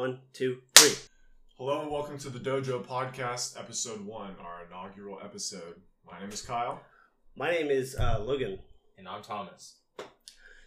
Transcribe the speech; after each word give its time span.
One, 0.00 0.20
two, 0.32 0.62
three. 0.74 0.94
Hello 1.58 1.82
and 1.82 1.90
welcome 1.90 2.16
to 2.20 2.30
the 2.30 2.38
Dojo 2.38 2.82
Podcast, 2.82 3.60
Episode 3.60 4.00
1, 4.00 4.36
our 4.42 4.64
inaugural 4.66 5.18
episode. 5.22 5.74
My 6.10 6.18
name 6.18 6.30
is 6.30 6.40
Kyle. 6.40 6.80
My 7.36 7.50
name 7.50 7.66
is 7.66 7.94
uh, 7.96 8.18
Logan. 8.18 8.60
And 8.96 9.06
I'm 9.06 9.22
Thomas. 9.22 9.74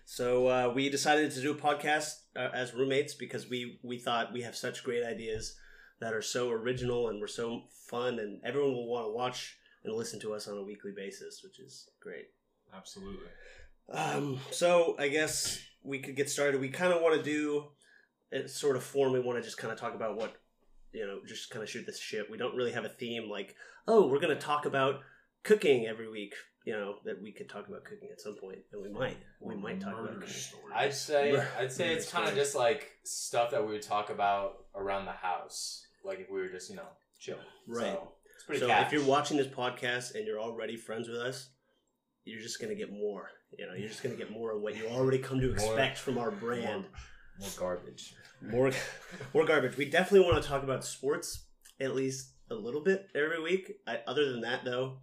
So 0.06 0.46
uh, 0.46 0.72
we 0.76 0.88
decided 0.88 1.32
to 1.32 1.42
do 1.42 1.50
a 1.50 1.56
podcast 1.56 2.12
uh, 2.36 2.50
as 2.54 2.76
roommates 2.76 3.16
because 3.16 3.50
we 3.50 3.80
we 3.82 3.98
thought 3.98 4.34
we 4.34 4.44
have 4.44 4.56
such 4.56 4.84
great 4.84 5.04
ideas 5.04 5.56
that 6.00 6.14
are 6.14 6.22
so 6.22 6.52
original 6.52 7.08
and 7.08 7.20
we're 7.20 7.26
so 7.26 7.64
fun, 7.90 8.20
and 8.20 8.40
everyone 8.46 8.74
will 8.74 8.88
want 8.88 9.08
to 9.08 9.14
watch 9.14 9.58
and 9.84 9.96
listen 9.96 10.20
to 10.20 10.36
us 10.36 10.48
on 10.48 10.60
a 10.60 10.64
weekly 10.64 10.92
basis, 10.96 11.42
which 11.44 11.60
is 11.60 11.90
great. 12.00 12.28
Absolutely. 12.72 13.26
Um, 13.92 14.40
so 14.52 14.96
I 15.00 15.08
guess 15.08 15.60
we 15.82 15.98
could 15.98 16.16
get 16.16 16.30
started. 16.30 16.62
We 16.62 16.70
kind 16.70 16.94
of 16.94 17.02
want 17.02 17.18
to 17.18 17.24
do 17.24 17.64
a 17.64 17.64
sort 18.48 18.76
of 18.76 18.84
form. 18.84 19.14
We 19.14 19.20
want 19.20 19.38
to 19.38 19.44
just 19.44 19.58
kind 19.58 19.72
of 19.72 19.80
talk 19.80 19.96
about 19.96 20.16
what 20.18 20.36
you 20.94 21.06
know, 21.06 21.20
just 21.26 21.50
kind 21.50 21.64
of 21.64 21.70
shoot 21.70 21.86
this 21.86 22.00
shit. 22.00 22.30
We 22.32 22.38
don't 22.38 22.56
really 22.56 22.72
have 22.72 22.86
a 22.86 22.90
theme 22.90 23.30
like, 23.30 23.56
oh, 23.88 24.08
we're 24.08 24.20
going 24.20 24.36
to 24.36 24.42
talk 24.42 24.66
about 24.66 25.02
cooking 25.44 25.88
every 25.88 26.10
week. 26.10 26.34
You 26.66 26.72
know 26.72 26.96
that 27.04 27.22
we 27.22 27.34
could 27.34 27.50
talk 27.50 27.68
about 27.68 27.84
cooking 27.84 28.08
at 28.10 28.22
some 28.22 28.38
point, 28.38 28.60
and 28.72 28.82
we 28.82 28.88
might. 28.88 29.18
We 29.42 29.58
might 29.58 29.82
talk 29.82 30.00
about 30.00 30.22
cooking. 30.22 30.34
I'd 30.74 30.94
say 30.94 31.38
I'd 31.60 31.74
say 31.74 31.94
it's 31.94 32.10
kind 32.10 32.30
of 32.30 32.36
just 32.36 32.56
like 32.56 32.90
stuff 33.04 33.52
that 33.52 33.66
we 33.66 33.74
would 33.74 33.82
talk 33.82 34.10
about 34.10 34.64
around 34.74 35.04
the 35.04 35.12
house, 35.12 35.86
like 36.06 36.22
if 36.22 36.32
we 36.32 36.40
were 36.40 36.48
just 36.48 36.70
you 36.70 36.78
know 36.78 36.88
chill. 37.20 37.36
Right. 37.68 37.92
So, 37.92 38.14
it's 38.34 38.46
pretty. 38.46 38.62
So 38.62 38.68
cash. 38.68 38.88
if 38.88 38.94
you're 38.94 39.06
watching 39.06 39.36
this 39.36 39.48
podcast 39.48 40.16
and 40.16 40.26
you're 40.26 40.40
already 40.40 40.78
friends 40.78 41.10
with 41.10 41.18
us, 41.18 41.50
you're 42.24 42.42
just 42.42 42.62
gonna 42.62 42.76
get 42.76 42.94
more. 42.94 43.28
You 43.60 43.68
know, 43.68 43.74
you're 43.74 43.90
just 43.90 44.02
gonna 44.02 44.16
get 44.16 44.32
more 44.32 44.56
of 44.56 44.62
what 44.62 44.78
you 44.78 44.88
already 44.88 45.20
come 45.20 45.42
to 45.42 45.48
More- 45.48 45.54
expect 45.56 45.98
from 45.98 46.18
our 46.18 46.32
brand. 46.32 46.84
more 46.84 46.92
garbage. 47.58 48.16
More, 48.42 48.72
more 49.34 49.46
garbage. 49.46 49.78
We 49.78 49.86
definitely 49.86 50.28
want 50.30 50.42
to 50.42 50.48
talk 50.48 50.64
about 50.64 50.84
sports 50.84 51.46
at 51.80 51.96
least 51.96 52.34
a 52.52 52.56
little 52.56 52.82
bit 52.84 53.08
every 53.16 53.42
week. 53.42 53.72
I, 53.88 54.00
other 54.08 54.32
than 54.32 54.42
that, 54.42 54.64
though, 54.66 55.00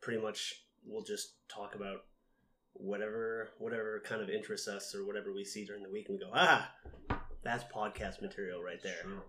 pretty 0.00 0.20
much 0.20 0.54
we'll 0.84 1.04
just 1.04 1.34
talk 1.48 1.74
about 1.74 1.98
whatever 2.72 3.50
whatever 3.58 4.02
kind 4.04 4.22
of 4.22 4.30
interests 4.30 4.68
us 4.68 4.94
or 4.94 5.04
whatever 5.06 5.32
we 5.34 5.44
see 5.44 5.64
during 5.64 5.82
the 5.82 5.90
week, 5.90 6.06
and 6.08 6.18
we 6.18 6.24
go, 6.24 6.30
ah, 6.34 6.70
that's 7.42 7.64
podcast 7.72 8.22
material 8.22 8.62
right 8.62 8.82
there. 8.82 9.02
True. 9.02 9.22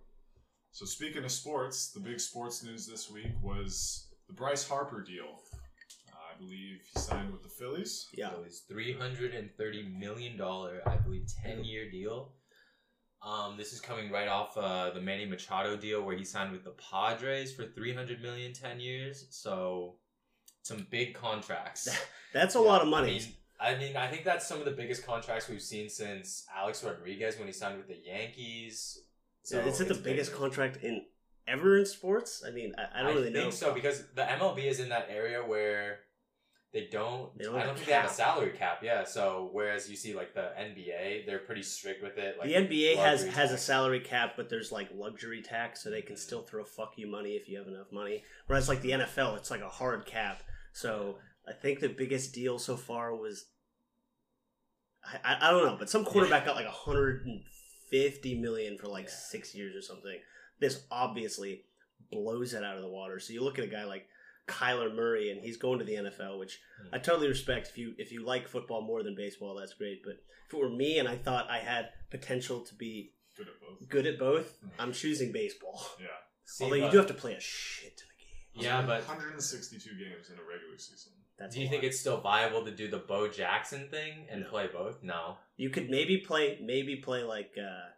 So 0.72 0.86
speaking 0.86 1.24
of 1.24 1.32
sports, 1.32 1.92
the 1.92 2.00
big 2.00 2.20
sports 2.20 2.64
news 2.64 2.88
this 2.88 3.10
week 3.12 3.34
was 3.42 4.08
the 4.28 4.34
Bryce 4.34 4.68
Harper 4.68 5.02
deal. 5.04 5.40
Uh, 6.10 6.16
I 6.34 6.38
believe 6.40 6.80
he 6.94 7.00
signed 7.00 7.32
with 7.32 7.44
the 7.44 7.50
Phillies. 7.50 8.08
Yeah, 8.14 8.30
So 8.32 8.44
it's 8.46 8.60
three 8.62 8.94
hundred 8.94 9.34
and 9.34 9.50
thirty 9.58 9.84
million 9.84 10.38
dollar, 10.38 10.82
I 10.86 10.96
believe, 10.96 11.26
ten 11.44 11.64
year 11.64 11.90
deal. 11.92 12.34
Um, 13.24 13.56
this 13.56 13.72
is 13.72 13.80
coming 13.80 14.12
right 14.12 14.28
off 14.28 14.58
uh, 14.58 14.90
the 14.92 15.02
Manny 15.02 15.26
Machado 15.26 15.76
deal 15.78 16.02
where 16.02 16.16
he 16.18 16.24
signed 16.26 16.52
with 16.52 16.64
the 16.64 16.72
Padres 16.72 17.54
for 17.54 17.66
300 17.66 18.22
million 18.22 18.52
10 18.54 18.80
years. 18.80 19.28
So 19.30 19.96
some 20.64 20.88
big 20.90 21.14
contracts. 21.14 21.88
that's 22.34 22.56
a 22.56 22.60
Yeah, 22.60 22.66
lot 22.66 22.82
of 22.82 22.88
money. 22.88 23.10
I 23.10 23.14
mean, 23.14 23.34
I 23.60 23.76
mean, 23.76 23.96
I 23.98 24.08
think 24.08 24.24
that's 24.26 24.48
some 24.48 24.58
of 24.60 24.66
the 24.66 24.72
biggest 24.72 25.06
contracts 25.06 25.48
we've 25.48 25.62
seen 25.62 25.88
since 25.88 26.46
Alex 26.56 26.84
Rodriguez 26.84 27.38
when 27.38 27.46
he 27.48 27.54
signed 27.54 27.78
with 27.78 27.88
the 27.88 27.98
Yankees. 28.04 29.00
So 29.44 29.60
is 29.60 29.80
it 29.82 29.88
the 29.88 29.94
biggest 29.94 30.32
big. 30.32 30.40
contract 30.40 30.78
in 30.84 31.06
ever 31.48 31.78
in 31.78 31.86
sports? 31.86 32.44
I 32.48 32.52
mean, 32.52 32.74
I, 32.78 33.00
I 33.00 33.04
don't 33.04 33.16
really 33.16 33.32
think 33.32 33.46
know. 33.46 33.50
so 33.52 33.74
because 33.74 34.04
the 34.16 34.24
MLB 34.24 34.66
is 34.66 34.80
in 34.80 34.90
that 34.90 35.08
area 35.12 35.44
where 35.46 36.00
they 36.74 36.88
don't. 36.90 37.38
They 37.38 37.44
don't 37.44 37.56
I 37.56 37.66
don't 37.66 37.76
think 37.76 37.88
they 37.88 37.94
have 37.94 38.10
a 38.10 38.14
salary 38.14 38.52
cap. 38.58 38.80
Yeah. 38.82 39.04
So 39.04 39.50
whereas 39.52 39.90
you 39.90 39.98
see 39.98 40.16
like 40.16 40.34
the 40.34 40.52
NBA, 40.58 41.26
they're 41.26 41.40
pretty 41.40 41.64
strict 41.64 42.02
with 42.02 42.18
it. 42.18 42.38
Like 42.40 42.48
the 42.48 42.54
NBA 42.54 42.96
has 42.96 43.24
luxury 43.24 43.36
has 43.36 43.52
a 43.52 43.58
salary 43.58 44.00
cap, 44.00 44.34
but 44.38 44.50
there's 44.50 44.72
like 44.72 44.90
luxury 44.96 45.42
tax, 45.42 45.84
so 45.84 45.90
they 45.90 46.02
can 46.02 46.16
mm-hmm. 46.16 46.22
still 46.22 46.44
throw 46.44 46.64
fuck 46.64 46.94
you 46.96 47.08
money 47.08 47.32
if 47.32 47.50
you 47.50 47.58
have 47.58 47.68
enough 47.68 47.92
money. 47.92 48.24
Whereas 48.48 48.70
like 48.70 48.82
the 48.82 48.92
NFL, 48.92 49.38
it's 49.38 49.52
like 49.52 49.62
a 49.62 49.70
hard 49.70 50.06
cap. 50.06 50.44
So 50.72 51.18
I 51.46 51.52
think 51.52 51.82
the 51.82 51.90
biggest 51.90 52.34
deal 52.34 52.58
so 52.58 52.78
far 52.78 53.14
was 53.14 53.48
I, 55.04 55.34
I, 55.34 55.48
I 55.48 55.52
don't 55.52 55.66
know, 55.66 55.76
but 55.78 55.90
some 55.90 56.06
quarterback 56.06 56.46
got 56.46 56.56
like 56.56 56.66
150 56.66 58.40
million 58.40 58.78
for 58.78 58.88
like 58.88 59.06
Yeah. 59.06 59.14
six 59.14 59.54
years 59.54 59.76
or 59.76 59.82
something. 59.82 60.18
This 60.62 60.86
obviously 60.90 61.66
blows 62.10 62.54
it 62.54 62.64
out 62.64 62.78
of 62.78 62.82
the 62.82 62.88
water. 62.88 63.20
So 63.20 63.34
you 63.34 63.44
look 63.44 63.60
at 63.60 63.66
a 63.66 63.68
guy 63.68 63.84
like 63.84 64.08
Kyler 64.48 64.94
Murray, 64.94 65.32
and 65.32 65.42
he's 65.42 65.58
going 65.58 65.80
to 65.80 65.86
the 65.86 65.94
NFL, 65.96 66.40
which 66.40 66.60
I 66.92 66.98
totally 66.98 67.28
respect. 67.28 67.70
If 67.70 67.78
you 67.78 67.94
if 67.98 68.12
you 68.12 68.24
like 68.26 68.48
football 68.48 68.82
more 68.82 69.04
than 69.04 69.16
baseball, 69.16 69.56
that's 69.56 69.74
great. 69.74 70.02
But 70.04 70.16
if 70.48 70.54
it 70.54 70.58
were 70.60 70.70
me 70.70 71.00
and 71.00 71.08
I 71.08 71.16
thought 71.18 71.50
I 71.50 71.60
had 71.60 71.90
potential 72.10 72.62
to 72.62 72.76
be 72.76 73.14
Good 73.38 73.48
at 73.48 73.54
both. 73.62 73.90
good 73.90 74.06
at 74.08 74.20
both, 74.20 74.58
I'm 74.80 74.92
choosing 74.94 75.32
baseball. 75.32 75.82
Yeah. 76.00 76.08
See, 76.46 76.64
Although 76.66 76.76
you 76.78 76.82
but- 76.84 76.92
do 76.92 76.98
have 76.98 77.08
to 77.08 77.14
play 77.14 77.34
a 77.36 77.40
shit 77.40 77.98
ton 77.98 78.08
of 78.10 78.18
games. 78.20 78.66
Yeah, 78.66 78.82
but 78.82 79.08
162 79.08 79.90
games 79.92 80.30
in 80.30 80.36
a 80.38 80.42
regular 80.44 80.78
season. 80.78 81.14
That's 81.40 81.56
do 81.56 81.62
you 81.62 81.68
a 81.68 81.70
think 81.70 81.84
lot. 81.84 81.88
it's 81.88 82.00
still 82.00 82.20
viable 82.22 82.66
to 82.66 82.72
do 82.72 82.90
the 82.90 82.98
Bo 83.00 83.28
Jackson 83.30 83.88
thing 83.90 84.28
and 84.30 84.42
No. 84.42 84.50
play 84.50 84.68
both? 84.68 85.02
No. 85.02 85.38
you 85.56 85.70
could 85.70 85.90
maybe 85.90 86.18
play 86.18 86.60
maybe 86.62 86.98
play 86.98 87.24
like 87.24 87.52
uh 87.58 87.90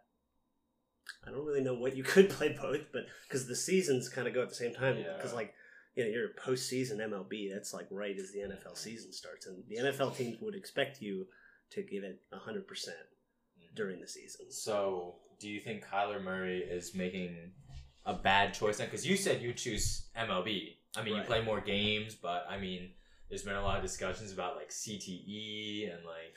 I 1.26 1.30
don't 1.30 1.44
really 1.44 1.62
know 1.62 1.74
what 1.74 1.96
you 1.96 2.02
could 2.04 2.30
play 2.38 2.56
both, 2.60 2.80
but 2.92 3.02
because 3.28 3.46
the 3.46 3.56
seasons 3.56 4.08
kind 4.08 4.28
of 4.28 4.34
go 4.34 4.42
at 4.42 4.48
the 4.50 4.54
same 4.54 4.74
time. 4.74 4.98
Yeah. 4.98 5.14
Because 5.16 5.32
like 5.34 5.52
you 5.94 6.04
know 6.04 6.10
you're 6.10 6.26
a 6.26 6.50
postseason 6.50 6.96
MLB, 6.98 7.52
that's 7.52 7.72
like 7.72 7.86
right 7.90 8.16
as 8.18 8.32
the 8.32 8.40
NFL 8.40 8.76
season 8.76 9.12
starts, 9.12 9.46
and 9.46 9.62
the 9.68 9.76
NFL 9.76 10.16
teams 10.16 10.36
would 10.40 10.54
expect 10.54 11.00
you 11.00 11.26
to 11.70 11.82
give 11.82 12.04
it 12.04 12.20
hundred 12.32 12.66
percent 12.66 12.96
mm. 13.58 13.76
during 13.76 14.00
the 14.00 14.08
season. 14.08 14.50
So, 14.50 15.16
do 15.40 15.48
you 15.48 15.60
think 15.60 15.84
Kyler 15.84 16.22
Murray 16.22 16.60
is 16.60 16.94
making 16.94 17.52
a 18.06 18.14
bad 18.14 18.54
choice 18.54 18.78
then? 18.78 18.88
Because 18.88 19.06
you 19.06 19.16
said 19.16 19.42
you 19.42 19.52
choose 19.52 20.06
MLB. 20.16 20.76
I 20.96 21.02
mean, 21.02 21.14
Right. 21.14 21.20
you 21.20 21.26
play 21.26 21.42
more 21.42 21.60
games, 21.60 22.14
but 22.14 22.46
I 22.48 22.58
mean, 22.58 22.90
there's 23.28 23.42
been 23.42 23.56
a 23.56 23.62
lot 23.62 23.76
of 23.76 23.82
discussions 23.82 24.32
about 24.32 24.56
like 24.56 24.70
CTE 24.70 25.92
and 25.92 26.04
like 26.04 26.36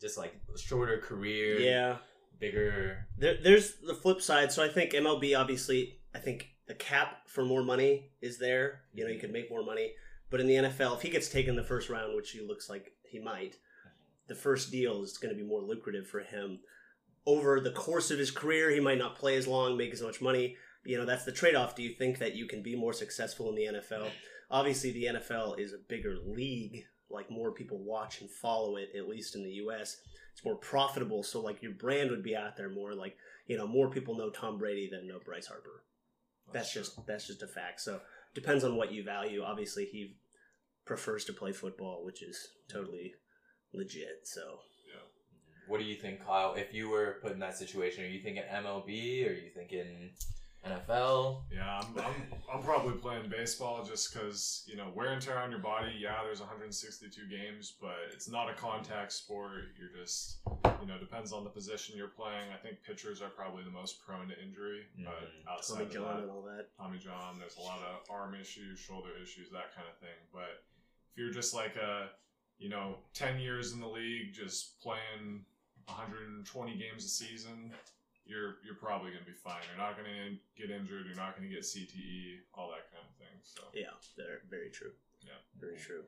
just 0.00 0.18
like 0.18 0.34
shorter 0.56 0.98
career, 0.98 1.60
Yeah, 1.60 1.98
bigger. 2.38 3.06
There, 3.16 3.36
there's 3.42 3.74
the 3.76 3.94
flip 3.94 4.20
side. 4.20 4.52
So 4.52 4.64
I 4.64 4.68
think 4.68 4.92
MLB, 4.92 5.38
obviously, 5.38 6.00
I 6.14 6.18
think 6.18 6.48
the 6.66 6.74
cap 6.74 7.28
for 7.28 7.44
more 7.44 7.62
money 7.62 8.10
is 8.20 8.38
there. 8.38 8.82
You 8.94 9.04
know, 9.04 9.10
you 9.10 9.16
mm-hmm. 9.16 9.20
could 9.20 9.32
make 9.32 9.50
more 9.50 9.64
money. 9.64 9.92
But 10.30 10.40
in 10.40 10.46
the 10.46 10.54
NFL, 10.54 10.96
if 10.96 11.02
he 11.02 11.10
gets 11.10 11.28
taken 11.28 11.56
the 11.56 11.64
first 11.64 11.90
round, 11.90 12.16
which 12.16 12.30
he 12.30 12.40
looks 12.40 12.70
like 12.70 12.92
he 13.02 13.18
might, 13.18 13.52
mm-hmm. 13.52 13.90
the 14.28 14.34
first 14.34 14.70
deal 14.70 15.02
is 15.02 15.18
going 15.18 15.34
to 15.34 15.40
be 15.40 15.46
more 15.46 15.60
lucrative 15.60 16.06
for 16.06 16.20
him. 16.20 16.60
Over 17.26 17.60
the 17.60 17.72
course 17.72 18.10
of 18.10 18.18
his 18.18 18.30
career, 18.30 18.70
he 18.70 18.80
might 18.80 18.98
not 18.98 19.16
play 19.16 19.36
as 19.36 19.46
long, 19.46 19.76
make 19.76 19.92
as 19.92 20.02
much 20.02 20.20
money. 20.20 20.56
You 20.84 20.98
know, 20.98 21.04
that's 21.04 21.24
the 21.24 21.32
trade 21.32 21.54
off. 21.54 21.76
Do 21.76 21.82
you 21.82 21.94
think 21.94 22.18
that 22.18 22.34
you 22.34 22.46
can 22.46 22.62
be 22.62 22.74
more 22.74 22.92
successful 22.92 23.48
in 23.50 23.54
the 23.54 23.78
NFL? 23.78 24.08
Obviously, 24.50 24.90
the 24.90 25.04
NFL 25.04 25.58
is 25.60 25.72
a 25.72 25.78
bigger 25.88 26.16
league. 26.26 26.84
Like, 27.08 27.30
more 27.30 27.52
people 27.52 27.78
watch 27.78 28.20
and 28.20 28.30
follow 28.30 28.76
it, 28.76 28.88
at 28.96 29.08
least 29.08 29.36
in 29.36 29.44
the 29.44 29.50
U.S. 29.50 29.98
It's 30.32 30.44
more 30.44 30.56
profitable. 30.56 31.22
So, 31.22 31.40
like, 31.40 31.62
your 31.62 31.72
brand 31.72 32.10
would 32.10 32.22
be 32.22 32.34
out 32.34 32.56
there 32.56 32.70
more. 32.70 32.94
Like, 32.94 33.16
you 33.46 33.56
know, 33.56 33.66
more 33.66 33.90
people 33.90 34.16
know 34.16 34.30
Tom 34.30 34.58
Brady 34.58 34.88
than 34.90 35.06
know 35.06 35.20
Bryce 35.24 35.46
Harper. 35.46 35.84
That's 36.52 36.72
just 36.72 37.06
that's 37.06 37.26
just 37.26 37.42
a 37.42 37.46
fact. 37.46 37.80
So 37.80 38.00
depends 38.34 38.64
on 38.64 38.76
what 38.76 38.92
you 38.92 39.04
value. 39.04 39.42
Obviously, 39.42 39.84
he 39.86 40.16
prefers 40.84 41.24
to 41.26 41.32
play 41.32 41.52
football, 41.52 42.04
which 42.04 42.22
is 42.22 42.38
totally 42.70 43.14
legit. 43.72 44.20
So 44.24 44.40
What 45.68 45.78
do 45.78 45.84
you 45.84 45.96
think, 45.96 46.24
Kyle? 46.24 46.54
If 46.54 46.74
you 46.74 46.88
were 46.88 47.18
put 47.22 47.32
in 47.32 47.38
that 47.38 47.56
situation, 47.56 48.04
are 48.04 48.08
you 48.08 48.22
thinking 48.22 48.42
MLB? 48.42 49.26
Or 49.26 49.30
are 49.30 49.34
you 49.34 49.50
thinking 49.54 50.10
NFL? 50.66 51.42
Yeah, 51.52 51.80
I'm, 51.80 51.98
I'm, 51.98 52.14
I'm 52.54 52.62
probably 52.62 52.92
playing 52.94 53.28
baseball 53.28 53.82
just 53.84 54.12
because, 54.12 54.62
you 54.66 54.76
know, 54.76 54.88
wear 54.94 55.08
and 55.12 55.20
tear 55.20 55.38
on 55.38 55.50
your 55.50 55.58
body. 55.60 55.92
Yeah, 55.98 56.18
there's 56.24 56.40
162 56.40 57.10
games, 57.28 57.74
but 57.80 57.96
it's 58.12 58.28
not 58.28 58.48
a 58.48 58.54
contact 58.54 59.12
sport. 59.12 59.74
You're 59.78 59.90
just, 60.04 60.36
you 60.80 60.86
know, 60.86 60.98
depends 60.98 61.32
on 61.32 61.42
the 61.44 61.50
position 61.50 61.96
you're 61.96 62.08
playing. 62.08 62.50
I 62.54 62.56
think 62.62 62.76
pitchers 62.86 63.20
are 63.22 63.28
probably 63.30 63.64
the 63.64 63.70
most 63.70 64.04
prone 64.06 64.28
to 64.28 64.40
injury, 64.42 64.82
but 64.98 65.12
Mhm. 65.30 65.50
outside 65.50 65.74
Tommy 65.74 65.86
of 65.86 65.92
John 65.92 66.16
that, 66.16 66.22
and 66.22 66.30
all 66.30 66.42
that. 66.42 66.66
Tommy 66.76 66.98
John, 66.98 67.38
there's 67.38 67.56
a 67.56 67.60
lot 67.60 67.80
of 67.80 68.08
arm 68.10 68.34
issues, 68.34 68.78
shoulder 68.78 69.10
issues, 69.20 69.50
that 69.50 69.74
kind 69.74 69.88
of 69.88 69.98
thing. 69.98 70.16
But 70.32 70.62
if 71.10 71.16
you're 71.18 71.32
just 71.32 71.54
like 71.54 71.74
a, 71.76 72.10
you 72.58 72.68
know, 72.68 72.98
10 73.14 73.40
years 73.40 73.72
in 73.72 73.80
the 73.80 73.88
league, 73.88 74.32
just 74.32 74.80
playing 74.80 75.44
120 75.88 76.76
games 76.78 77.04
a 77.04 77.08
season, 77.08 77.72
you're 78.24 78.56
you're 78.64 78.78
probably 78.80 79.10
going 79.10 79.24
to 79.24 79.30
be 79.30 79.36
fine. 79.36 79.62
You're 79.68 79.84
not 79.84 79.96
going 79.96 80.08
to 80.08 80.36
get 80.60 80.70
injured. 80.74 81.06
You're 81.06 81.16
not 81.16 81.36
going 81.36 81.48
to 81.48 81.54
get 81.54 81.64
CTE, 81.64 82.46
all 82.54 82.70
that 82.70 82.90
kind 82.92 83.04
of 83.08 83.14
thing. 83.18 83.36
So 83.42 83.62
Yeah, 83.74 83.94
they're 84.16 84.40
very 84.48 84.70
true. 84.70 84.92
Yeah. 85.22 85.38
very 85.60 85.76
true. 85.76 86.02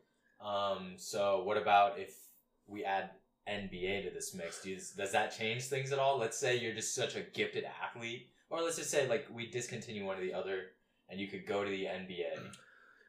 Um, 0.44 0.94
so 0.96 1.43
what 1.44 1.56
about 1.56 1.99
if 1.99 2.14
we 2.66 2.84
add 2.84 3.11
NBA 3.49 4.05
to 4.05 4.11
this 4.11 4.34
mix? 4.34 4.62
Do 4.62 4.70
you, 4.70 4.76
does 4.96 5.12
that 5.12 5.37
change 5.37 5.64
things 5.64 5.93
at 5.93 5.99
all? 5.99 6.19
Let's 6.19 6.38
say 6.38 6.58
you're 6.58 6.75
just 6.75 6.94
such 6.94 7.16
a 7.16 7.20
gifted 7.20 7.64
athlete, 7.64 8.28
or 8.50 8.62
let's 8.62 8.76
just 8.76 8.90
say 8.90 9.08
like 9.08 9.26
we 9.32 9.50
discontinue 9.50 10.05
one 10.05 10.19
or 10.19 10.22
the 10.22 10.34
other, 10.34 10.67
and 11.08 11.20
you 11.20 11.28
could 11.28 11.46
go 11.46 11.64
to 11.64 11.70
the 11.70 11.84
NBA. 11.84 12.50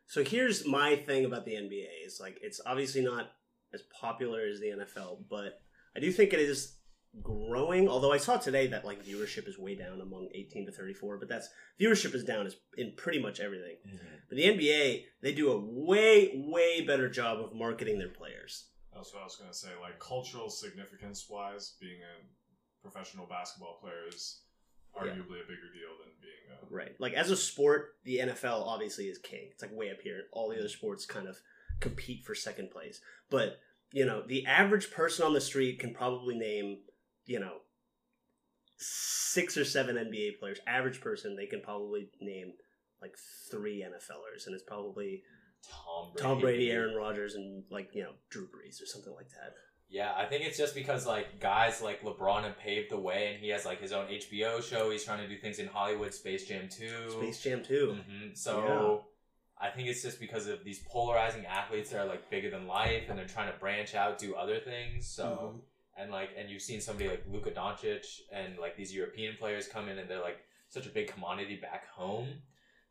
So 0.08 0.24
here's 0.24 0.68
my 0.68 0.96
thing 0.96 1.26
about 1.26 1.46
the 1.46 1.54
NBA. 1.54 1.88
It's 2.04 2.20
like 2.20 2.38
it's 2.42 2.62
obviously 2.66 3.02
not 3.04 3.32
as 3.74 3.82
popular 4.00 4.42
as 4.46 4.60
the 4.60 4.68
NFL, 4.68 5.24
but 5.30 5.62
I 5.96 6.00
do 6.00 6.12
think 6.12 6.34
it 6.34 6.40
is 6.40 6.75
growing. 7.22 7.88
Although 7.88 8.12
I 8.12 8.18
saw 8.18 8.38
today 8.38 8.68
that 8.68 8.86
like 8.86 9.06
viewership 9.06 9.48
is 9.48 9.58
way 9.58 9.76
down 9.76 10.02
among 10.02 10.30
18 10.34 10.66
to 10.68 10.72
34, 10.72 11.18
but 11.18 11.30
that's 11.30 11.50
viewership 11.80 12.14
is 12.14 12.24
down 12.24 12.48
is 12.48 12.56
in 12.78 12.94
pretty 12.98 13.22
much 13.22 13.40
everything. 13.40 13.78
Mm-hmm. 13.88 14.16
But 14.30 14.38
the 14.38 14.44
NBA, 14.44 15.04
they 15.22 15.34
do 15.34 15.52
a 15.52 15.60
way 15.60 16.32
way 16.36 16.86
better 16.86 17.10
job 17.10 17.40
of 17.40 17.54
marketing 17.54 18.00
their 18.00 18.10
players. 18.10 18.70
That's 18.94 19.14
what 19.14 19.22
I 19.22 19.26
was 19.26 19.36
gonna 19.36 19.54
say. 19.54 19.70
Like 19.82 20.00
cultural 20.00 20.50
significance 20.50 21.28
wise, 21.30 21.76
being 21.80 22.00
a 22.02 22.88
professional 22.88 23.26
basketball 23.28 23.78
player 23.82 24.08
is 24.08 24.42
arguably 24.96 25.44
a 25.44 25.48
bigger 25.48 25.70
deal 25.74 25.92
than 26.00 26.12
being 26.22 26.46
a 26.52 26.74
Right. 26.74 26.96
Like 27.00 27.14
as 27.14 27.30
a 27.30 27.36
sport, 27.36 27.96
the 28.04 28.20
NFL 28.20 28.66
obviously 28.66 29.06
is 29.06 29.18
king. 29.18 29.50
It's 29.52 29.62
like 29.62 29.72
way 29.74 29.92
up 29.92 30.02
here. 30.02 30.24
All 30.32 30.50
the 30.50 30.56
other 30.56 30.66
mm-hmm. 30.66 30.78
sports 30.78 31.06
kind 31.06 31.28
of 31.28 31.38
compete 31.80 32.26
for 32.26 32.36
second 32.36 32.72
place. 32.72 33.02
But, 33.30 33.60
you 33.92 34.06
know, 34.06 34.24
the 34.26 34.46
average 34.46 34.92
person 34.92 35.26
on 35.26 35.34
the 35.34 35.42
street 35.42 35.80
can 35.80 35.94
probably 35.94 36.38
name, 36.38 36.80
you 37.26 37.40
know, 37.40 37.58
six 38.78 39.58
or 39.58 39.66
seven 39.66 39.96
NBA 39.96 40.40
players. 40.40 40.60
Average 40.68 41.02
person, 41.02 41.36
they 41.36 41.46
can 41.46 41.62
probably 41.62 42.10
name 42.22 42.54
like 43.02 43.16
three 43.52 43.84
NFLers. 43.84 44.46
And 44.46 44.54
it's 44.56 44.64
probably 44.64 45.24
Tom 45.70 46.12
Brady. 46.14 46.24
Tom 46.28 46.40
Brady, 46.40 46.72
Aaron 46.72 46.96
Rodgers, 46.96 47.36
and 47.36 47.64
like, 47.70 47.90
you 47.94 48.04
know, 48.04 48.12
Drew 48.30 48.46
Brees 48.46 48.82
or 48.82 48.86
something 48.86 49.14
like 49.14 49.30
that. 49.30 49.54
Yeah, 49.88 50.14
I 50.18 50.26
think 50.26 50.44
it's 50.44 50.58
just 50.58 50.74
because 50.74 51.06
like 51.06 51.40
guys 51.40 51.82
like 51.82 52.02
LeBron 52.02 52.44
have 52.44 52.58
paved 52.58 52.90
the 52.90 52.98
way, 53.00 53.32
and 53.34 53.42
he 53.42 53.50
has 53.50 53.66
like 53.66 53.80
his 53.80 53.92
own 53.92 54.08
HBO 54.08 54.62
show. 54.64 54.90
He's 54.90 55.04
trying 55.04 55.20
to 55.22 55.28
do 55.28 55.38
things 55.38 55.60
in 55.60 55.68
Hollywood, 55.68 56.14
Space 56.14 56.48
Jam 56.48 56.68
too. 56.70 57.10
Space 57.10 57.42
Jam 57.42 57.64
2. 57.64 57.92
hmm 57.94 58.28
So 58.34 59.06
I 59.62 59.70
think 59.70 59.88
it's 59.88 60.02
just 60.02 60.20
because 60.20 60.48
of 60.48 60.64
these 60.64 60.80
polarizing 60.80 61.46
athletes 61.46 61.92
that 61.92 62.00
are 62.00 62.08
like 62.08 62.30
bigger 62.32 62.50
than 62.50 62.68
life, 62.68 63.04
and 63.10 63.18
they're 63.18 63.28
trying 63.28 63.52
to 63.54 63.58
branch 63.60 63.94
out, 63.94 64.18
do 64.18 64.34
other 64.36 64.60
things. 64.60 65.08
So 65.08 65.54
Mhm. 65.54 65.62
And 65.98 66.12
like, 66.12 66.30
and 66.38 66.50
you've 66.50 66.62
seen 66.62 66.82
somebody 66.82 67.10
like 67.10 67.24
Luka 67.32 67.52
Doncic 67.52 68.06
and 68.32 68.58
like 68.58 68.76
these 68.76 68.94
European 68.94 69.36
players 69.38 69.68
come 69.68 69.90
in, 69.90 69.98
and 70.00 70.10
they're 70.10 70.22
like 70.22 70.38
such 70.70 70.86
a 70.86 70.90
big 70.90 71.08
commodity 71.08 71.58
back 71.62 71.88
home 71.90 72.28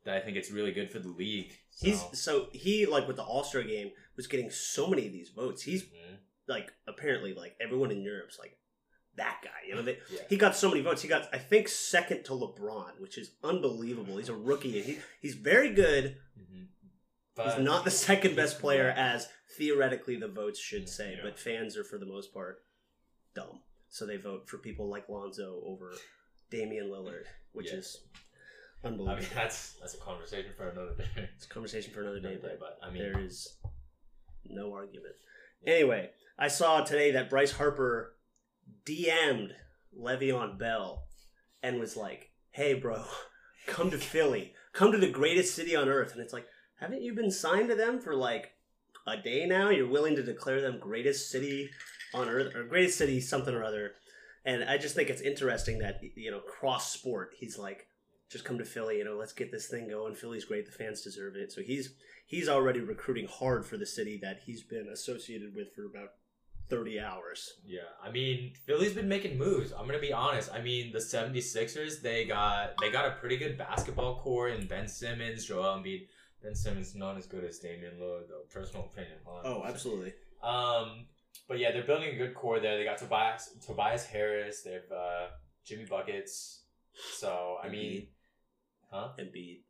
that 0.04 0.16
I 0.16 0.20
think 0.20 0.36
it's 0.36 0.50
really 0.50 0.72
good 0.72 0.90
for 0.90 0.98
the 0.98 1.08
league. 1.08 1.52
So. 1.70 1.86
He's 1.86 2.04
so 2.12 2.48
he 2.52 2.86
like 2.86 3.06
with 3.06 3.16
the 3.16 3.22
All 3.22 3.44
Star 3.44 3.62
game 3.62 3.90
was 4.16 4.26
getting 4.26 4.50
so 4.50 4.86
many 4.86 5.06
of 5.06 5.12
these 5.12 5.30
votes. 5.30 5.62
He's 5.62 5.82
Mhm. 5.84 6.18
like 6.46 6.72
apparently 6.86 7.34
like 7.34 7.56
everyone 7.60 7.90
in 7.90 8.02
Europe's 8.02 8.38
like 8.38 8.58
that 9.16 9.40
guy. 9.44 9.66
You 9.68 9.76
know, 9.76 9.82
they, 9.82 9.98
Yeah. 10.10 10.20
he 10.28 10.36
got 10.36 10.56
so 10.56 10.68
many 10.68 10.80
votes. 10.82 11.00
He 11.02 11.08
got 11.08 11.28
I 11.32 11.38
think 11.38 11.68
second 11.68 12.24
to 12.24 12.32
LeBron, 12.32 13.00
which 13.00 13.16
is 13.18 13.30
unbelievable. 13.42 14.16
He's 14.18 14.28
a 14.28 14.34
rookie 14.34 14.76
and 14.78 14.86
he 14.86 14.98
he's 15.20 15.34
very 15.34 15.70
good. 15.70 16.16
Mhm. 16.38 16.68
he's 17.44 17.58
not 17.58 17.84
the 17.84 17.90
second 17.90 18.36
best 18.36 18.58
player 18.60 18.88
as 18.96 19.28
theoretically 19.56 20.16
the 20.16 20.28
votes 20.28 20.58
should 20.58 20.88
say, 20.88 21.14
Yeah. 21.16 21.22
but 21.22 21.38
fans 21.38 21.76
are 21.76 21.84
for 21.84 21.98
the 21.98 22.06
most 22.06 22.32
part 22.34 22.63
dumb. 23.34 23.60
So 23.88 24.06
they 24.06 24.16
vote 24.16 24.48
for 24.48 24.58
people 24.58 24.88
like 24.88 25.08
Lonzo 25.08 25.60
over 25.64 25.92
Damian 26.50 26.88
Lillard, 26.88 27.24
which 27.52 27.70
Yeah. 27.70 27.78
is 27.78 28.00
I 28.82 28.88
unbelievable. 28.88 29.22
mean, 29.22 29.30
that's 29.34 29.74
that's 29.74 29.94
a 29.94 29.98
conversation 29.98 30.52
for 30.56 30.68
another 30.68 30.94
day. 30.94 31.28
it's 31.36 31.46
a 31.46 31.48
conversation 31.48 31.92
for 31.92 32.02
another 32.02 32.20
day, 32.20 32.38
but 32.40 32.58
but 32.60 32.78
I 32.82 32.90
mean, 32.90 33.02
there 33.02 33.18
is 33.20 33.56
no 34.44 34.72
argument. 34.72 35.14
Anyway, 35.66 36.10
I 36.38 36.48
saw 36.48 36.82
today 36.84 37.12
that 37.12 37.30
Bryce 37.30 37.52
Harper 37.52 38.16
DM'd 38.84 39.54
Le'Veon 39.98 40.58
Bell 40.58 41.04
and 41.62 41.78
was 41.80 41.96
like, 41.96 42.30
"Hey, 42.50 42.74
bro, 42.74 43.04
come 43.66 43.90
to 43.90 43.98
Philly. 43.98 44.54
Come 44.72 44.92
to 44.92 44.98
the 44.98 45.08
greatest 45.10 45.54
city 45.54 45.74
on 45.76 45.88
earth." 45.88 46.12
And 46.12 46.20
it's 46.20 46.32
like, 46.32 46.46
haven't 46.80 47.02
you 47.02 47.14
been 47.14 47.30
signed 47.30 47.68
to 47.70 47.74
them 47.76 48.00
for 48.00 48.14
like 48.14 48.52
a 49.06 49.16
day 49.16 49.46
now? 49.46 49.70
You're 49.70 49.88
willing 49.88 50.16
to 50.16 50.22
declare 50.22 50.60
them 50.60 50.78
greatest 50.78 51.30
city 51.30 51.70
on 52.14 52.28
earth 52.28 52.54
or 52.54 52.64
greatest 52.64 52.98
city 52.98 53.20
something 53.20 53.54
or 53.54 53.64
other. 53.64 53.92
And 54.44 54.64
I 54.64 54.78
just 54.78 54.94
think 54.94 55.10
it's 55.10 55.22
interesting 55.22 55.78
that 55.78 56.00
you 56.16 56.30
know 56.30 56.40
cross 56.40 56.90
sport. 56.92 57.30
He's 57.38 57.58
like, 57.58 57.86
just 58.30 58.44
come 58.44 58.58
to 58.58 58.64
Philly. 58.64 58.98
You 58.98 59.04
know, 59.04 59.16
let's 59.16 59.32
get 59.32 59.50
this 59.50 59.68
thing 59.68 59.88
going. 59.88 60.14
Philly's 60.14 60.44
great. 60.44 60.66
The 60.66 60.72
fans 60.72 61.02
deserve 61.02 61.36
it. 61.36 61.52
So 61.52 61.62
he's 61.62 61.94
he's 62.26 62.48
already 62.48 62.80
recruiting 62.80 63.26
hard 63.26 63.66
for 63.66 63.76
the 63.76 63.86
city 63.86 64.18
that 64.22 64.40
he's 64.44 64.62
been 64.62 64.88
associated 64.92 65.54
with 65.54 65.74
for 65.74 65.86
about 65.86 66.10
30 66.70 67.00
hours. 67.00 67.54
Yeah, 67.66 67.80
I 68.02 68.10
mean, 68.10 68.52
Philly's 68.66 68.94
been 68.94 69.08
making 69.08 69.38
moves. 69.38 69.72
I'm 69.72 69.86
gonna 69.86 69.98
be 69.98 70.12
honest. 70.12 70.50
I 70.52 70.60
mean, 70.60 70.92
the 70.92 70.98
76ers, 70.98 72.00
they 72.02 72.24
got 72.24 72.74
they 72.80 72.90
got 72.90 73.06
a 73.06 73.12
pretty 73.12 73.36
good 73.36 73.58
basketball 73.58 74.20
core 74.20 74.48
in 74.48 74.66
Ben 74.66 74.88
Simmons, 74.88 75.44
Joel 75.44 75.78
Embiid. 75.78 76.08
Ben 76.42 76.54
Simmons 76.54 76.94
not 76.94 77.16
as 77.16 77.26
good 77.26 77.44
as 77.44 77.58
Damian 77.58 77.94
Lillard, 77.98 78.28
though. 78.28 78.42
Personal 78.52 78.84
opinion. 78.92 79.16
On. 79.26 79.40
Oh, 79.44 79.62
absolutely. 79.66 80.12
Um, 80.42 81.06
but 81.48 81.58
yeah, 81.58 81.72
they're 81.72 81.84
building 81.86 82.14
a 82.14 82.16
good 82.16 82.34
core 82.34 82.60
there. 82.60 82.76
They 82.78 82.84
got 82.84 82.98
Tobias 82.98 83.50
Tobias 83.66 84.06
Harris. 84.06 84.62
They 84.62 84.72
have 84.72 84.90
uh, 84.94 85.26
Jimmy 85.64 85.84
buckets. 85.84 86.62
So 87.18 87.56
I 87.62 87.68
mean, 87.68 88.08
huh? 88.90 89.08
Embiid. 89.18 89.62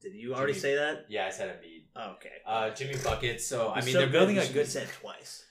Did 0.00 0.14
you 0.14 0.34
already 0.34 0.52
Jimmy- 0.52 0.60
say 0.60 0.74
that? 0.74 1.06
Yeah, 1.08 1.26
I 1.26 1.30
said 1.30 1.48
Embiid. 1.56 1.84
Oh, 1.94 2.10
okay. 2.16 2.30
Uh, 2.46 2.70
Jimmy 2.70 2.96
buckets. 3.04 3.46
So 3.46 3.70
I 3.70 3.80
mean, 3.82 3.92
so 3.92 3.98
they're 4.00 4.08
building 4.08 4.38
a 4.38 4.48
good 4.48 4.66
set 4.66 4.88
twice. 5.00 5.44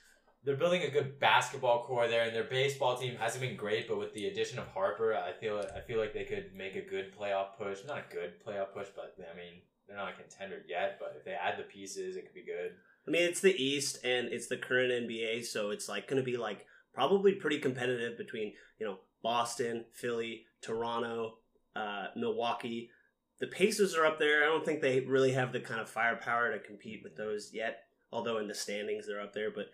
they're 0.44 0.58
building 0.58 0.82
a 0.84 0.90
good 0.90 1.20
basketball 1.20 1.86
core 1.86 2.08
there, 2.10 2.24
and 2.24 2.36
their 2.36 2.44
baseball 2.44 2.98
team 2.98 3.16
hasn't 3.16 3.42
been 3.42 3.56
great. 3.56 3.88
But 3.88 3.98
with 3.98 4.14
the 4.14 4.28
addition 4.28 4.60
of 4.60 4.68
Harper, 4.68 5.16
I 5.16 5.32
feel 5.40 5.64
I 5.76 5.80
feel 5.80 6.00
like 6.00 6.14
they 6.14 6.26
could 6.26 6.52
make 6.54 6.76
a 6.76 6.82
good 6.82 7.16
playoff 7.18 7.58
push. 7.58 7.80
Not 7.88 8.00
a 8.00 8.14
good 8.14 8.44
playoff 8.46 8.74
push, 8.74 8.88
but 8.96 9.16
I 9.32 9.38
mean 9.38 9.62
they're 9.88 9.96
not 9.98 10.10
a 10.10 10.22
contender 10.22 10.62
yet. 10.68 10.98
But 11.00 11.16
if 11.18 11.24
they 11.24 11.32
add 11.32 11.58
the 11.58 11.64
pieces, 11.64 12.18
it 12.18 12.24
could 12.26 12.36
be 12.36 12.44
good. 12.46 12.72
I 13.08 13.12
mean, 13.12 13.24
it's 13.24 13.42
the 13.42 13.56
East 13.56 14.00
and 14.04 14.28
it's 14.28 14.48
the 14.48 14.58
current 14.58 14.92
NBA, 14.92 15.46
so 15.46 15.72
it's 15.72 15.90
like 15.90 16.08
going 16.08 16.22
to 16.22 16.26
be 16.26 16.38
like 16.38 16.66
probably 16.94 17.34
pretty 17.34 17.60
competitive 17.60 18.18
between 18.18 18.54
you 18.80 18.86
know 18.86 18.98
Boston, 19.24 19.86
Philly, 19.94 20.46
Toronto, 20.62 21.38
uh, 21.76 22.08
Milwaukee. 22.16 22.90
The 23.40 23.48
Pacers 23.48 23.96
are 23.96 24.06
up 24.06 24.20
there. 24.20 24.44
I 24.44 24.48
don't 24.48 24.64
think 24.64 24.82
they 24.82 25.00
really 25.00 25.32
have 25.32 25.52
the 25.52 25.60
kind 25.60 25.82
of 25.82 25.90
firepower 25.90 26.52
to 26.52 26.60
compete 26.60 27.02
with 27.04 27.16
those 27.18 27.52
yet. 27.54 27.84
Although 28.12 28.38
in 28.38 28.48
the 28.48 28.54
standings 28.54 29.08
they're 29.08 29.22
up 29.22 29.34
there, 29.34 29.50
but 29.52 29.68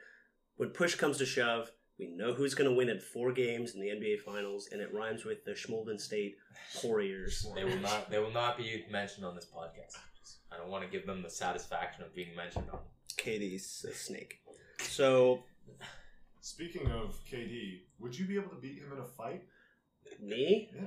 when 0.57 0.69
push 0.69 0.95
comes 0.95 1.17
to 1.17 1.25
shove, 1.25 1.71
we 1.97 2.07
know 2.07 2.33
who's 2.33 2.53
going 2.53 2.69
to 2.69 2.75
win 2.75 2.89
at 2.89 3.01
four 3.01 3.31
games 3.31 3.73
in 3.73 3.81
the 3.81 3.87
NBA 3.87 4.19
Finals, 4.19 4.69
and 4.71 4.79
it 4.79 4.93
rhymes 4.93 5.25
with 5.25 5.43
the 5.43 5.51
Schmolden 5.51 5.99
State 5.99 6.37
Warriors. 6.83 7.47
They 7.55 7.63
will 7.63 7.79
not 7.79 8.09
they 8.11 8.19
will 8.19 8.31
not 8.31 8.57
be 8.57 8.85
mentioned 8.91 9.25
on 9.25 9.35
this 9.35 9.45
podcast. 9.45 9.97
I 10.51 10.57
don't 10.57 10.69
want 10.69 10.83
to 10.83 10.89
give 10.89 11.07
them 11.07 11.21
the 11.23 11.29
satisfaction 11.29 12.03
of 12.03 12.15
being 12.15 12.35
mentioned 12.35 12.65
on. 12.71 12.79
KD's 13.27 13.85
a 13.89 13.93
snake. 13.93 14.39
So 14.79 15.43
Speaking 16.41 16.87
of 16.91 17.17
KD, 17.31 17.81
would 17.99 18.17
you 18.17 18.25
be 18.25 18.35
able 18.35 18.49
to 18.49 18.55
beat 18.61 18.77
him 18.79 18.91
in 18.93 18.99
a 18.99 19.05
fight? 19.05 19.43
me? 20.21 20.69
Yeah. 20.73 20.81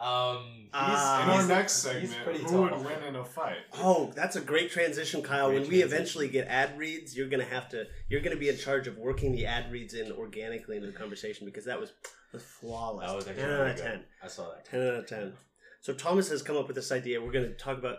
Um, 0.00 0.44
he's, 0.62 0.70
Ah. 0.72 1.22
In 1.24 1.28
our 1.30 1.34
he's- 1.36 1.48
next 1.48 1.84
he's 1.84 1.92
segment, 2.10 2.24
pretty 2.24 2.38
who 2.40 2.48
tall. 2.50 2.62
would 2.78 2.84
win 2.86 3.02
in 3.04 3.16
a 3.16 3.24
fight? 3.24 3.58
Oh, 3.74 4.12
that's 4.16 4.36
a 4.36 4.40
great 4.40 4.70
transition, 4.70 5.22
Kyle. 5.22 5.48
Great 5.48 5.60
when 5.60 5.68
we 5.68 5.78
transition. 5.78 5.92
eventually 5.94 6.28
get 6.28 6.48
ad 6.48 6.76
reads, 6.78 7.16
you're 7.16 7.28
gonna 7.28 7.44
have 7.44 7.68
to. 7.70 7.86
You're 8.08 8.20
gonna 8.20 8.36
be 8.36 8.48
in 8.48 8.56
charge 8.56 8.86
of 8.88 8.96
working 8.98 9.32
the 9.32 9.46
ad 9.46 9.70
reads 9.72 9.94
in 9.94 10.10
organically 10.12 10.76
into 10.76 10.88
the 10.88 10.96
conversation 10.96 11.44
because 11.46 11.64
that 11.66 11.78
was 11.80 11.92
was 12.32 12.42
flawless. 12.42 13.06
That 13.08 13.14
was 13.16 13.28
actually 13.28 13.42
ten 13.42 13.50
out 13.52 13.58
really 13.60 13.70
of 13.70 13.76
good. 13.76 13.82
ten. 13.84 14.04
I 14.22 14.26
saw 14.28 14.50
that. 14.50 14.64
Ten 14.64 14.80
out 14.80 14.94
of 14.94 15.06
ten. 15.08 15.36
So 15.82 15.92
Thomas 15.94 16.28
has 16.30 16.42
come 16.42 16.56
up 16.56 16.66
with 16.66 16.76
this 16.76 16.90
idea. 16.90 17.20
We're 17.20 17.32
gonna 17.32 17.54
talk 17.54 17.78
about 17.78 17.98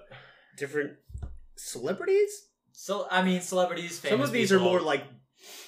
different 0.58 0.98
celebrities. 1.56 2.48
So 2.74 3.08
I 3.10 3.24
mean, 3.24 3.40
celebrities. 3.42 4.00
Some 4.00 4.22
of 4.22 4.32
these 4.32 4.50
people. 4.52 4.66
are 4.68 4.70
more 4.70 4.82
like 4.82 5.04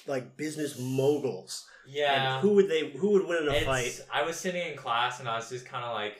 like 0.06 0.36
business 0.36 0.78
moguls. 0.78 1.64
yeah. 1.88 2.34
And 2.36 2.42
who 2.42 2.54
would 2.56 2.68
they? 2.68 2.90
Who 2.90 3.10
would 3.12 3.26
win 3.26 3.42
in 3.44 3.48
a 3.48 3.52
It's- 3.52 3.64
fight? 3.64 4.00
I 4.12 4.22
was 4.22 4.36
sitting 4.36 4.66
in 4.70 4.76
class 4.76 5.20
and 5.20 5.28
I 5.28 5.36
was 5.36 5.48
just 5.48 5.66
kind 5.66 5.84
of 5.84 5.94
like 5.94 6.16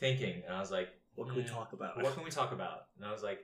thinking, 0.00 0.42
and 0.46 0.54
I 0.54 0.60
was 0.60 0.70
like, 0.70 0.88
What 1.16 1.28
can 1.28 1.36
we 1.36 1.42
mm, 1.42 1.50
talk 1.50 1.72
about? 1.72 2.00
What 2.02 2.14
can 2.14 2.22
we 2.24 2.30
talk 2.30 2.52
about? 2.52 2.86
And 2.96 3.04
I 3.04 3.12
was 3.12 3.22
like, 3.22 3.40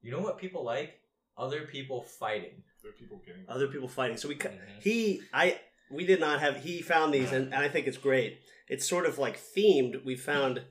you 0.00 0.10
know 0.12 0.20
what 0.20 0.38
people 0.38 0.64
like? 0.64 0.94
Other 1.36 1.62
people 1.62 2.02
fighting. 2.02 2.62
There 2.82 2.90
are 2.90 2.94
people 2.94 3.20
getting. 3.26 3.44
Other 3.48 3.66
people 3.68 3.88
fighting. 3.88 4.16
So 4.16 4.28
we 4.28 4.34
cu- 4.36 4.48
Mhm. 4.48 4.80
he 4.82 5.20
I 5.32 5.60
we 5.90 6.04
did 6.06 6.20
not 6.20 6.40
have 6.40 6.56
he 6.62 6.80
found 6.82 7.12
these 7.12 7.32
and, 7.32 7.46
and 7.52 7.62
I 7.62 7.68
think 7.68 7.86
it's 7.86 7.98
great. 7.98 8.40
It's 8.68 8.86
sort 8.88 9.06
of 9.06 9.18
like 9.18 9.38
themed. 9.38 10.04
We 10.04 10.14
found 10.16 10.62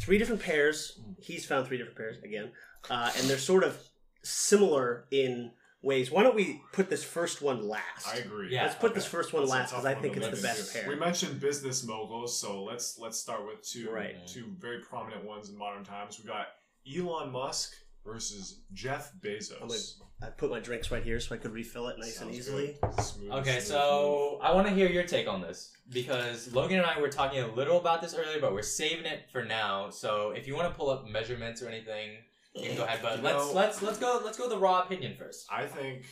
three 0.00 0.18
different 0.18 0.42
pairs. 0.42 0.98
He's 1.20 1.44
found 1.46 1.66
three 1.66 1.76
different 1.78 1.98
pairs 1.98 2.16
again, 2.22 2.52
uh, 2.90 3.10
and 3.16 3.28
they're 3.28 3.38
sort 3.38 3.64
of 3.64 3.76
similar 4.22 5.06
in 5.10 5.52
ways. 5.82 6.10
Why 6.10 6.22
don't 6.22 6.34
we 6.36 6.60
put 6.72 6.88
this 6.88 7.02
first 7.04 7.42
one 7.42 7.68
last? 7.68 8.08
I 8.08 8.16
agree. 8.18 8.52
Yeah, 8.52 8.64
Let's 8.64 8.76
put 8.76 8.90
okay. 8.92 8.94
this 9.00 9.06
first 9.06 9.32
one 9.32 9.42
That's 9.42 9.52
last 9.52 9.70
because 9.70 9.84
I 9.84 9.94
think 9.94 10.16
it's 10.16 10.28
the 10.28 10.42
best 10.46 10.72
pair. 10.72 10.88
We 10.88 10.96
mentioned 10.96 11.40
business 11.40 11.84
moguls, 11.84 12.38
so 12.38 12.62
let's 12.62 12.98
let's 12.98 13.18
start 13.18 13.46
with 13.46 13.62
two 13.62 13.90
Right. 13.90 14.24
two 14.26 14.54
very 14.58 14.80
prominent 14.80 15.24
ones 15.24 15.48
in 15.50 15.56
modern 15.58 15.84
times. 15.84 16.18
We 16.18 16.24
got 16.28 16.48
Elon 16.96 17.30
Musk 17.32 17.74
versus 18.04 18.60
Jeff 18.72 19.12
Bezos. 19.20 19.60
I'm 19.62 19.68
gonna- 19.68 19.80
I 20.22 20.26
put 20.30 20.50
my 20.50 20.60
drinks 20.60 20.90
right 20.92 21.02
here 21.02 21.18
so 21.18 21.34
I 21.34 21.38
could 21.38 21.52
refill 21.52 21.88
it 21.88 21.98
nice 21.98 22.20
and 22.20 22.32
easily. 22.32 22.76
Smooth, 23.00 23.30
Okay, 23.32 23.54
smooth 23.58 23.62
so 23.66 24.38
I 24.40 24.52
want 24.52 24.68
to 24.68 24.72
hear 24.74 24.88
your 24.88 25.02
take 25.04 25.26
on 25.26 25.40
this 25.40 25.72
because 25.88 26.52
Logan 26.52 26.78
and 26.78 26.86
I 26.86 27.00
were 27.00 27.08
talking 27.08 27.40
a 27.40 27.46
little 27.52 27.78
about 27.78 28.00
this 28.02 28.14
earlier, 28.14 28.40
but 28.40 28.52
we're 28.52 28.62
saving 28.62 29.04
it 29.06 29.28
for 29.32 29.44
now. 29.44 29.90
So 29.90 30.30
if 30.30 30.46
you 30.46 30.54
want 30.54 30.68
to 30.72 30.76
pull 30.78 30.90
up 30.90 31.06
measurements 31.08 31.60
or 31.60 31.68
anything, 31.68 32.18
you 32.54 32.68
can 32.68 32.76
go 32.76 32.84
ahead. 32.84 33.00
But 33.02 33.22
let's 33.22 33.46
know- 33.46 33.52
let's 33.52 33.82
let's 33.82 33.98
go 33.98 34.20
let's 34.24 34.38
go 34.38 34.48
the 34.48 34.58
raw 34.58 34.82
opinion 34.82 35.16
first. 35.18 35.46
I 35.50 35.66
think, 35.66 36.04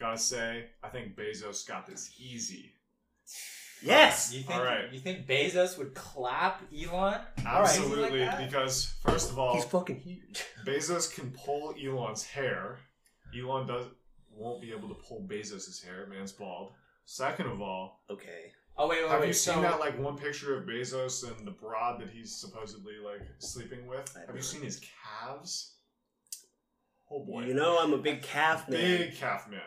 gotta 0.00 0.18
say, 0.18 0.66
I 0.82 0.88
think 0.88 1.16
Bezos 1.16 1.66
got 1.66 1.86
this 1.86 2.12
easy. 2.18 2.72
Yes. 3.82 4.32
You 4.32 4.40
think 4.42 4.58
All 4.58 4.64
right. 4.64 4.90
you 4.92 4.98
think 5.00 5.26
Bezos 5.26 5.76
would 5.76 5.94
clap 5.94 6.62
Elon? 6.72 7.20
Absolutely, 7.44 8.20
Like 8.20 8.30
that? 8.30 8.46
because 8.50 8.94
first 9.04 9.30
of 9.30 9.38
all, 9.38 9.54
He's 9.56 9.64
fucking 9.64 10.00
huge. 10.00 10.42
Bezos 10.66 11.12
can 11.14 11.30
pull 11.32 11.74
Elon's 11.82 12.24
hair. 12.24 12.78
Elon 13.38 13.66
does 13.66 13.86
won't 14.30 14.62
be 14.62 14.72
able 14.72 14.88
to 14.88 14.94
pull 14.94 15.26
Bezos's 15.30 15.82
hair. 15.82 16.06
Man's 16.08 16.32
bald. 16.32 16.72
Second 17.04 17.46
of 17.46 17.60
all, 17.60 18.02
Okay. 18.10 18.52
Oh 18.76 18.88
wait, 18.88 19.02
wait, 19.02 19.10
have 19.10 19.20
wait. 19.20 19.28
you 19.28 19.32
so, 19.32 19.52
seen 19.52 19.62
that 19.62 19.78
like 19.78 19.98
one 19.98 20.16
picture 20.16 20.56
of 20.58 20.66
Bezos 20.66 21.22
and 21.28 21.46
the 21.46 21.52
broad 21.52 22.00
that 22.00 22.10
he's 22.10 22.34
supposedly 22.34 22.94
like 23.04 23.20
sleeping 23.38 23.86
with? 23.86 24.12
I've 24.20 24.26
Have 24.26 24.36
you 24.36 24.42
seen 24.42 24.62
his 24.62 24.80
calves? 25.22 25.74
Oh 27.10 27.24
boy, 27.24 27.44
You 27.44 27.54
know 27.54 27.78
I'm 27.80 27.92
a 27.92 27.98
big 27.98 28.22
calf 28.22 28.68
man. 28.68 28.80
big 28.98 29.14
calf 29.16 29.48
man. 29.48 29.60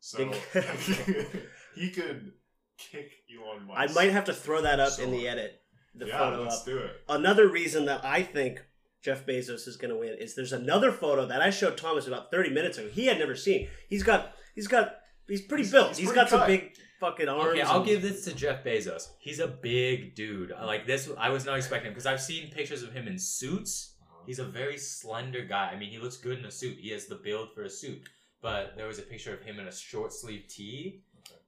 So 0.00 0.18
Big- 0.18 0.34
he 1.74 1.90
could 1.90 2.32
kick 2.78 3.12
Elon 3.34 3.66
Musk. 3.66 3.78
I 3.78 3.92
might 3.94 4.12
have 4.12 4.24
to 4.26 4.32
throw 4.34 4.62
that 4.62 4.80
up 4.80 4.98
in 4.98 5.10
the 5.10 5.28
edit. 5.28 5.60
The 5.94 6.06
yeah, 6.06 6.18
photo 6.18 6.42
let's 6.42 6.60
up. 6.60 6.64
do 6.66 6.78
it. 6.78 6.90
Another 7.08 7.48
reason 7.48 7.86
that 7.86 8.04
I 8.04 8.22
think 8.22 8.62
Jeff 9.02 9.26
Bezos 9.26 9.66
is 9.66 9.76
going 9.76 9.92
to 9.92 9.98
win 9.98 10.16
is 10.18 10.34
there's 10.34 10.52
another 10.52 10.92
photo 10.92 11.26
that 11.26 11.40
I 11.42 11.50
showed 11.50 11.76
Thomas 11.76 12.06
about 12.06 12.30
30 12.30 12.50
minutes 12.50 12.78
ago. 12.78 12.88
He 12.88 13.06
had 13.06 13.18
never 13.18 13.34
seen. 13.36 13.68
He's 13.88 14.02
got 14.02 14.32
he's 14.54 14.68
got 14.68 14.96
he's 15.28 15.42
pretty 15.42 15.64
He's- 15.64 15.72
built. 15.72 15.88
he's 15.88 15.98
he's 15.98 16.06
pretty 16.08 16.20
got 16.20 16.30
some 16.30 16.46
big 16.46 16.72
fucking 17.00 17.28
arms. 17.28 17.52
Okay, 17.52 17.62
I'll 17.62 17.78
and- 17.78 17.86
give 17.86 18.02
this 18.02 18.24
to 18.26 18.34
Jeff 18.34 18.62
Bezos. 18.62 19.08
He's 19.18 19.40
a 19.40 19.48
big 19.48 20.14
dude. 20.14 20.52
Like 20.62 20.86
this, 20.86 21.10
I 21.18 21.30
was 21.30 21.44
not 21.44 21.56
expecting 21.56 21.90
because 21.90 22.06
I've 22.06 22.20
seen 22.20 22.50
pictures 22.50 22.82
of 22.82 22.92
him 22.92 23.08
in 23.08 23.18
suits. 23.18 23.96
He's 24.26 24.38
a 24.38 24.44
very 24.44 24.78
slender 24.78 25.44
guy. 25.44 25.70
I 25.74 25.78
mean, 25.78 25.90
he 25.90 25.98
looks 25.98 26.18
good 26.18 26.38
in 26.38 26.44
a 26.44 26.50
suit. 26.50 26.76
He 26.78 26.90
has 26.90 27.06
the 27.06 27.16
build 27.16 27.48
for 27.54 27.62
a 27.62 27.70
suit. 27.70 28.02
But 28.42 28.74
there 28.76 28.86
was 28.86 28.98
a 28.98 29.02
picture 29.02 29.34
of 29.34 29.42
him 29.42 29.58
in 29.58 29.66
a 29.66 29.72
short 29.72 30.12
sleeve 30.12 30.44
tee. 30.48 31.02
Okay. 31.26 31.40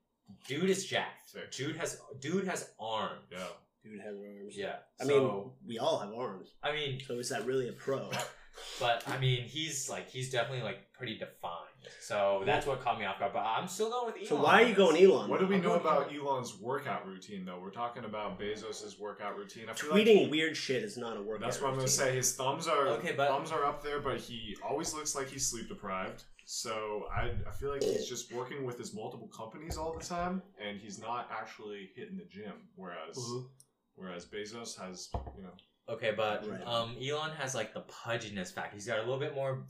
Dude 0.48 0.70
is 0.70 0.84
jacked. 0.86 1.30
Sick. 1.30 1.50
Dude 1.52 1.76
has 1.76 2.00
dude 2.20 2.46
has 2.46 2.70
arm. 2.80 3.18
Yeah. 3.30 3.46
Dude 3.84 4.00
has 4.00 4.14
arms. 4.16 4.56
Yeah. 4.56 4.76
I 5.00 5.04
so, 5.04 5.08
mean, 5.08 5.50
we 5.66 5.78
all 5.78 5.98
have 5.98 6.12
arms. 6.12 6.54
I 6.62 6.72
mean, 6.72 7.00
So 7.06 7.18
is 7.18 7.28
that 7.28 7.46
really 7.46 7.68
a 7.68 7.72
pro? 7.72 8.10
but 8.80 9.02
I 9.06 9.18
mean, 9.18 9.42
he's 9.44 9.88
like 9.88 10.08
he's 10.10 10.30
definitely 10.30 10.62
like 10.64 10.92
pretty 10.92 11.18
defined. 11.18 11.61
So 12.00 12.42
that's 12.46 12.66
what 12.66 12.80
caught 12.80 12.98
me 12.98 13.04
off 13.04 13.18
guard. 13.18 13.32
But 13.32 13.40
I'm 13.40 13.66
still 13.68 13.90
going 13.90 14.06
with 14.06 14.16
Elon. 14.16 14.26
so 14.28 14.36
why 14.42 14.62
are 14.62 14.66
you 14.66 14.74
going. 14.74 14.96
Elon? 15.02 15.28
What 15.28 15.40
do 15.40 15.46
we 15.46 15.56
I'm 15.56 15.62
know 15.62 15.74
about 15.74 16.12
Elon. 16.12 16.20
Elon's 16.26 16.58
workout 16.60 17.06
routine, 17.06 17.44
though? 17.44 17.58
We're 17.60 17.70
talking 17.70 18.04
about 18.04 18.38
Bezos's 18.38 18.98
workout 18.98 19.36
routine. 19.36 19.64
I 19.68 19.74
feel 19.74 19.90
Tweeting 19.92 20.22
like 20.22 20.30
weird 20.30 20.56
shit 20.56 20.82
is 20.82 20.96
not 20.96 21.16
a 21.16 21.22
workout. 21.22 21.46
that's 21.46 21.60
what 21.60 21.68
I'm 21.68 21.72
gonna 21.74 21.82
routine. 21.84 21.96
say. 21.98 22.14
His 22.16 22.34
thumbs 22.34 22.66
are 22.68 22.88
Okay, 22.88 23.12
but- 23.16 23.28
thumbs 23.28 23.50
are 23.52 23.64
up 23.64 23.82
there, 23.82 24.00
but 24.00 24.18
he 24.20 24.56
always 24.68 24.92
looks 24.94 25.14
like 25.14 25.28
he's 25.28 25.46
sleep 25.46 25.68
deprived. 25.68 26.24
So 26.44 27.06
I, 27.14 27.30
I 27.48 27.50
feel 27.52 27.70
like 27.70 27.82
he's 27.82 28.06
just 28.08 28.32
working 28.32 28.64
with 28.64 28.76
his 28.76 28.92
multiple 28.94 29.28
companies 29.28 29.76
all 29.76 29.96
the 29.96 30.04
time, 30.04 30.42
and 30.60 30.78
he's 30.80 30.98
not 31.00 31.28
actually 31.30 31.90
hitting 31.94 32.16
the 32.16 32.24
gym. 32.24 32.52
Whereas 32.74 33.16
Mhm. 33.16 33.46
whereas 33.94 34.26
Bezos 34.26 34.76
has, 34.78 35.08
you 35.36 35.42
know, 35.44 35.52
Okay, 35.88 36.12
but 36.12 36.48
Right. 36.48 36.64
um, 36.66 36.96
Elon 37.02 37.32
has 37.32 37.54
like 37.56 37.74
the 37.74 37.82
pudginess 37.82 38.52
factor. 38.54 38.74
He's 38.76 38.86
got 38.86 38.98
a 38.98 39.02
little 39.02 39.18
bit 39.18 39.34
more. 39.34 39.64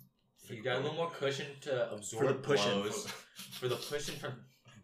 He's 0.48 0.62
got 0.62 0.76
a 0.76 0.80
little 0.80 0.94
more 0.96 1.10
cushion 1.10 1.46
to 1.62 1.92
absorb 1.92 2.26
For 2.26 2.32
the 2.32 2.38
pushing. 2.38 2.72
blows. 2.82 3.06
For 3.60 3.68
the 3.68 3.76
pushing 3.76 4.16
from 4.16 4.32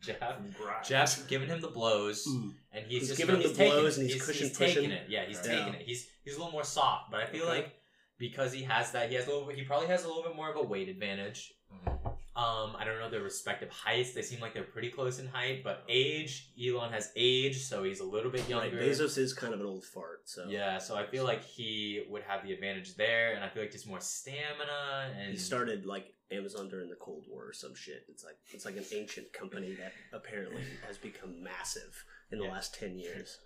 Jeff. 0.00 0.18
from 0.18 0.50
grind. 0.52 0.84
Jeff 0.86 1.26
giving 1.28 1.48
him 1.48 1.60
the 1.60 1.68
blows, 1.68 2.24
Mm. 2.26 2.54
and 2.72 2.86
he's, 2.86 3.00
He's 3.00 3.08
just 3.08 3.18
giving 3.20 3.36
him 3.36 3.42
the 3.42 3.48
taking 3.54 3.72
blows 3.72 3.98
it. 3.98 4.02
and 4.02 4.10
he's 4.10 4.24
cushion 4.24 4.48
he's 4.48 4.56
taking 4.58 4.74
pushing. 4.76 4.90
it. 4.92 5.08
Yeah, 5.08 5.24
he's 5.26 5.36
Yeah. 5.44 5.56
taking 5.64 5.74
it. 5.74 5.82
He's 5.82 6.08
he's 6.24 6.34
a 6.34 6.38
little 6.38 6.52
more 6.52 6.64
soft, 6.64 7.10
but 7.10 7.20
I 7.20 7.26
feel 7.26 7.44
Okay. 7.44 7.56
like 7.62 7.74
because 8.18 8.52
he 8.52 8.62
has 8.62 8.92
that, 8.92 9.08
he 9.10 9.16
has 9.16 9.26
a 9.26 9.30
little. 9.30 9.48
He 9.48 9.62
probably 9.64 9.88
has 9.88 10.04
a 10.04 10.08
little 10.08 10.22
bit 10.22 10.34
more 10.36 10.50
of 10.50 10.56
a 10.56 10.62
weight 10.62 10.88
advantage. 10.88 11.52
Mhm. 11.72 11.97
Um, 12.38 12.76
I 12.78 12.84
don't 12.84 13.00
know 13.00 13.10
their 13.10 13.22
respective 13.22 13.68
heights. 13.68 14.12
They 14.14 14.22
seem 14.22 14.38
like 14.38 14.54
they're 14.54 14.62
pretty 14.62 14.90
close 14.90 15.18
in 15.18 15.26
height, 15.26 15.64
but 15.64 15.82
age, 15.88 16.50
Elon 16.56 16.92
has 16.92 17.10
age, 17.16 17.58
so 17.64 17.82
he's 17.82 17.98
a 17.98 18.04
little 18.04 18.30
bit 18.30 18.42
Right, 18.42 18.48
younger. 18.70 18.76
Bezos 18.80 19.18
is 19.18 19.32
kind 19.34 19.52
of 19.52 19.58
an 19.60 19.66
old 19.66 19.84
fart. 19.84 20.20
So 20.26 20.46
Yeah, 20.48 20.78
so 20.78 20.94
I 20.96 21.04
feel 21.04 21.24
like 21.24 21.42
he 21.42 22.04
would 22.08 22.22
have 22.22 22.44
the 22.46 22.52
advantage 22.52 22.94
there, 22.96 23.34
and 23.34 23.42
I 23.42 23.48
feel 23.48 23.62
like 23.64 23.72
just 23.72 23.88
more 23.88 23.98
stamina 23.98 25.14
and 25.18 25.32
he 25.32 25.36
started 25.36 25.84
like 25.84 26.14
Amazon 26.30 26.68
during 26.68 26.88
the 26.88 26.94
Cold 26.96 27.24
War 27.28 27.48
or 27.48 27.52
some 27.52 27.74
shit. 27.74 28.04
It's 28.08 28.22
like 28.22 28.36
it's 28.52 28.64
like 28.64 28.76
an 28.76 28.84
ancient 28.94 29.32
company 29.32 29.74
that 29.74 29.92
apparently 30.12 30.62
has 30.86 30.96
become 30.96 31.42
massive 31.42 32.04
in 32.30 32.38
the 32.38 32.44
Yeah. 32.44 32.52
last 32.52 32.72
ten 32.78 32.98
years. 33.00 33.38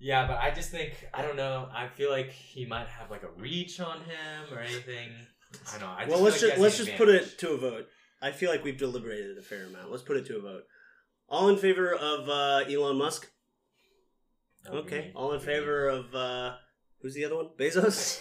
Yeah, 0.00 0.26
but 0.26 0.38
I 0.38 0.50
just 0.50 0.70
think 0.70 1.06
I 1.14 1.22
don't 1.22 1.36
know. 1.36 1.68
I 1.72 1.86
feel 1.86 2.10
like 2.10 2.30
he 2.30 2.64
might 2.66 2.88
have 2.88 3.08
like 3.10 3.22
a 3.22 3.30
reach 3.40 3.78
on 3.78 3.98
him 4.00 4.52
or 4.52 4.58
anything. 4.60 5.10
I 5.74 5.78
know. 5.78 5.86
I 5.96 6.04
just 6.04 6.10
well, 6.10 6.20
let's 6.22 6.42
like 6.42 6.50
just 6.50 6.60
let's 6.62 6.78
just 6.78 6.96
put 6.96 7.08
it 7.08 7.38
to 7.38 7.50
a 7.50 7.56
vote. 7.56 7.86
I 8.20 8.32
feel 8.32 8.50
like 8.50 8.64
we've 8.64 8.76
deliberated 8.78 9.38
a 9.38 9.42
fair 9.42 9.64
amount. 9.66 9.90
Let's 9.90 10.02
put 10.02 10.16
it 10.16 10.26
to 10.26 10.36
a 10.38 10.40
vote. 10.40 10.62
All 11.28 11.48
in 11.48 11.56
favor 11.56 11.94
of 11.94 12.28
uh, 12.28 12.64
Elon 12.70 12.96
Musk? 12.96 13.30
That 14.64 14.72
would 14.74 14.86
be 14.86 14.94
Okay. 14.96 15.12
All 15.14 15.32
in 15.32 15.40
favor 15.40 15.88
of 15.88 16.14
uh, 16.14 16.54
who's 17.00 17.14
the 17.14 17.24
other 17.24 17.36
one? 17.36 17.50
Bezos. 17.58 18.20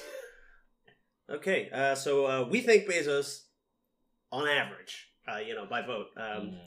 okay. 1.29 1.69
Uh, 1.73 1.95
so 1.95 2.25
uh, 2.25 2.47
we 2.49 2.61
think 2.61 2.87
Bezos, 2.89 3.43
on 4.31 4.47
average, 4.47 5.07
uh, 5.31 5.37
you 5.39 5.55
know, 5.55 5.65
by 5.65 5.81
vote. 5.81 6.07
Um, 6.17 6.25
Mm. 6.51 6.57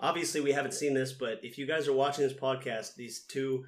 obviously 0.00 0.40
we 0.40 0.52
haven't 0.52 0.74
seen 0.74 0.92
this 0.92 1.12
but 1.12 1.38
if 1.42 1.56
you 1.56 1.66
guys 1.66 1.86
are 1.88 1.92
watching 1.92 2.24
this 2.24 2.36
podcast 2.36 2.94
these 2.96 3.24
two 3.24 3.64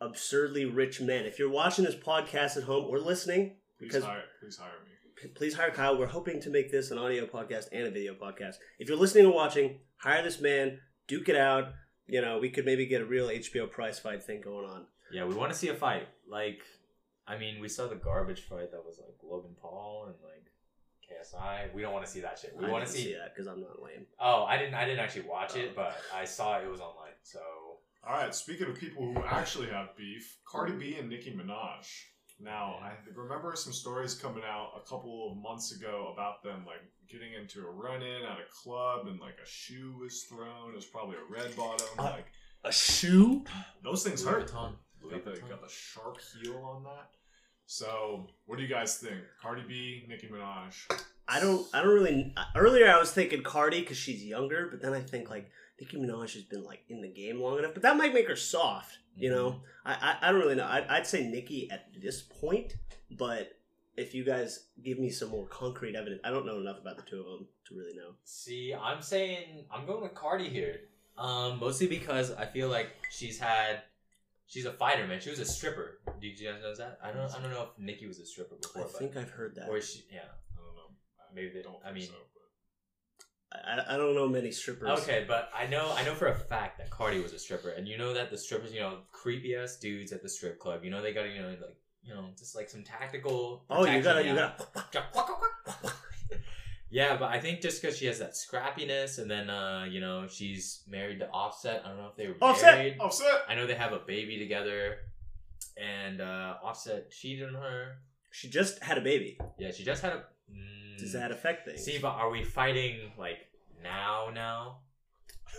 absurdly 0.00 0.64
rich 0.66 1.00
men 1.00 1.24
if 1.24 1.38
you're 1.38 1.50
watching 1.50 1.84
this 1.84 1.94
podcast 1.94 2.56
at 2.58 2.64
home 2.64 2.84
or 2.88 2.98
listening 3.00 3.56
Please 3.78 3.88
Because- 3.88 4.04
hire, 4.04 4.22
please 4.40 4.56
hire 4.58 4.70
me. 4.84 4.91
P- 5.22 5.28
please 5.28 5.54
hire 5.54 5.70
kyle 5.70 5.96
we're 5.98 6.06
hoping 6.06 6.40
to 6.40 6.50
make 6.50 6.70
this 6.70 6.90
an 6.90 6.98
audio 6.98 7.24
podcast 7.26 7.66
and 7.72 7.86
a 7.86 7.90
video 7.90 8.14
podcast 8.14 8.56
if 8.78 8.88
you're 8.88 8.98
listening 8.98 9.26
or 9.26 9.32
watching 9.34 9.78
hire 9.98 10.22
this 10.22 10.40
man 10.40 10.78
duke 11.08 11.28
it 11.28 11.36
out 11.36 11.72
you 12.06 12.20
know 12.20 12.38
we 12.38 12.50
could 12.50 12.64
maybe 12.66 12.84
get 12.86 13.00
a 13.00 13.04
real 13.06 13.28
hbo 13.28 13.70
prize 13.70 13.98
fight 13.98 14.22
thing 14.22 14.40
going 14.40 14.66
on 14.68 14.86
Yeah, 15.12 15.24
we 15.24 15.34
want 15.34 15.52
to 15.52 15.58
see 15.58 15.68
a 15.68 15.74
fight. 15.74 16.08
Like, 16.26 16.60
I 17.28 17.36
mean, 17.36 17.60
we 17.60 17.68
saw 17.68 17.86
the 17.86 17.96
garbage 18.08 18.42
fight 18.48 18.70
that 18.72 18.82
was 18.88 18.98
like 18.98 19.16
Logan 19.22 19.54
Paul 19.60 20.06
and 20.08 20.16
like 20.24 20.46
KSI. 21.06 21.74
We 21.74 21.82
don't 21.82 21.92
want 21.92 22.06
to 22.06 22.10
see 22.10 22.20
that 22.20 22.38
shit. 22.38 22.54
We 22.58 22.64
I 22.64 22.70
want 22.70 22.86
to 22.86 22.90
didn't 22.92 23.04
see. 23.04 23.10
see 23.12 23.18
that 23.18 23.34
because 23.34 23.46
i'm 23.46 23.60
not 23.60 23.82
lame 23.82 24.06
Oh, 24.18 24.44
I 24.44 24.56
didn't. 24.56 24.74
I 24.74 24.84
didn't 24.86 25.00
actually 25.00 25.28
watch 25.28 25.52
Oh. 25.56 25.60
it, 25.60 25.76
but 25.76 25.94
I 26.14 26.24
saw 26.24 26.58
it 26.60 26.70
was 26.70 26.80
online. 26.80 27.16
So 27.22 27.40
All 28.06 28.14
right. 28.16 28.34
Speaking 28.34 28.68
of 28.70 28.74
people 28.74 29.04
who 29.12 29.22
actually 29.22 29.68
have 29.68 29.94
beef, 29.96 30.38
Cardi 30.50 30.72
B 30.72 30.96
and 30.98 31.08
Nicki 31.10 31.30
Minaj. 31.32 31.84
Now, 32.42 32.78
I 32.82 32.92
remember 33.14 33.54
some 33.54 33.72
stories 33.72 34.14
coming 34.14 34.42
out 34.44 34.72
a 34.76 34.80
couple 34.88 35.30
of 35.30 35.38
months 35.38 35.72
ago 35.72 36.10
about 36.12 36.42
them 36.42 36.64
like 36.66 36.80
getting 37.08 37.34
into 37.34 37.60
a 37.66 37.70
run-in 37.70 38.24
at 38.24 38.38
a 38.38 38.50
club 38.50 39.06
and 39.06 39.20
like 39.20 39.36
a 39.42 39.46
shoe 39.46 39.94
was 40.00 40.24
thrown. 40.24 40.70
It 40.72 40.76
was 40.76 40.86
probably 40.86 41.16
a 41.16 41.32
red 41.32 41.54
bottom. 41.54 41.86
Uh, 41.98 42.02
like 42.02 42.26
a 42.64 42.72
shoe 42.72 43.44
those 43.84 44.02
things 44.02 44.24
hurt. 44.24 44.52
Got 44.52 45.24
the, 45.24 45.40
got 45.48 45.62
the 45.62 45.68
sharp 45.68 46.18
heel 46.20 46.62
on 46.64 46.84
that. 46.84 47.10
So, 47.66 48.26
what 48.46 48.56
do 48.56 48.62
you 48.62 48.68
guys 48.68 48.98
think? 48.98 49.18
Cardi 49.40 49.62
B, 49.66 50.04
Nicki 50.08 50.28
Minaj. 50.28 50.74
i 51.28 51.38
don't 51.38 51.66
i 51.72 51.80
don't 51.80 51.94
really 51.94 52.34
earlier 52.56 52.90
i 52.90 52.98
was 52.98 53.12
thinking 53.12 53.42
cardi 53.44 53.80
because 53.80 53.96
she's 53.96 54.24
younger 54.24 54.66
but 54.68 54.82
then 54.82 54.92
i 54.92 55.00
think 55.00 55.30
like 55.30 55.48
nicki 55.82 55.96
minaj 55.96 56.32
has 56.34 56.42
been 56.44 56.64
like 56.64 56.80
in 56.88 57.00
the 57.02 57.08
game 57.08 57.40
long 57.40 57.58
enough 57.58 57.74
but 57.74 57.82
that 57.82 57.96
might 57.96 58.14
make 58.14 58.28
her 58.28 58.36
soft 58.36 58.98
you 59.16 59.30
know 59.30 59.50
Mm-hmm. 59.50 59.66
I, 59.84 59.92
I, 59.94 60.28
I 60.28 60.30
don't 60.32 60.40
really 60.40 60.54
know. 60.54 60.64
I, 60.64 60.96
I'd 60.96 61.06
say 61.08 61.26
Nicki 61.26 61.68
at 61.72 61.86
this 62.00 62.22
point, 62.22 62.76
but 63.18 63.58
if 63.96 64.14
you 64.14 64.22
guys 64.24 64.68
give 64.84 64.96
me 65.00 65.10
some 65.10 65.30
more 65.30 65.48
concrete 65.48 65.96
evidence, 65.96 66.20
I 66.24 66.30
don't 66.30 66.46
know 66.46 66.60
enough 66.60 66.78
about 66.80 66.98
the 66.98 67.02
two 67.02 67.18
of 67.18 67.26
them 67.26 67.48
to 67.66 67.74
really 67.76 67.94
know. 67.96 68.10
See, 68.22 68.72
I'm 68.72 69.02
saying 69.02 69.64
I'm 69.74 69.84
going 69.84 70.02
with 70.02 70.14
Cardi 70.14 70.48
here. 70.48 70.82
Um, 71.18 71.58
mostly 71.58 71.88
because 71.88 72.30
I 72.32 72.46
feel 72.46 72.68
like 72.68 72.90
she's 73.10 73.40
had, 73.40 73.82
she's 74.46 74.66
a 74.66 74.72
fighter, 74.72 75.04
man. 75.08 75.20
She 75.20 75.30
was 75.30 75.40
a 75.40 75.44
stripper. 75.44 75.98
Did 76.20 76.38
you 76.38 76.52
guys 76.52 76.62
know 76.62 76.76
that? 76.76 76.98
I 77.02 77.10
don't, 77.10 77.28
I 77.36 77.40
don't 77.42 77.50
know 77.50 77.62
if 77.62 77.78
Nicki 77.84 78.06
was 78.06 78.20
a 78.20 78.24
stripper 78.24 78.54
before. 78.62 78.84
I 78.84 78.98
think 79.00 79.16
I've 79.16 79.30
heard 79.30 79.56
that. 79.56 79.68
or 79.68 79.80
she, 79.80 80.04
yeah. 80.12 80.20
I 80.56 80.60
don't 80.64 80.76
know. 80.76 80.94
Maybe 81.34 81.50
they- 81.52 81.62
don't 81.62 81.80
I 81.84 81.90
mean- 81.92 82.06
so, 82.06 82.14
I, 83.54 83.94
I 83.94 83.96
don't 83.96 84.14
know 84.14 84.28
many 84.28 84.50
strippers. 84.50 85.00
Okay, 85.00 85.24
but 85.26 85.50
I 85.56 85.66
know, 85.66 85.92
I 85.96 86.04
know 86.04 86.14
for 86.14 86.28
a 86.28 86.34
fact 86.34 86.78
that 86.78 86.90
Cardi 86.90 87.20
was 87.20 87.32
a 87.32 87.38
stripper, 87.38 87.70
and 87.70 87.86
you 87.86 87.98
know 87.98 88.14
that 88.14 88.30
the 88.30 88.38
strippers, 88.38 88.72
you 88.72 88.80
know, 88.80 88.98
creepy 89.10 89.54
ass 89.54 89.76
dudes 89.76 90.12
at 90.12 90.22
the 90.22 90.28
strip 90.28 90.58
club. 90.58 90.84
You 90.84 90.90
know 90.90 91.02
they 91.02 91.12
got, 91.12 91.24
you 91.24 91.42
know, 91.42 91.48
like, 91.48 91.76
you 92.02 92.14
know, 92.14 92.26
just 92.36 92.56
like 92.56 92.68
some 92.68 92.82
tactical. 92.82 93.64
Oh, 93.70 93.86
you 93.86 94.02
gotta, 94.02 94.24
you 94.24 94.34
gotta. 94.34 94.54
yeah, 96.90 97.16
but 97.16 97.30
I 97.30 97.40
think 97.40 97.60
just 97.60 97.80
because 97.80 97.96
she 97.96 98.06
has 98.06 98.18
that 98.18 98.32
scrappiness, 98.32 99.18
and 99.18 99.30
then 99.30 99.50
uh, 99.50 99.86
you 99.88 100.00
know 100.00 100.26
she's 100.28 100.82
married 100.88 101.20
to 101.20 101.28
Offset. 101.30 101.82
I 101.84 101.88
don't 101.88 101.98
know 101.98 102.08
if 102.08 102.16
they 102.16 102.28
were 102.28 102.36
Offset! 102.40 102.78
married. 102.78 102.96
Offset. 103.00 103.42
I 103.48 103.54
know 103.54 103.66
they 103.66 103.74
have 103.74 103.92
a 103.92 104.00
baby 104.00 104.38
together, 104.38 104.96
and 105.76 106.20
uh, 106.20 106.54
Offset 106.62 107.10
cheated 107.10 107.48
on 107.48 107.54
her. 107.54 107.98
She 108.30 108.48
just 108.48 108.82
had 108.82 108.98
a 108.98 109.02
baby. 109.02 109.38
Yeah, 109.58 109.70
she 109.72 109.84
just 109.84 110.02
had 110.02 110.12
a. 110.12 110.24
Mm, 110.50 110.81
Does 111.02 111.12
that 111.12 111.30
affect 111.30 111.66
things? 111.66 111.84
see? 111.84 111.98
But 111.98 112.12
are 112.12 112.30
we 112.30 112.44
fighting 112.44 113.12
like 113.18 113.38
now? 113.82 114.30
Now? 114.32 114.78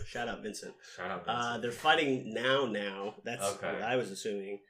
Shout 0.06 0.26
out 0.28 0.42
Vincent. 0.42 0.74
Shout 0.96 1.10
out. 1.10 1.24
Uh, 1.28 1.34
Vincent. 1.34 1.62
they're 1.62 1.72
fighting 1.72 2.34
now. 2.34 2.66
Now 2.66 3.14
that's 3.24 3.44
Okay. 3.54 3.72
what 3.72 3.82
I 3.82 3.96
was 3.96 4.10
assuming. 4.10 4.60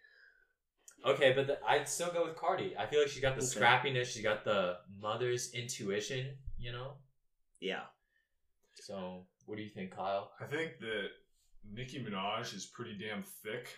okay, 1.07 1.33
but 1.33 1.47
the, 1.47 1.59
I'd 1.67 1.89
still 1.89 2.11
go 2.13 2.27
with 2.27 2.37
Cardi. 2.37 2.75
I 2.79 2.87
feel 2.87 3.01
like 3.01 3.09
she 3.09 3.21
got 3.21 3.37
the 3.39 3.43
Okay. 3.45 3.61
scrappiness. 3.61 4.07
She 4.07 4.23
got 4.23 4.45
the 4.45 4.79
mother's 5.01 5.53
intuition. 5.55 6.37
You 6.59 6.73
know. 6.73 6.93
Yeah. 7.61 7.85
So, 8.75 9.27
what 9.47 9.57
do 9.57 9.63
you 9.63 9.71
think, 9.71 9.95
Kyle? 9.95 10.33
I 10.41 10.45
think 10.47 10.79
that 10.81 11.09
Nicki 11.73 12.03
Minaj 12.05 12.55
is 12.55 12.67
pretty 12.67 12.97
damn 12.99 13.23
thick, 13.23 13.69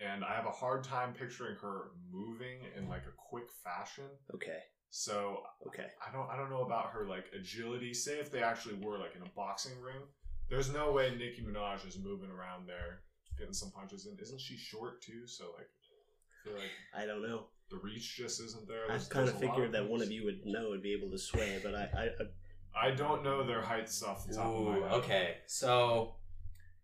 and 0.00 0.24
I 0.24 0.34
have 0.34 0.46
a 0.46 0.50
hard 0.50 0.84
time 0.84 1.12
picturing 1.12 1.56
her 1.56 1.90
moving 2.10 2.60
in 2.76 2.88
like 2.88 3.02
a 3.06 3.12
quick 3.16 3.44
fashion. 3.62 4.04
Okay. 4.34 4.58
So 4.98 5.42
Okay. 5.66 5.86
I 6.06 6.12
don't 6.12 6.30
I 6.30 6.36
don't 6.36 6.50
know 6.50 6.62
about 6.62 6.90
her 6.92 7.04
like 7.08 7.24
agility. 7.36 7.92
Say 7.92 8.20
if 8.20 8.30
they 8.30 8.44
actually 8.44 8.76
were 8.76 8.96
like 8.96 9.16
in 9.16 9.22
a 9.22 9.28
boxing 9.34 9.72
ring, 9.82 10.00
there's 10.48 10.72
no 10.72 10.92
way 10.92 11.10
Nicki 11.18 11.42
Minaj 11.42 11.84
is 11.88 11.98
moving 11.98 12.30
around 12.30 12.68
there 12.68 13.00
getting 13.36 13.52
some 13.52 13.72
punches 13.72 14.06
in. 14.06 14.16
Isn't 14.22 14.40
she 14.40 14.56
short 14.56 15.02
too? 15.02 15.26
So 15.26 15.46
like, 15.58 15.66
I 15.66 16.48
feel 16.48 16.52
like 16.56 16.70
I 16.96 17.06
don't 17.06 17.22
know. 17.28 17.46
the 17.70 17.78
reach 17.78 18.16
just 18.16 18.40
isn't 18.40 18.68
there. 18.68 18.84
I 18.88 18.98
kind 18.98 19.28
of 19.28 19.34
a 19.34 19.44
lot 19.46 19.54
figured 19.56 19.72
that 19.72 19.88
one 19.88 20.00
of 20.00 20.12
you 20.12 20.24
would 20.26 20.46
know 20.46 20.74
and 20.74 20.80
be 20.82 20.92
able 20.92 21.10
to 21.10 21.18
sway, 21.18 21.58
but 21.64 21.74
I, 21.74 21.88
I, 21.98 22.84
I 22.84 22.88
I 22.88 22.90
don't 22.92 23.24
know 23.24 23.44
their 23.44 23.62
height 23.62 23.90
off 24.06 24.28
the 24.28 24.34
top 24.36 24.46
of 24.46 24.62
my 24.64 24.74
head. 24.74 24.92
okay. 24.92 25.36
So 25.46 26.14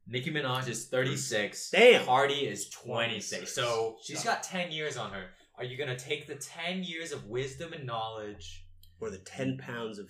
Nicki 0.08 0.32
Minaj 0.32 0.66
is 0.66 0.86
36. 0.86 1.70
Damn. 1.70 2.04
Cardi 2.06 2.40
is 2.48 2.68
26. 2.70 3.28
26. 3.30 3.54
So 3.54 3.98
she's 4.02 4.24
Yeah. 4.24 4.32
got 4.32 4.42
10 4.42 4.72
years 4.72 4.96
on 4.96 5.12
her. 5.12 5.26
Are 5.60 5.64
you 5.64 5.76
going 5.76 5.94
to 5.96 6.04
take 6.04 6.26
the 6.26 6.34
10 6.34 6.82
years 6.82 7.12
of 7.12 7.26
wisdom 7.26 7.72
and 7.72 7.86
knowledge? 7.86 8.64
or 9.02 9.08
the 9.08 9.18
ten 9.18 9.56
pounds 9.56 9.98
of 9.98 10.08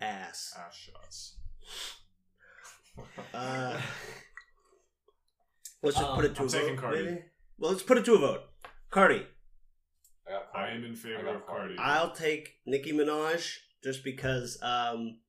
ass. 0.00 0.52
Ass 0.58 0.76
shots. 0.76 1.36
Uh, 3.32 3.80
let's 5.82 5.96
just 5.96 6.06
Um, 6.10 6.16
put 6.16 6.24
it 6.26 6.34
to 6.34 6.42
I'm 6.42 6.48
a 6.48 6.50
taking 6.50 6.76
vote, 6.76 6.80
Cardi. 6.82 7.02
maybe. 7.04 7.18
Well, 7.56 7.70
let's 7.70 7.82
put 7.82 7.96
it 7.96 8.04
to 8.04 8.14
a 8.14 8.18
vote. 8.18 8.42
Cardi. 8.90 9.26
I 10.28 10.30
got 10.32 10.48
I 10.54 10.68
am 10.70 10.84
in 10.84 10.94
favor 10.94 11.22
got 11.22 11.36
of 11.36 11.46
Cardi. 11.46 11.76
I'll 11.78 12.12
take 12.12 12.56
Nicki 12.66 12.92
Minaj 12.92 13.56
just 13.82 14.04
because 14.04 14.58
um, 14.62 15.20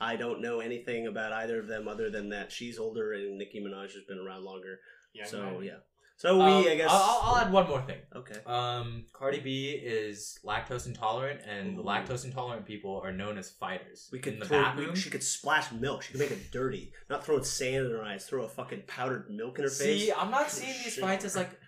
I 0.00 0.16
don't 0.16 0.40
know 0.40 0.60
anything 0.60 1.06
about 1.08 1.32
either 1.32 1.58
of 1.60 1.66
them 1.66 1.88
other 1.88 2.08
than 2.08 2.30
that 2.30 2.52
she's 2.52 2.78
older 2.78 3.12
and 3.12 3.36
Nicki 3.36 3.60
Minaj 3.60 3.92
has 3.92 4.04
been 4.08 4.18
around 4.18 4.44
longer. 4.44 4.78
Yeah, 5.12 5.26
so 5.26 5.60
yeah. 5.60 5.78
So 6.20 6.36
we, 6.36 6.42
Um, 6.42 6.64
I 6.68 6.74
guess. 6.74 6.90
I'll, 6.90 7.20
I'll 7.22 7.36
add 7.38 7.50
one 7.50 7.66
more 7.66 7.80
thing. 7.80 7.96
okay. 8.14 8.40
Um, 8.44 9.06
Cardi 9.14 9.40
B 9.40 9.70
is 9.70 10.38
lactose 10.44 10.86
intolerant, 10.86 11.40
and 11.48 11.78
Ooh. 11.78 11.82
lactose 11.82 12.26
intolerant 12.26 12.66
people 12.66 13.00
are 13.02 13.10
known 13.10 13.38
as 13.38 13.50
fighters. 13.50 14.10
We 14.12 14.18
could 14.18 14.34
in 14.34 14.38
the 14.40 14.44
throw. 14.44 14.60
bathroom. 14.62 14.94
She 14.94 15.08
could 15.08 15.22
splash 15.22 15.72
milk. 15.72 16.02
She 16.02 16.12
could 16.12 16.20
make 16.20 16.30
it 16.30 16.52
dirty. 16.52 16.92
Not 17.08 17.24
throwing 17.24 17.42
sand 17.44 17.86
in 17.86 17.92
her 17.92 18.02
eyes. 18.02 18.26
Throw 18.26 18.42
a 18.42 18.48
fucking 18.48 18.82
powdered 18.86 19.30
milk 19.30 19.56
in 19.58 19.64
her 19.64 19.70
face. 19.70 20.02
See, 20.08 20.12
I'm 20.12 20.30
not 20.30 20.50
seeing 20.50 20.74
these 20.84 20.92
Shit. 20.92 21.02
fights 21.04 21.24
as 21.24 21.36
like 21.36 21.58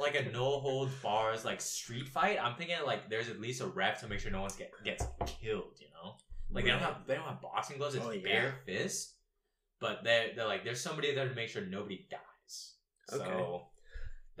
like 0.00 0.16
a 0.16 0.28
no 0.32 0.58
holds 0.58 0.92
bars 0.96 1.44
like 1.44 1.60
street 1.60 2.08
fight. 2.08 2.38
I'm 2.42 2.56
thinking 2.56 2.74
like 2.84 3.08
there's 3.08 3.28
at 3.28 3.40
least 3.40 3.60
a 3.60 3.66
ref 3.68 4.00
to 4.00 4.08
make 4.08 4.18
sure 4.18 4.32
no 4.32 4.42
one 4.42 4.50
get, 4.58 4.72
gets 4.84 5.04
killed. 5.26 5.76
You 5.78 5.86
know, 5.94 6.16
like 6.50 6.64
they 6.64 6.70
don't 6.72 6.80
have 6.80 7.06
they 7.06 7.14
don't 7.14 7.24
have 7.28 7.40
boxing 7.40 7.78
gloves. 7.78 7.94
It's 7.94 8.04
Oh, 8.04 8.10
yeah. 8.10 8.24
bare 8.24 8.54
fist, 8.66 9.14
but 9.80 10.02
they 10.02 10.32
they're 10.34 10.46
like 10.48 10.64
there's 10.64 10.80
somebody 10.80 11.14
there 11.14 11.28
to 11.28 11.34
make 11.36 11.50
sure 11.50 11.64
nobody 11.64 12.04
dies. 12.10 12.74
Okay. 13.12 13.24
So 13.24 13.68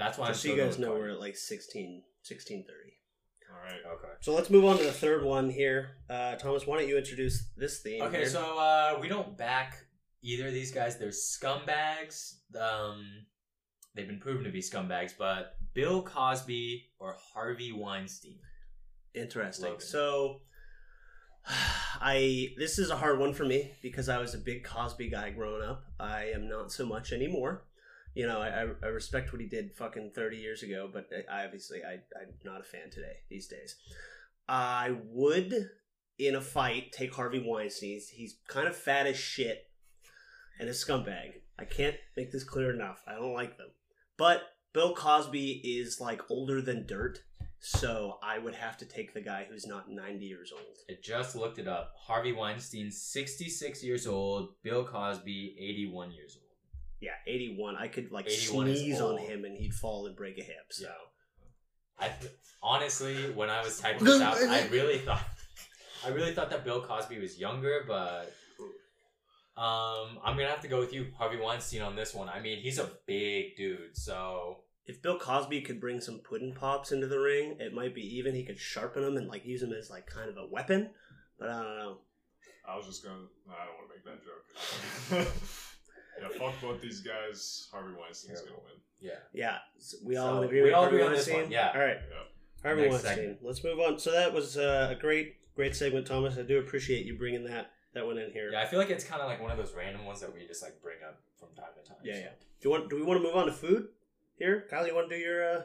that's 0.04 0.18
why. 0.18 0.28
Just 0.28 0.42
so 0.42 0.48
you 0.48 0.56
guys 0.56 0.78
know, 0.78 0.92
we're 0.92 1.10
at 1.10 1.20
like 1.20 1.36
16, 1.36 2.02
16.30. 2.30 2.62
All 3.50 3.62
right. 3.62 3.80
Okay. 3.94 4.12
So 4.20 4.34
let's 4.34 4.50
move 4.50 4.64
on 4.64 4.78
to 4.78 4.84
the 4.84 4.92
third 4.92 5.24
one 5.24 5.50
here. 5.50 5.98
Uh, 6.08 6.36
Thomas, 6.36 6.66
why 6.66 6.78
don't 6.78 6.88
you 6.88 6.98
introduce 6.98 7.50
this 7.56 7.80
theme? 7.80 8.02
Okay, 8.02 8.18
here? 8.18 8.28
so 8.28 8.58
uh, 8.58 8.98
we 9.00 9.08
don't 9.08 9.36
back 9.36 9.76
either 10.22 10.48
of 10.48 10.52
these 10.52 10.72
guys. 10.72 10.98
They're 10.98 11.08
scumbags. 11.08 12.34
Um, 12.58 13.04
they've 13.94 14.06
been 14.06 14.20
proven 14.20 14.44
to 14.44 14.50
be 14.50 14.60
scumbags, 14.60 15.12
but 15.18 15.56
Bill 15.74 16.02
Cosby 16.02 16.90
or 16.98 17.16
Harvey 17.34 17.72
Weinstein. 17.72 18.38
Interesting. 19.14 19.66
Logan. 19.66 19.80
So, 19.86 20.40
I 22.00 22.48
this 22.56 22.78
is 22.78 22.90
a 22.90 22.96
hard 22.96 23.18
one 23.18 23.34
for 23.34 23.44
me 23.44 23.72
because 23.82 24.08
I 24.08 24.18
was 24.18 24.34
a 24.34 24.38
big 24.38 24.64
Cosby 24.64 25.10
guy 25.10 25.30
growing 25.30 25.62
up. 25.62 25.84
I 26.00 26.30
am 26.34 26.48
not 26.48 26.72
so 26.72 26.86
much 26.86 27.12
anymore. 27.12 27.64
You 28.14 28.26
know, 28.26 28.40
I, 28.40 28.66
I, 28.84 28.88
respect 28.88 29.32
what 29.32 29.40
he 29.40 29.48
did 29.48 29.74
fucking 29.74 30.12
thirty 30.14 30.36
years 30.36 30.62
ago, 30.62 30.88
but 30.92 31.08
I, 31.30 31.44
obviously 31.44 31.80
I, 31.82 31.94
I'm 32.20 32.34
not 32.44 32.60
a 32.60 32.64
fan 32.64 32.90
today 32.90 33.16
these 33.30 33.48
days. 33.48 33.76
I 34.48 34.96
would, 35.06 35.70
in 36.18 36.34
a 36.34 36.40
fight, 36.40 36.92
take 36.92 37.14
Harvey 37.14 37.42
Weinstein. 37.44 37.92
He's, 37.94 38.08
he's 38.08 38.38
kind 38.48 38.68
of 38.68 38.76
fat 38.76 39.06
as 39.06 39.16
shit 39.16 39.66
and 40.58 40.68
a 40.68 40.72
scumbag. 40.72 41.40
I 41.58 41.64
can't 41.64 41.96
make 42.16 42.32
this 42.32 42.44
clear 42.44 42.72
enough. 42.72 43.02
I 43.06 43.14
don't 43.14 43.34
like 43.34 43.56
them. 43.56 43.68
But 44.16 44.42
Bill 44.72 44.94
Cosby 44.94 45.62
is 45.64 46.00
like 46.00 46.22
older 46.30 46.60
than 46.60 46.86
dirt. 46.86 47.20
So 47.64 48.18
I 48.24 48.38
would 48.38 48.54
have 48.54 48.76
to 48.78 48.86
take 48.86 49.14
the 49.14 49.20
guy 49.20 49.46
who's 49.48 49.66
not 49.66 49.88
90 49.88 50.24
years 50.26 50.52
old. 50.52 50.78
I 50.90 50.94
just 51.00 51.36
looked 51.36 51.58
it 51.58 51.68
up. 51.68 51.92
Harvey 51.96 52.32
Weinstein, 52.32 52.90
66 52.90 53.84
years 53.84 54.06
old. 54.06 54.54
Bill 54.64 54.84
Cosby, 54.84 55.56
81 55.60 56.10
years 56.10 56.36
old. 56.40 56.41
Yeah, 57.02 57.10
81. 57.26 57.74
I 57.76 57.88
could 57.88 58.12
like 58.12 58.28
81 58.28 58.68
is 58.68 58.78
sneeze 58.80 59.00
on 59.00 59.18
old. 59.18 59.20
him 59.20 59.44
and 59.44 59.56
he'd 59.56 59.74
fall 59.74 60.06
and 60.06 60.14
break 60.14 60.38
a 60.38 60.42
hip. 60.42 60.66
So 60.70 60.88
I 61.98 62.08
th- 62.08 62.32
honestly, 62.62 63.32
when 63.32 63.50
I 63.50 63.60
was 63.60 63.80
typing 63.80 64.04
this 64.04 64.20
out, 64.22 64.36
I 64.36 64.68
really 64.68 64.98
thought, 64.98 65.20
I 66.06 66.10
really 66.10 66.32
thought 66.32 66.50
that 66.50 66.64
Bill 66.64 66.80
Cosby 66.80 67.18
was 67.18 67.36
younger, 67.40 67.84
but 67.88 68.32
um, 69.60 70.20
I'm 70.24 70.36
gonna 70.36 70.46
have 70.46 70.60
to 70.60 70.68
go 70.68 70.78
with 70.78 70.92
you, 70.92 71.08
Harvey 71.18 71.38
Weinstein, 71.38 71.82
on 71.82 71.96
this 71.96 72.14
one. 72.14 72.28
I 72.28 72.40
mean, 72.40 72.58
he's 72.58 72.78
a 72.78 72.88
big 73.08 73.56
dude, 73.56 73.96
so 73.96 74.58
if 74.86 75.02
Bill 75.02 75.18
Cosby 75.18 75.62
could 75.62 75.80
bring 75.80 76.00
some 76.00 76.20
pudding 76.20 76.54
pops 76.54 76.92
into 76.92 77.08
the 77.08 77.18
ring, 77.18 77.56
it 77.58 77.74
might 77.74 77.96
be 77.96 78.16
even. 78.16 78.36
He 78.36 78.44
could 78.44 78.60
sharpen 78.60 79.02
them 79.02 79.16
and 79.16 79.26
like 79.26 79.44
use 79.44 79.60
them 79.60 79.72
as 79.72 79.90
like 79.90 80.06
kind 80.06 80.30
of 80.30 80.36
a 80.36 80.46
weapon. 80.46 80.90
But 81.36 81.48
I 81.50 81.62
don't 81.62 81.76
know. 81.78 81.96
I 82.68 82.76
was 82.76 82.86
just 82.86 83.02
gonna. 83.02 83.26
I 83.50 83.64
don't 83.64 83.74
want 83.76 83.90
to 83.90 83.96
make 83.96 85.18
that 85.18 85.26
joke. 85.26 85.32
yeah, 86.20 86.28
fuck 86.38 86.54
both 86.60 86.80
these 86.80 87.00
guys. 87.00 87.68
Harvey 87.72 87.92
Weinstein's 87.98 88.40
Yeah. 88.42 88.48
gonna 88.50 88.62
win. 88.64 88.80
yeah. 89.00 89.12
Yeah, 89.32 89.58
so 89.78 89.96
we 90.04 90.16
all 90.16 90.36
So, 90.36 90.42
agree 90.44 90.60
we 90.60 90.66
with 90.66 90.74
all 90.74 90.82
Harvey 90.82 90.96
agree 90.96 91.06
on 91.06 91.12
this 91.12 91.26
Weinstein? 91.26 91.42
one, 91.44 91.52
yeah. 91.52 91.72
All 91.74 91.80
right, 91.80 91.98
Yeah. 92.10 92.16
Harvey 92.62 92.82
Next 92.82 92.92
Weinstein. 92.92 93.16
segment. 93.16 93.38
Let's 93.42 93.64
move 93.64 93.80
on. 93.80 93.98
So 93.98 94.12
that 94.12 94.32
was 94.32 94.56
uh, 94.56 94.88
a 94.90 94.94
great, 95.00 95.36
great 95.54 95.74
segment, 95.74 96.06
Thomas. 96.06 96.38
I 96.38 96.42
do 96.42 96.58
appreciate 96.58 97.04
you 97.06 97.16
bringing 97.18 97.44
that 97.44 97.72
that 97.94 98.06
one 98.06 98.16
in 98.18 98.30
here. 98.30 98.50
Yeah, 98.52 98.62
I 98.62 98.66
feel 98.66 98.78
like 98.78 98.88
it's 98.90 99.04
kind 99.04 99.20
of 99.20 99.28
like 99.28 99.40
one 99.42 99.50
of 99.50 99.58
those 99.58 99.74
random 99.74 100.04
ones 100.06 100.20
that 100.20 100.32
we 100.32 100.46
just 100.46 100.62
like 100.62 100.80
bring 100.80 100.98
up 101.06 101.20
from 101.38 101.48
time 101.54 101.66
to 101.82 101.88
time. 101.88 101.98
Yeah, 102.02 102.14
so. 102.14 102.20
yeah. 102.20 102.28
Do 102.60 102.68
you 102.68 102.70
want? 102.70 102.88
Do 102.90 102.96
we 102.96 103.02
want 103.02 103.20
to 103.20 103.22
move 103.26 103.36
on 103.36 103.46
to 103.46 103.52
food 103.52 103.88
here, 104.38 104.66
Kyle? 104.70 104.86
You 104.86 104.94
want 104.94 105.10
to 105.10 105.16
do 105.16 105.20
your? 105.20 105.44
uh 105.58 105.62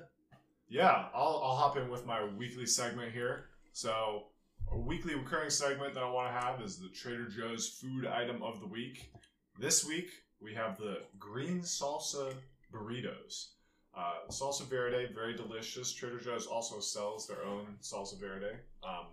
Yeah, 0.70 1.08
I'll, 1.14 1.40
I'll 1.44 1.56
hop 1.56 1.78
in 1.78 1.90
with 1.90 2.06
my 2.06 2.24
weekly 2.26 2.66
segment 2.66 3.14
here. 3.14 3.46
So, 3.72 4.28
a 4.72 4.78
weekly 4.78 5.14
recurring 5.16 5.50
segment 5.52 5.94
that 5.94 6.04
I 6.04 6.10
want 6.10 6.34
to 6.34 6.40
have 6.42 6.60
is 6.62 6.80
the 6.80 6.90
Trader 6.90 7.30
Joe's 7.30 7.70
food 7.80 8.06
item 8.08 8.42
of 8.44 8.60
the 8.60 8.68
week. 8.68 9.12
This 9.60 9.86
week, 9.86 10.10
we 10.41 10.54
have 10.54 10.78
the 10.78 11.00
green 11.19 11.62
salsa 11.62 12.34
burritos. 12.71 13.50
Uh, 13.95 14.30
salsa 14.30 14.63
verde, 14.67 15.10
very 15.13 15.36
delicious. 15.36 15.91
Trader 15.91 16.19
Joe's 16.19 16.45
also 16.45 16.80
sells 16.80 17.28
their 17.28 17.43
own 17.43 17.65
salsa 17.82 18.19
verde. 18.19 18.56
Um, 18.84 19.08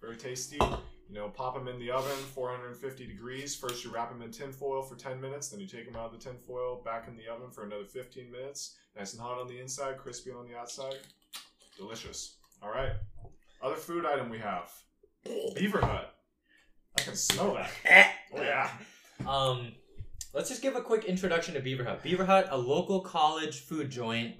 very 0.00 0.16
tasty. 0.16 0.58
You 1.08 1.18
know, 1.18 1.28
pop 1.28 1.54
them 1.54 1.68
in 1.68 1.78
the 1.78 1.90
oven, 1.90 2.16
450 2.34 3.06
degrees. 3.06 3.54
First, 3.54 3.84
you 3.84 3.92
wrap 3.92 4.10
them 4.10 4.22
in 4.22 4.30
tin 4.30 4.52
foil 4.52 4.82
for 4.82 4.94
10 4.96 5.20
minutes. 5.20 5.48
Then 5.48 5.60
you 5.60 5.66
take 5.66 5.84
them 5.84 5.96
out 5.96 6.06
of 6.06 6.12
the 6.12 6.18
tin 6.18 6.38
foil, 6.38 6.80
back 6.84 7.06
in 7.08 7.16
the 7.16 7.28
oven 7.28 7.50
for 7.50 7.64
another 7.64 7.84
15 7.84 8.30
minutes. 8.30 8.76
Nice 8.96 9.12
and 9.12 9.20
hot 9.20 9.38
on 9.38 9.48
the 9.48 9.58
inside, 9.60 9.98
crispy 9.98 10.30
on 10.30 10.46
the 10.48 10.56
outside. 10.56 10.96
Delicious. 11.76 12.36
All 12.62 12.70
right. 12.70 12.92
Other 13.62 13.76
food 13.76 14.06
item 14.06 14.30
we 14.30 14.38
have 14.38 14.70
Beaver 15.54 15.80
Hut. 15.80 16.14
I 16.98 17.02
can 17.02 17.16
smell 17.16 17.54
that. 17.54 18.12
Oh, 18.34 18.40
yeah. 18.40 18.70
Um, 19.28 19.72
let's 20.32 20.48
just 20.48 20.62
give 20.62 20.76
a 20.76 20.80
quick 20.80 21.04
introduction 21.04 21.54
to 21.54 21.60
Beaver 21.60 21.84
Hut. 21.84 22.02
Beaver 22.02 22.24
Hut, 22.24 22.48
a 22.50 22.56
local 22.58 23.00
college 23.00 23.60
food 23.60 23.90
joint, 23.90 24.36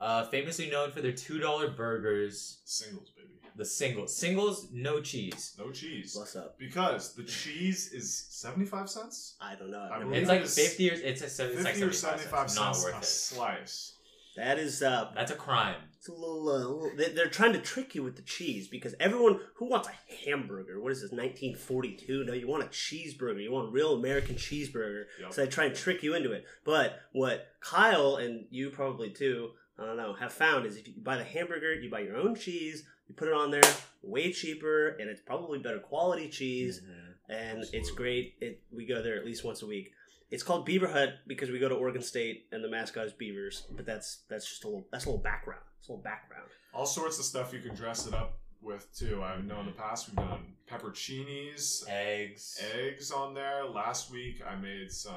uh, 0.00 0.24
famously 0.26 0.70
known 0.70 0.90
for 0.90 1.00
their 1.00 1.12
two 1.12 1.38
dollar 1.38 1.70
burgers. 1.70 2.58
Singles, 2.64 3.10
baby. 3.16 3.28
The 3.56 3.64
singles, 3.64 4.14
singles, 4.14 4.68
no 4.72 5.00
cheese. 5.00 5.56
No 5.58 5.72
cheese. 5.72 6.14
Bless 6.14 6.36
up. 6.36 6.56
Because 6.60 7.14
the 7.14 7.24
cheese 7.24 7.92
is 7.92 8.14
75 8.30 8.88
cents? 8.88 9.34
I 9.40 9.56
don't 9.56 9.72
know. 9.72 9.80
I 9.80 9.84
I've 9.86 9.90
never- 9.90 10.04
believe 10.04 10.22
It's 10.22 10.28
like 10.28 10.40
it's 10.42 10.54
fifty 10.54 10.90
or 10.90 10.94
it's, 10.94 11.22
a, 11.22 11.24
it's 11.24 11.36
50 11.38 11.62
like 11.64 11.74
or 11.82 11.92
75 11.92 12.50
75 12.50 12.50
cents. 12.50 12.56
Not 12.56 12.76
worth 12.84 12.94
a 12.94 12.98
it. 12.98 13.04
slice. 13.04 13.94
that 14.36 14.58
is 14.60 14.80
uh, 14.82 15.10
That's 15.14 15.32
a 15.32 15.34
crime. 15.34 15.74
It's 16.08 16.16
a 16.16 16.20
little, 16.20 16.48
uh, 16.48 16.58
little 16.58 16.96
they- 16.96 17.12
they're 17.12 17.28
trying 17.28 17.52
to 17.52 17.60
trick 17.60 17.94
you 17.94 18.02
with 18.02 18.16
the 18.16 18.22
cheese 18.22 18.66
because 18.66 18.94
everyone 18.98 19.40
who 19.56 19.66
wants 19.66 19.88
a 19.88 20.24
hamburger, 20.24 20.80
what 20.80 20.90
is 20.90 21.02
this, 21.02 21.12
1942? 21.12 22.24
No, 22.24 22.32
you 22.32 22.46
want 22.46 22.62
a 22.64 22.68
cheeseburger. 22.68 23.42
You 23.42 23.52
want 23.52 23.68
a 23.68 23.70
real 23.70 23.92
American 23.94 24.36
cheeseburger. 24.36 25.04
Yep. 25.20 25.32
So 25.34 25.44
they 25.44 25.50
try 25.50 25.66
and 25.66 25.74
trick 25.74 26.02
you 26.02 26.14
into 26.14 26.32
it. 26.32 26.46
But 26.64 26.98
what 27.12 27.48
Kyle 27.60 28.16
and 28.16 28.46
you 28.50 28.70
probably 28.70 29.10
too, 29.10 29.50
I 29.78 29.84
don't 29.84 29.98
know, 29.98 30.14
have 30.14 30.32
found 30.32 30.64
is 30.64 30.76
if 30.78 30.88
you 30.88 30.94
buy 30.96 31.18
the 31.18 31.24
hamburger, 31.24 31.74
you 31.74 31.90
buy 31.90 32.00
your 32.00 32.16
own 32.16 32.34
cheese, 32.34 32.84
you 33.06 33.14
put 33.14 33.28
it 33.28 33.34
on 33.34 33.50
there, 33.50 33.62
way 34.02 34.32
cheaper, 34.32 34.88
and 34.98 35.10
it's 35.10 35.20
probably 35.20 35.58
better 35.58 35.78
quality 35.78 36.30
cheese, 36.30 36.80
and 37.28 37.64
it's 37.74 37.90
great. 37.90 38.36
It 38.40 38.62
we 38.70 38.86
go 38.86 39.02
there 39.02 39.16
at 39.18 39.26
least 39.26 39.44
once 39.44 39.60
a 39.60 39.66
week. 39.66 39.92
It's 40.30 40.42
called 40.42 40.66
Beaver 40.66 40.88
Hut 40.88 41.14
because 41.26 41.50
we 41.50 41.58
go 41.58 41.68
to 41.68 41.74
Oregon 41.74 42.02
State 42.02 42.46
and 42.52 42.62
the 42.62 42.68
mascot 42.68 43.06
is 43.06 43.12
beavers. 43.12 43.64
But 43.74 43.86
that's 43.86 44.22
that's 44.28 44.46
just 44.48 44.64
a 44.64 44.68
little 44.68 44.86
that's 44.92 45.06
a 45.06 45.08
little 45.08 45.22
background. 45.22 45.62
It's 45.78 45.88
a 45.88 45.92
little 45.92 46.02
background. 46.02 46.48
All 46.74 46.86
sorts 46.86 47.18
of 47.18 47.24
stuff 47.24 47.52
you 47.52 47.60
can 47.60 47.74
dress 47.74 48.06
it 48.06 48.14
up 48.14 48.38
with, 48.60 48.86
too. 48.94 49.22
I 49.22 49.40
know 49.40 49.60
in 49.60 49.66
the 49.66 49.72
past 49.72 50.08
we've 50.08 50.16
done 50.16 50.40
pepperoncinis, 50.70 51.88
Eggs. 51.88 52.62
eggs 52.74 53.10
on 53.10 53.34
there. 53.34 53.64
Last 53.64 54.10
week 54.10 54.42
I 54.46 54.54
made 54.56 54.90
some 54.92 55.14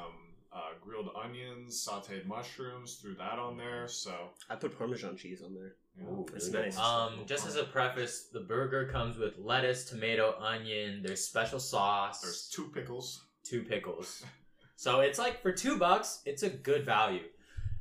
uh, 0.53 0.59
grilled 0.81 1.09
onions, 1.21 1.85
sautéed 1.87 2.25
mushrooms, 2.25 2.95
threw 3.01 3.15
that 3.15 3.39
on 3.39 3.57
there. 3.57 3.87
So 3.87 4.13
I 4.49 4.55
put 4.55 4.77
Parmesan 4.77 5.17
cheese 5.17 5.41
on 5.41 5.53
there. 5.53 5.75
you 5.97 6.03
Ooh, 6.07 6.25
It's 6.35 6.49
really 6.49 6.65
nice. 6.65 6.77
Um, 6.77 7.21
just 7.25 7.45
as 7.47 7.55
a 7.55 7.63
preface, 7.63 8.27
the 8.31 8.41
burger 8.41 8.87
comes 8.87 9.17
with 9.17 9.33
lettuce, 9.37 9.85
tomato, 9.85 10.35
onion. 10.39 11.01
There's 11.03 11.21
special 11.25 11.59
sauce. 11.59 12.21
there's 12.21 12.47
two 12.49 12.69
pickles. 12.73 13.25
two 13.43 13.63
pickles. 13.63 14.23
So 14.81 15.01
it's 15.01 15.19
like 15.19 15.43
for 15.43 15.51
two 15.51 15.77
bucks, 15.77 16.21
it's 16.25 16.41
a 16.41 16.49
good 16.49 16.83
value. 16.83 17.21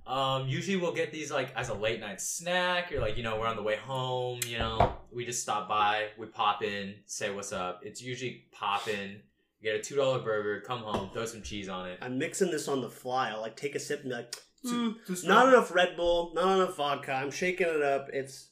Um, 0.06 0.46
usually 0.48 0.76
we'll 0.76 0.92
get 0.92 1.10
these 1.10 1.30
like 1.32 1.50
as 1.56 1.70
a 1.70 1.74
late 1.74 1.98
night 1.98 2.20
snack. 2.20 2.90
You're 2.90 3.00
like, 3.00 3.16
you 3.16 3.22
know, 3.22 3.40
we're 3.40 3.46
on 3.46 3.56
the 3.56 3.62
way 3.62 3.76
home. 3.76 4.40
You 4.46 4.58
know, 4.58 4.92
we 5.10 5.24
just 5.24 5.40
stop 5.40 5.66
by, 5.66 6.08
we 6.18 6.26
pop 6.26 6.62
in, 6.62 6.96
say 7.06 7.30
what's 7.34 7.54
up. 7.54 7.80
It's 7.86 8.02
usually 8.02 8.44
pop 8.52 8.86
in. 8.86 9.22
You 9.62 9.72
get 9.72 9.76
a 9.76 9.82
two 9.82 9.96
dollar 9.96 10.18
burger, 10.18 10.60
come 10.60 10.80
home, 10.80 11.08
throw 11.14 11.24
some 11.24 11.40
cheese 11.40 11.70
on 11.70 11.88
it. 11.88 11.98
I'm 12.02 12.18
mixing 12.18 12.50
this 12.50 12.68
on 12.68 12.82
the 12.82 12.90
fly. 12.90 13.30
I'll 13.30 13.40
like 13.40 13.56
take 13.56 13.74
a 13.74 13.80
sip 13.80 14.00
and 14.00 14.10
be 14.10 14.16
like, 14.16 14.32
Too- 14.62 14.68
"Hmm, 14.68 15.06
too 15.06 15.16
strong. 15.16 15.34
not 15.34 15.48
enough 15.48 15.74
Red 15.74 15.96
Bull, 15.96 16.32
not 16.34 16.54
enough 16.56 16.76
vodka. 16.76 17.14
I'm 17.14 17.30
shaking 17.30 17.66
it 17.66 17.80
up. 17.82 18.08
It's 18.12 18.48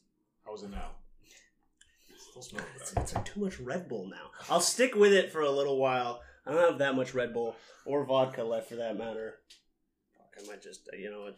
How's 0.46 0.62
it 0.62 0.70
now? 0.70 0.92
Still 2.30 2.40
smells 2.40 2.66
it's, 2.76 2.92
it's 2.94 3.14
like 3.14 3.26
too 3.26 3.40
much 3.40 3.61
Red 3.61 3.90
Bull 3.90 4.08
now. 4.08 4.30
I'll 4.48 4.62
stick 4.62 4.94
with 4.94 5.12
it 5.12 5.30
for 5.30 5.42
a 5.42 5.50
little 5.50 5.76
while. 5.76 6.22
I 6.48 6.52
don't 6.52 6.70
have 6.70 6.78
that 6.78 6.96
much 6.96 7.12
Red 7.14 7.34
Bull 7.34 7.54
or 7.84 8.04
vodka 8.04 8.42
left 8.42 8.68
for 8.70 8.76
that 8.76 8.96
matter. 8.96 9.34
Fuck, 10.16 10.42
I 10.42 10.48
might 10.48 10.62
just 10.62 10.88
uh, 10.92 10.96
you 10.96 11.11
know. 11.11 11.30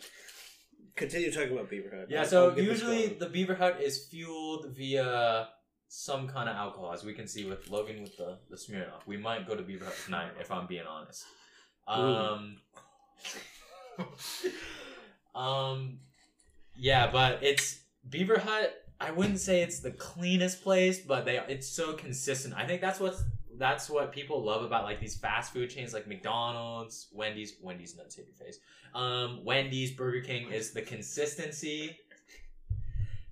Continue 0.96 1.30
talking 1.30 1.52
about 1.52 1.68
Beaver 1.68 1.94
Hut. 1.94 2.06
Yeah, 2.08 2.20
I'll- 2.20 2.26
so 2.26 2.50
I'll 2.50 2.58
usually 2.58 3.08
the 3.08 3.28
Beaver 3.28 3.54
Hut 3.54 3.80
is 3.82 4.06
fueled 4.06 4.66
via 4.76 5.48
some 5.88 6.28
kind 6.28 6.48
of 6.48 6.54
alcohol, 6.56 6.92
as 6.92 7.04
we 7.04 7.12
can 7.12 7.26
see 7.26 7.44
with 7.44 7.68
Logan 7.68 8.02
with 8.02 8.16
the, 8.16 8.38
the 8.48 8.56
Smirnoff. 8.56 9.06
We 9.06 9.16
might 9.16 9.46
go 9.46 9.56
to 9.56 9.62
Beaver 9.62 9.84
Hut 9.86 9.94
tonight, 10.04 10.30
if 10.38 10.50
I'm 10.50 10.66
being 10.68 10.86
honest. 10.88 11.24
Um, 11.88 12.56
um, 15.34 15.98
yeah, 16.76 17.10
but 17.10 17.42
it's 17.42 17.80
Beaver 18.08 18.38
Hut. 18.38 18.72
I 19.00 19.10
wouldn't 19.10 19.40
say 19.40 19.62
it's 19.62 19.80
the 19.80 19.90
cleanest 19.92 20.62
place, 20.62 21.00
but 21.00 21.24
they 21.24 21.38
it's 21.48 21.68
so 21.68 21.94
consistent. 21.94 22.54
I 22.54 22.66
think 22.66 22.80
that's 22.80 23.00
what's 23.00 23.22
that's 23.60 23.90
what 23.90 24.10
people 24.10 24.42
love 24.42 24.64
about 24.64 24.84
like 24.84 24.98
these 25.00 25.16
fast 25.16 25.52
food 25.52 25.68
chains 25.70 25.92
like 25.92 26.08
McDonald's, 26.08 27.08
Wendy's, 27.12 27.56
Wendy's 27.62 27.96
nuts 27.96 28.16
hit 28.16 28.26
your 28.26 28.34
face. 28.46 28.58
Um, 28.94 29.44
Wendy's, 29.44 29.92
Burger 29.92 30.22
King 30.22 30.50
is 30.50 30.72
the 30.72 30.82
consistency 30.82 31.96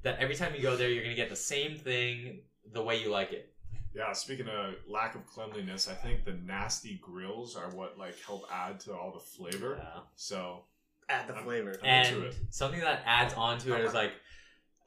that 0.02 0.18
every 0.18 0.34
time 0.36 0.54
you 0.54 0.62
go 0.62 0.76
there, 0.76 0.90
you're 0.90 1.02
gonna 1.02 1.14
get 1.16 1.30
the 1.30 1.36
same 1.36 1.76
thing 1.76 2.40
the 2.72 2.82
way 2.82 3.00
you 3.02 3.10
like 3.10 3.32
it. 3.32 3.52
Yeah, 3.94 4.12
speaking 4.12 4.46
of 4.48 4.74
lack 4.86 5.14
of 5.14 5.26
cleanliness, 5.26 5.88
I 5.88 5.94
think 5.94 6.24
the 6.24 6.34
nasty 6.34 7.00
grills 7.02 7.56
are 7.56 7.70
what 7.74 7.98
like 7.98 8.14
help 8.24 8.44
add 8.52 8.78
to 8.80 8.94
all 8.94 9.10
the 9.12 9.18
flavor. 9.18 9.76
Yeah. 9.82 10.00
So 10.14 10.64
add 11.08 11.26
the 11.26 11.34
I'm- 11.34 11.44
flavor. 11.44 11.74
I'm 11.82 12.04
into 12.04 12.16
And 12.16 12.24
it. 12.26 12.36
something 12.50 12.80
that 12.80 13.02
adds 13.06 13.32
on 13.34 13.58
to 13.60 13.74
it 13.74 13.84
is 13.84 13.94
like 13.94 14.12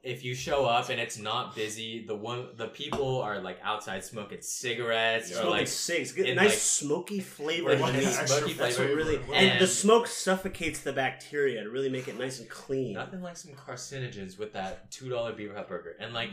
if 0.02 0.24
you 0.24 0.34
show 0.34 0.64
up 0.64 0.88
and 0.88 0.98
it's 1.00 1.16
not 1.18 1.54
busy, 1.54 2.04
the 2.06 2.14
one 2.16 2.48
the 2.56 2.66
people 2.68 3.20
are 3.22 3.40
like 3.40 3.58
outside 3.62 4.02
smoking 4.04 4.40
cigarettes 4.40 5.30
or 5.30 5.34
Smoking 5.34 5.50
like 5.50 5.68
cigs, 5.68 6.16
in, 6.16 6.34
nice 6.36 6.48
like- 6.50 6.58
smoky 6.58 7.20
flavor. 7.20 7.68
Like, 7.68 7.76
in 7.76 7.80
one 7.82 7.92
the 7.92 7.98
of 7.98 8.04
meat. 8.04 8.10
these 8.10 8.18
extra 8.18 8.38
smoky 8.40 8.54
flavor. 8.54 8.96
really, 8.96 9.16
flavor. 9.18 9.34
and, 9.34 9.60
the 9.60 9.66
smoke 9.66 10.06
suffocates 10.08 10.80
the 10.80 10.92
bacteria 10.92 11.62
to 11.62 11.70
really 11.70 11.88
make 11.88 12.08
it 12.08 12.18
nice 12.18 12.40
and 12.40 12.48
clean. 12.48 12.94
Nothing 12.94 13.22
like 13.22 13.36
some 13.36 13.52
carcinogens 13.52 14.38
with 14.38 14.52
that 14.54 14.90
two 14.90 15.08
dollar 15.08 15.32
Beaver 15.32 15.54
Hut 15.54 15.68
burger, 15.68 15.94
and 16.00 16.12
like 16.12 16.30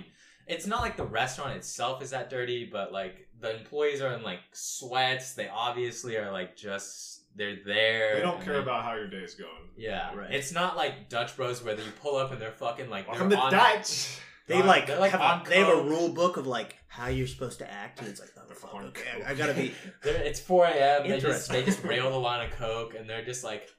it's 0.47 0.65
not 0.65 0.81
like 0.81 0.97
the 0.97 1.05
restaurant 1.05 1.55
itself 1.55 2.01
is 2.01 2.09
that 2.09 2.29
dirty, 2.31 2.65
but 2.65 2.91
like 2.91 3.27
the 3.39 3.55
employees 3.55 4.01
are 4.01 4.13
in 4.13 4.23
like 4.23 4.39
sweats. 4.51 5.33
They 5.35 5.47
obviously 5.47 6.17
are 6.17 6.31
like 6.31 6.55
just 6.57 7.18
they're 7.35 7.57
there. 7.65 8.15
they 8.15 8.21
don't 8.21 8.41
care 8.41 8.53
they- 8.53 8.59
about 8.59 8.83
how 8.83 8.93
your 8.95 9.07
day's 9.07 9.35
going. 9.35 9.49
Yeah, 9.77 10.13
Right. 10.13 10.31
It's 10.33 10.51
not 10.51 10.75
like 10.75 11.07
Dutch 11.09 11.37
Bros 11.37 11.63
where 11.63 11.73
you 11.75 11.91
pull 12.01 12.17
up 12.17 12.31
and 12.33 12.41
they're 12.41 12.51
fucking 12.51 12.89
like 12.89 13.07
Welcome 13.07 13.29
they're 13.29 13.37
to 13.37 13.43
on- 13.45 13.51
Dutch. 13.53 14.17
They 14.47 14.63
like, 14.63 14.87
they're, 14.87 14.99
like, 14.99 15.11
have 15.11 15.45
a, 15.45 15.47
they 15.47 15.59
have 15.59 15.69
a 15.77 15.83
rule 15.83 16.09
book 16.09 16.37
of 16.37 16.47
like 16.47 16.75
how 16.87 17.07
you're 17.07 17.27
supposed 17.27 17.59
to 17.59 17.71
act, 17.71 17.99
and 17.99 18.07
it's 18.09 18.19
like, 18.19 18.31
oh, 18.35 18.51
fuck, 18.55 18.73
okay. 18.73 19.23
I, 19.23 19.31
I 19.31 19.35
gotta 19.35 19.53
be. 19.53 19.73
It's 20.03 20.39
4 20.39 20.65
a.m. 20.65 21.07
They 21.07 21.19
just 21.19 21.49
they 21.51 21.63
just 21.63 21.83
rail 21.83 22.09
the 22.09 22.17
line 22.17 22.49
of 22.49 22.51
coke 22.57 22.95
and 22.95 23.07
they're 23.07 23.23
just 23.23 23.43
like, 23.43 23.69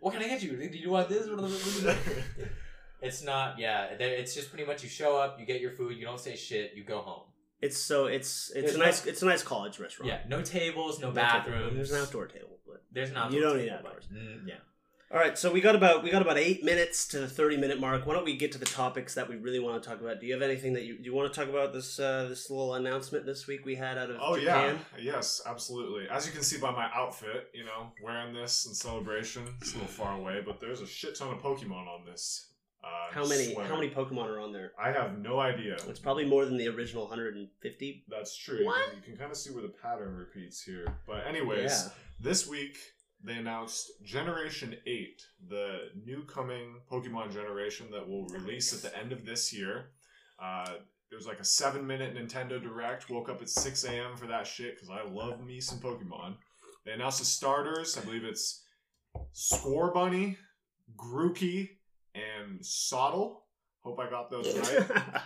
"What 0.00 0.12
can 0.12 0.20
I 0.22 0.26
get 0.26 0.42
you? 0.42 0.56
Do 0.56 0.76
you 0.76 0.90
want 0.90 1.08
this?" 1.08 1.28
it's 3.00 3.22
not. 3.22 3.58
Yeah, 3.60 3.84
it's 3.84 4.34
just 4.34 4.50
pretty 4.50 4.64
much 4.66 4.82
you 4.82 4.88
show 4.88 5.16
up, 5.16 5.38
you 5.38 5.46
get 5.46 5.60
your 5.60 5.70
food, 5.70 5.96
you 5.96 6.04
don't 6.04 6.20
say 6.20 6.34
shit, 6.36 6.72
you 6.74 6.84
go 6.84 6.98
home. 6.98 7.22
It's 7.62 7.78
so 7.78 8.06
it's 8.06 8.50
it's 8.50 8.62
There's 8.62 8.74
a 8.74 8.78
no- 8.78 8.84
nice 8.86 9.06
it's 9.06 9.22
a 9.22 9.26
nice 9.26 9.42
college 9.42 9.78
restaurant. 9.78 10.08
Yeah, 10.08 10.20
no 10.28 10.42
tables, 10.42 10.98
no, 11.00 11.08
No 11.08 11.14
table. 11.14 11.26
bathrooms. 11.28 11.74
There's 11.76 11.92
an 11.92 12.00
outdoor 12.02 12.26
table, 12.26 12.58
but 12.66 12.82
There's 12.92 13.10
an 13.10 13.16
outdoor. 13.18 13.34
You 13.38 13.40
don't 13.44 13.52
table, 13.58 13.64
need 13.64 13.78
but- 13.82 13.86
outdoors. 13.88 14.08
Mm, 14.12 14.48
yeah. 14.48 14.54
all 15.12 15.18
right. 15.18 15.36
So 15.36 15.52
we 15.52 15.60
got 15.60 15.74
about 15.74 16.02
we 16.02 16.10
got 16.10 16.22
about 16.22 16.38
eight 16.38 16.64
minutes 16.64 17.06
to 17.08 17.18
the 17.18 17.28
thirty 17.28 17.58
minute 17.58 17.78
mark. 17.78 18.06
Why 18.06 18.14
don't 18.14 18.24
we 18.24 18.36
get 18.36 18.52
to 18.52 18.58
the 18.58 18.64
topics 18.64 19.14
that 19.14 19.28
we 19.28 19.36
really 19.36 19.58
want 19.58 19.82
to 19.82 19.86
talk 19.88 20.00
about? 20.00 20.20
Do 20.20 20.26
you 20.26 20.32
have 20.32 20.40
anything 20.42 20.72
that 20.72 20.84
you 20.84 20.96
do 20.96 21.04
you 21.04 21.12
want 21.14 21.30
to 21.32 21.38
talk 21.38 21.50
about 21.50 21.72
this 21.74 21.98
uh, 22.00 22.26
this 22.30 22.48
little 22.48 22.74
announcement 22.74 23.26
this 23.26 23.46
week 23.46 23.66
we 23.66 23.74
had 23.74 23.98
out 23.98 24.08
of 24.10 24.16
Oh 24.20 24.38
Japan? 24.38 24.78
yeah, 24.96 25.14
yes, 25.16 25.42
absolutely. 25.44 26.08
As 26.08 26.26
you 26.26 26.32
can 26.32 26.42
see 26.42 26.58
by 26.58 26.70
my 26.70 26.88
outfit, 26.94 27.50
you 27.52 27.64
know, 27.64 27.92
wearing 28.02 28.32
this 28.32 28.64
in 28.66 28.72
celebration. 28.74 29.42
It's 29.60 29.72
a 29.72 29.74
little 29.74 29.88
far 29.88 30.14
away, 30.16 30.40
but 30.46 30.60
there's 30.60 30.80
a 30.80 30.86
shit 30.86 31.14
ton 31.16 31.28
of 31.34 31.42
Pokemon 31.42 31.86
on 31.88 32.06
this. 32.06 32.46
Uh, 32.82 33.12
How 33.12 33.26
many 33.26 33.52
sweater. 33.52 33.68
how 33.68 33.76
many 33.78 33.90
Pokemon 33.90 34.24
are 34.26 34.40
on 34.40 34.52
there? 34.52 34.72
I 34.82 34.90
have 34.90 35.18
no 35.18 35.38
idea. 35.38 35.76
It's 35.88 35.98
probably 36.00 36.24
more 36.24 36.46
than 36.46 36.56
the 36.56 36.68
original 36.68 37.02
150. 37.04 38.04
That's 38.08 38.34
true. 38.36 38.60
You 38.60 38.66
What? 38.66 38.88
can, 38.88 38.96
you 38.96 39.02
can 39.02 39.16
kind 39.18 39.30
of 39.30 39.36
see 39.36 39.50
where 39.52 39.62
the 39.62 39.68
pattern 39.68 40.14
repeats 40.16 40.62
here. 40.62 40.86
But 41.06 41.26
anyways, 41.26 41.70
Yeah. 41.86 41.92
this 42.20 42.46
week 42.48 42.78
they 43.22 43.34
announced 43.34 43.90
Generation 44.02 44.76
8, 44.86 45.22
the 45.48 45.90
new 46.06 46.24
coming 46.24 46.76
Pokemon 46.90 47.32
generation 47.32 47.90
that 47.92 48.08
will 48.08 48.24
release 48.28 48.72
at 48.72 48.80
the 48.90 48.98
end 48.98 49.12
of 49.12 49.26
this 49.26 49.52
year. 49.52 49.90
Uh, 50.42 50.64
there 51.10 51.18
was 51.18 51.26
like 51.26 51.40
a 51.40 51.44
seven 51.44 51.86
minute 51.86 52.14
Nintendo 52.16 52.62
Direct. 52.62 53.10
Woke 53.10 53.28
up 53.28 53.42
at 53.42 53.50
6 53.50 53.84
a.m. 53.84 54.16
for 54.16 54.26
that 54.28 54.46
shit 54.46 54.76
because 54.76 54.88
I 54.88 55.02
love 55.06 55.44
me 55.44 55.60
some 55.60 55.80
Pokemon. 55.80 56.36
They 56.86 56.92
announced 56.92 57.18
the 57.18 57.26
starters. 57.26 57.98
I 57.98 58.00
believe 58.00 58.24
it's 58.24 58.64
Scorbunny, 59.34 60.36
Grookey, 60.96 61.68
and 62.14 62.60
Sobble. 62.60 63.36
Hope 63.82 63.98
I 63.98 64.10
got 64.10 64.30
those 64.30 64.56
right. 64.56 64.86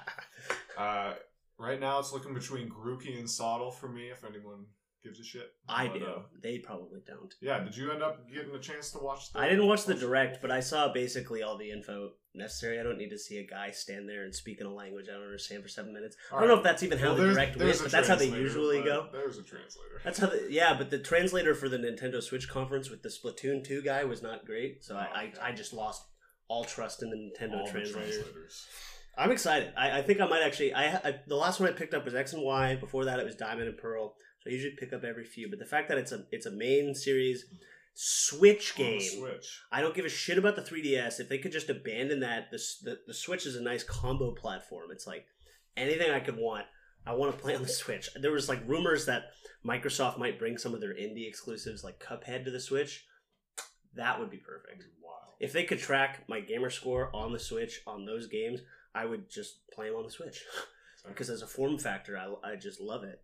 Uh, 0.76 1.14
right 1.58 1.78
now, 1.80 1.98
it's 2.00 2.12
looking 2.12 2.34
between 2.34 2.68
Grookey 2.68 3.18
and 3.18 3.26
Sobble 3.28 3.72
for 3.72 3.88
me. 3.88 4.08
If 4.10 4.24
anyone 4.24 4.66
gives 5.04 5.20
a 5.20 5.24
shit, 5.24 5.52
I 5.68 5.86
But, 5.88 5.98
do. 5.98 6.04
uh, 6.06 6.22
They 6.42 6.58
probably 6.58 7.00
don't. 7.06 7.32
yeah. 7.40 7.62
Did 7.62 7.76
you 7.76 7.92
end 7.92 8.02
up 8.02 8.28
getting 8.28 8.54
a 8.54 8.58
chance 8.58 8.90
to 8.92 8.98
watch? 8.98 9.32
The 9.32 9.38
I 9.38 9.48
didn't 9.48 9.66
watch 9.66 9.84
the 9.84 9.94
direct, 9.94 10.40
but 10.42 10.50
I 10.50 10.60
saw 10.60 10.92
basically 10.92 11.42
all 11.42 11.56
the 11.56 11.70
info 11.70 12.12
necessary. 12.34 12.80
I 12.80 12.82
don't 12.82 12.98
need 12.98 13.10
to 13.10 13.18
see 13.18 13.38
a 13.38 13.46
guy 13.46 13.70
stand 13.70 14.08
there 14.08 14.24
and 14.24 14.34
speak 14.34 14.60
in 14.60 14.66
a 14.66 14.72
language 14.74 15.06
I 15.08 15.12
don't 15.12 15.22
understand 15.22 15.62
for 15.62 15.68
seven 15.68 15.92
minutes. 15.94 16.16
I 16.32 16.40
don't 16.40 16.48
know 16.48 16.56
if 16.56 16.64
that's 16.64 16.82
even 16.82 16.98
how 16.98 17.14
Well, 17.14 17.16
the 17.28 17.32
direct 17.34 17.56
went, 17.56 17.78
but 17.82 17.92
that's 17.92 18.08
how 18.08 18.16
they 18.16 18.28
usually 18.30 18.82
go. 18.82 19.08
There's 19.12 19.38
a 19.38 19.42
translator. 19.42 20.00
That's 20.02 20.18
how, 20.18 20.26
the, 20.26 20.48
yeah. 20.50 20.74
But 20.76 20.90
the 20.90 20.98
translator 20.98 21.54
for 21.54 21.68
the 21.68 21.78
Nintendo 21.78 22.20
Switch 22.22 22.48
conference 22.48 22.90
with 22.90 23.02
the 23.02 23.10
Splatoon 23.10 23.62
two 23.62 23.80
guy 23.82 24.02
was 24.04 24.22
not 24.22 24.44
great, 24.44 24.82
so 24.84 24.96
I, 24.96 25.06
Oh, 25.14 25.20
okay. 25.28 25.32
I, 25.40 25.48
I 25.50 25.52
just 25.52 25.72
lost 25.72 26.02
all 26.48 26.64
trust 26.64 27.02
in 27.02 27.10
the 27.10 27.16
Nintendo 27.16 27.58
All 27.58 27.66
the 27.66 27.70
translators. 27.70 28.66
I'm 29.16 29.30
excited. 29.30 29.72
I, 29.76 29.98
I 29.98 30.02
think 30.02 30.20
I 30.20 30.26
might 30.26 30.42
actually. 30.42 30.74
I, 30.74 30.96
I 30.96 31.20
the 31.26 31.36
last 31.36 31.60
one 31.60 31.68
I 31.68 31.72
picked 31.72 31.94
up 31.94 32.04
was 32.04 32.14
X 32.14 32.32
and 32.32 32.42
Y. 32.42 32.76
Before 32.76 33.04
that, 33.04 33.20
it 33.20 33.24
was 33.24 33.36
Diamond 33.36 33.68
and 33.68 33.78
Pearl. 33.78 34.14
So 34.40 34.50
I 34.50 34.52
usually 34.52 34.74
pick 34.76 34.92
up 34.92 35.04
every 35.04 35.24
few. 35.24 35.48
But 35.48 35.58
the 35.58 35.66
fact 35.66 35.88
that 35.88 35.98
it's 35.98 36.12
a 36.12 36.24
it's 36.32 36.46
a 36.46 36.50
main 36.50 36.94
series 36.94 37.44
Switch 37.94 38.74
game. 38.74 39.00
Switch. 39.00 39.60
I 39.70 39.80
don't 39.80 39.94
give 39.94 40.04
a 40.04 40.10
shit 40.10 40.36
about 40.36 40.56
the 40.56 40.62
3DS. 40.62 41.20
If 41.20 41.28
they 41.28 41.38
could 41.38 41.52
just 41.52 41.70
abandon 41.70 42.20
that, 42.20 42.50
the, 42.50 42.58
the 42.82 42.98
the 43.06 43.14
Switch 43.14 43.46
is 43.46 43.56
a 43.56 43.62
nice 43.62 43.84
combo 43.84 44.32
platform. 44.32 44.90
It's 44.90 45.06
like 45.06 45.26
anything 45.76 46.10
I 46.10 46.20
could 46.20 46.36
want. 46.36 46.66
I 47.06 47.12
want 47.12 47.36
to 47.36 47.42
play 47.42 47.54
on 47.54 47.62
the 47.62 47.68
Switch. 47.68 48.08
There 48.20 48.32
was 48.32 48.48
like 48.48 48.66
rumors 48.66 49.06
that 49.06 49.30
Microsoft 49.64 50.18
might 50.18 50.38
bring 50.38 50.58
some 50.58 50.74
of 50.74 50.80
their 50.80 50.94
indie 50.94 51.28
exclusives 51.28 51.84
like 51.84 52.00
Cuphead 52.00 52.44
to 52.44 52.50
the 52.50 52.60
Switch. 52.60 53.04
That 53.94 54.18
would 54.18 54.30
be 54.30 54.38
perfect. 54.38 54.84
If 55.40 55.52
they 55.52 55.64
could 55.64 55.78
track 55.78 56.24
my 56.28 56.40
gamer 56.40 56.70
score 56.70 57.10
on 57.14 57.32
the 57.32 57.38
Switch 57.38 57.80
on 57.86 58.04
those 58.04 58.26
games, 58.26 58.60
I 58.94 59.04
would 59.04 59.28
just 59.30 59.58
play 59.72 59.88
them 59.88 59.96
on 59.96 60.04
the 60.04 60.10
Switch. 60.10 60.42
because 61.08 61.28
as 61.30 61.42
a 61.42 61.46
form 61.46 61.78
factor, 61.78 62.16
I, 62.16 62.52
I 62.52 62.56
just 62.56 62.80
love 62.80 63.04
it. 63.04 63.20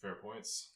Fair 0.00 0.14
points. 0.16 0.70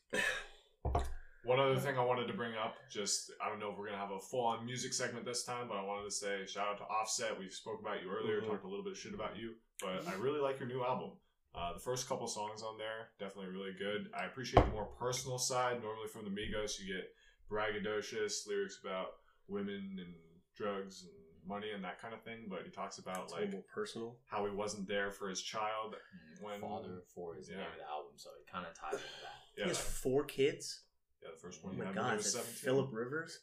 One 1.44 1.60
other 1.60 1.76
thing 1.76 1.96
I 1.96 2.04
wanted 2.04 2.26
to 2.26 2.32
bring 2.34 2.54
up, 2.56 2.74
just 2.90 3.30
I 3.40 3.48
don't 3.48 3.60
know 3.60 3.70
if 3.70 3.78
we're 3.78 3.86
gonna 3.86 3.98
have 3.98 4.10
a 4.10 4.18
full 4.18 4.44
on 4.44 4.66
music 4.66 4.92
segment 4.92 5.24
this 5.24 5.44
time, 5.44 5.68
but 5.68 5.76
I 5.76 5.82
wanted 5.84 6.04
to 6.06 6.10
say 6.10 6.44
shout 6.46 6.66
out 6.66 6.78
to 6.78 6.84
Offset. 6.84 7.38
We 7.38 7.48
spoke 7.48 7.80
about 7.80 8.02
you 8.02 8.10
earlier, 8.10 8.40
Mhm. 8.40 8.48
talked 8.48 8.64
a 8.64 8.68
little 8.68 8.82
bit 8.82 8.92
of 8.94 8.98
shit 8.98 9.14
about 9.14 9.36
you, 9.36 9.54
but 9.80 10.06
I 10.08 10.14
really 10.14 10.40
like 10.40 10.58
your 10.58 10.66
new 10.68 10.82
album. 10.84 11.12
Uh, 11.54 11.72
the 11.72 11.78
first 11.80 12.08
couple 12.08 12.26
songs 12.26 12.62
on 12.62 12.76
there 12.78 13.10
definitely 13.20 13.52
really 13.52 13.72
good. 13.74 14.10
I 14.12 14.24
appreciate 14.26 14.64
the 14.64 14.72
more 14.72 14.86
personal 14.98 15.38
side. 15.38 15.80
Normally 15.82 16.08
from 16.08 16.24
the 16.24 16.30
Migos, 16.30 16.80
you 16.80 16.92
get 16.92 17.14
braggadocious 17.48 18.46
lyrics 18.48 18.80
about 18.82 19.12
women 19.48 19.96
and 19.98 20.14
drugs 20.56 21.02
and 21.02 21.12
money 21.48 21.68
and 21.74 21.84
that 21.84 22.00
kind 22.00 22.12
of 22.14 22.22
thing, 22.22 22.46
but 22.48 22.62
he 22.64 22.70
talks 22.70 22.98
about 22.98 23.24
It's 23.24 23.32
like 23.32 23.52
more 23.52 23.62
personal. 23.72 24.16
how 24.26 24.44
he 24.46 24.50
wasn't 24.54 24.88
there 24.88 25.10
for 25.12 25.28
his 25.28 25.40
child. 25.42 25.94
When- 26.40 26.60
Father 26.60 27.02
for 27.14 27.34
his 27.34 27.48
yeah. 27.48 27.56
name 27.58 27.66
of 27.66 27.78
the 27.78 27.84
album, 27.88 28.12
so 28.16 28.30
it 28.40 28.50
kind 28.50 28.66
of 28.66 28.74
ties 28.74 28.94
into 28.94 29.04
that. 29.22 29.62
He 29.62 29.68
has 29.68 29.78
four 29.78 30.24
kids. 30.24 30.82
Yeah, 31.22 31.28
the 31.34 31.40
first 31.40 31.64
one. 31.64 31.72
you 31.74 31.78
my 31.78 31.86
had 31.86 31.94
when 31.96 32.04
he 32.04 32.10
god, 32.10 32.16
was 32.18 32.32
17. 32.32 32.54
Philip 32.56 32.90
Rivers? 32.92 33.38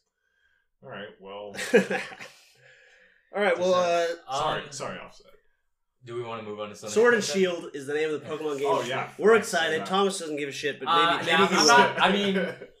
All 0.82 0.90
right, 0.90 1.08
well, 1.20 1.56
All 3.34 3.42
right, 3.42 3.58
well, 3.58 3.74
uh, 3.74 4.06
sorry, 4.32 4.62
Um, 4.62 4.66
sorry, 4.70 4.98
offset. 4.98 5.26
Do 6.04 6.14
we 6.14 6.22
want 6.22 6.42
to 6.42 6.48
move 6.48 6.60
on 6.60 6.68
to 6.68 6.74
something? 6.76 6.92
Sword 6.94 7.14
and 7.14 7.22
else? 7.22 7.32
Shield 7.32 7.70
is 7.74 7.86
the 7.86 7.94
name 7.94 8.12
of 8.12 8.20
the 8.20 8.26
Pokemon 8.26 8.58
game. 8.58 8.66
Oh 8.68 8.82
yeah, 8.82 9.08
We're 9.18 9.36
excited. 9.36 9.86
Thomas 9.86 10.18
doesn't 10.18 10.36
give 10.36 10.50
a 10.50 10.52
shit, 10.52 10.78
but 10.78 10.86
Uh, 10.86 11.16
maybe 11.16 11.26
yeah, 11.30 11.38
maybe 11.38 11.54
he 11.54 11.60
will. 11.62 11.70
I 11.72 12.12
mean- 12.12 12.54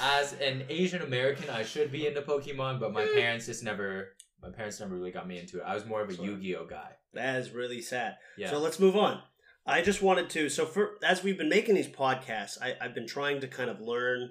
As 0.00 0.32
an 0.34 0.64
Asian 0.68 1.02
American, 1.02 1.50
I 1.50 1.64
should 1.64 1.90
be 1.90 2.06
into 2.06 2.22
Pokemon, 2.22 2.80
but 2.80 2.92
my 2.92 3.04
hmm. 3.04 3.14
parents 3.14 3.46
just 3.46 3.64
never. 3.64 4.14
My 4.40 4.50
parents 4.50 4.78
never 4.78 4.94
really 4.94 5.10
got 5.10 5.26
me 5.26 5.38
into 5.38 5.58
it. 5.58 5.64
I 5.66 5.74
was 5.74 5.84
more 5.84 6.00
of 6.00 6.10
a 6.10 6.14
Yu-Gi-Oh 6.14 6.66
guy. 6.66 6.92
That 7.14 7.40
is 7.40 7.50
really 7.50 7.80
sad. 7.80 8.16
Yeah. 8.36 8.50
So 8.50 8.60
let's 8.60 8.78
move 8.78 8.96
on. 8.96 9.20
I 9.66 9.82
just 9.82 10.00
wanted 10.00 10.30
to. 10.30 10.48
So 10.48 10.64
for 10.64 10.92
as 11.02 11.22
we've 11.22 11.36
been 11.36 11.48
making 11.48 11.74
these 11.74 11.88
podcasts, 11.88 12.56
I, 12.62 12.74
I've 12.80 12.94
been 12.94 13.06
trying 13.06 13.40
to 13.40 13.48
kind 13.48 13.68
of 13.68 13.80
learn 13.80 14.30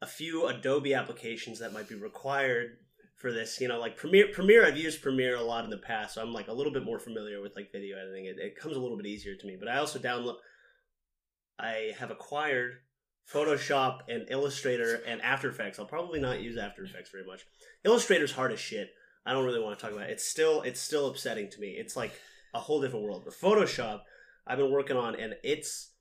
a 0.00 0.06
few 0.06 0.46
Adobe 0.46 0.94
applications 0.94 1.58
that 1.58 1.72
might 1.72 1.88
be 1.88 1.96
required 1.96 2.78
for 3.16 3.32
this. 3.32 3.60
You 3.60 3.68
know, 3.68 3.78
like 3.78 3.96
Premiere. 3.96 4.28
Premiere, 4.32 4.64
I've 4.64 4.78
used 4.78 5.02
Premiere 5.02 5.36
a 5.36 5.42
lot 5.42 5.64
in 5.64 5.70
the 5.70 5.78
past, 5.78 6.14
so 6.14 6.22
I'm 6.22 6.32
like 6.32 6.48
a 6.48 6.52
little 6.52 6.72
bit 6.72 6.84
more 6.84 6.98
familiar 6.98 7.42
with 7.42 7.56
like 7.56 7.72
video 7.72 7.98
editing. 7.98 8.24
It, 8.24 8.36
it 8.38 8.56
comes 8.56 8.76
a 8.76 8.80
little 8.80 8.96
bit 8.96 9.06
easier 9.06 9.34
to 9.34 9.46
me. 9.46 9.56
But 9.58 9.68
I 9.68 9.78
also 9.78 9.98
download. 9.98 10.36
I 11.58 11.92
have 11.98 12.10
acquired 12.10 12.78
Photoshop 13.32 14.00
and 14.08 14.26
Illustrator 14.28 15.02
and 15.06 15.20
After 15.22 15.48
Effects. 15.48 15.78
I'll 15.78 15.86
probably 15.86 16.20
not 16.20 16.40
use 16.40 16.56
After 16.56 16.84
Effects 16.84 17.10
very 17.10 17.24
much. 17.24 17.46
Illustrator's 17.84 18.32
hard 18.32 18.52
as 18.52 18.60
shit. 18.60 18.90
I 19.24 19.32
don't 19.32 19.44
really 19.44 19.62
want 19.62 19.78
to 19.78 19.84
talk 19.84 19.92
about 19.94 20.08
it. 20.08 20.12
It's 20.12 20.26
still 20.26 20.62
it's 20.62 20.80
still 20.80 21.08
upsetting 21.08 21.50
to 21.50 21.60
me. 21.60 21.76
It's 21.78 21.96
like 21.96 22.12
a 22.54 22.58
whole 22.58 22.80
different 22.80 23.04
world. 23.04 23.22
But 23.24 23.34
Photoshop, 23.34 24.00
I've 24.46 24.58
been 24.58 24.72
working 24.72 24.96
on, 24.96 25.14
and 25.14 25.34
it's 25.44 25.92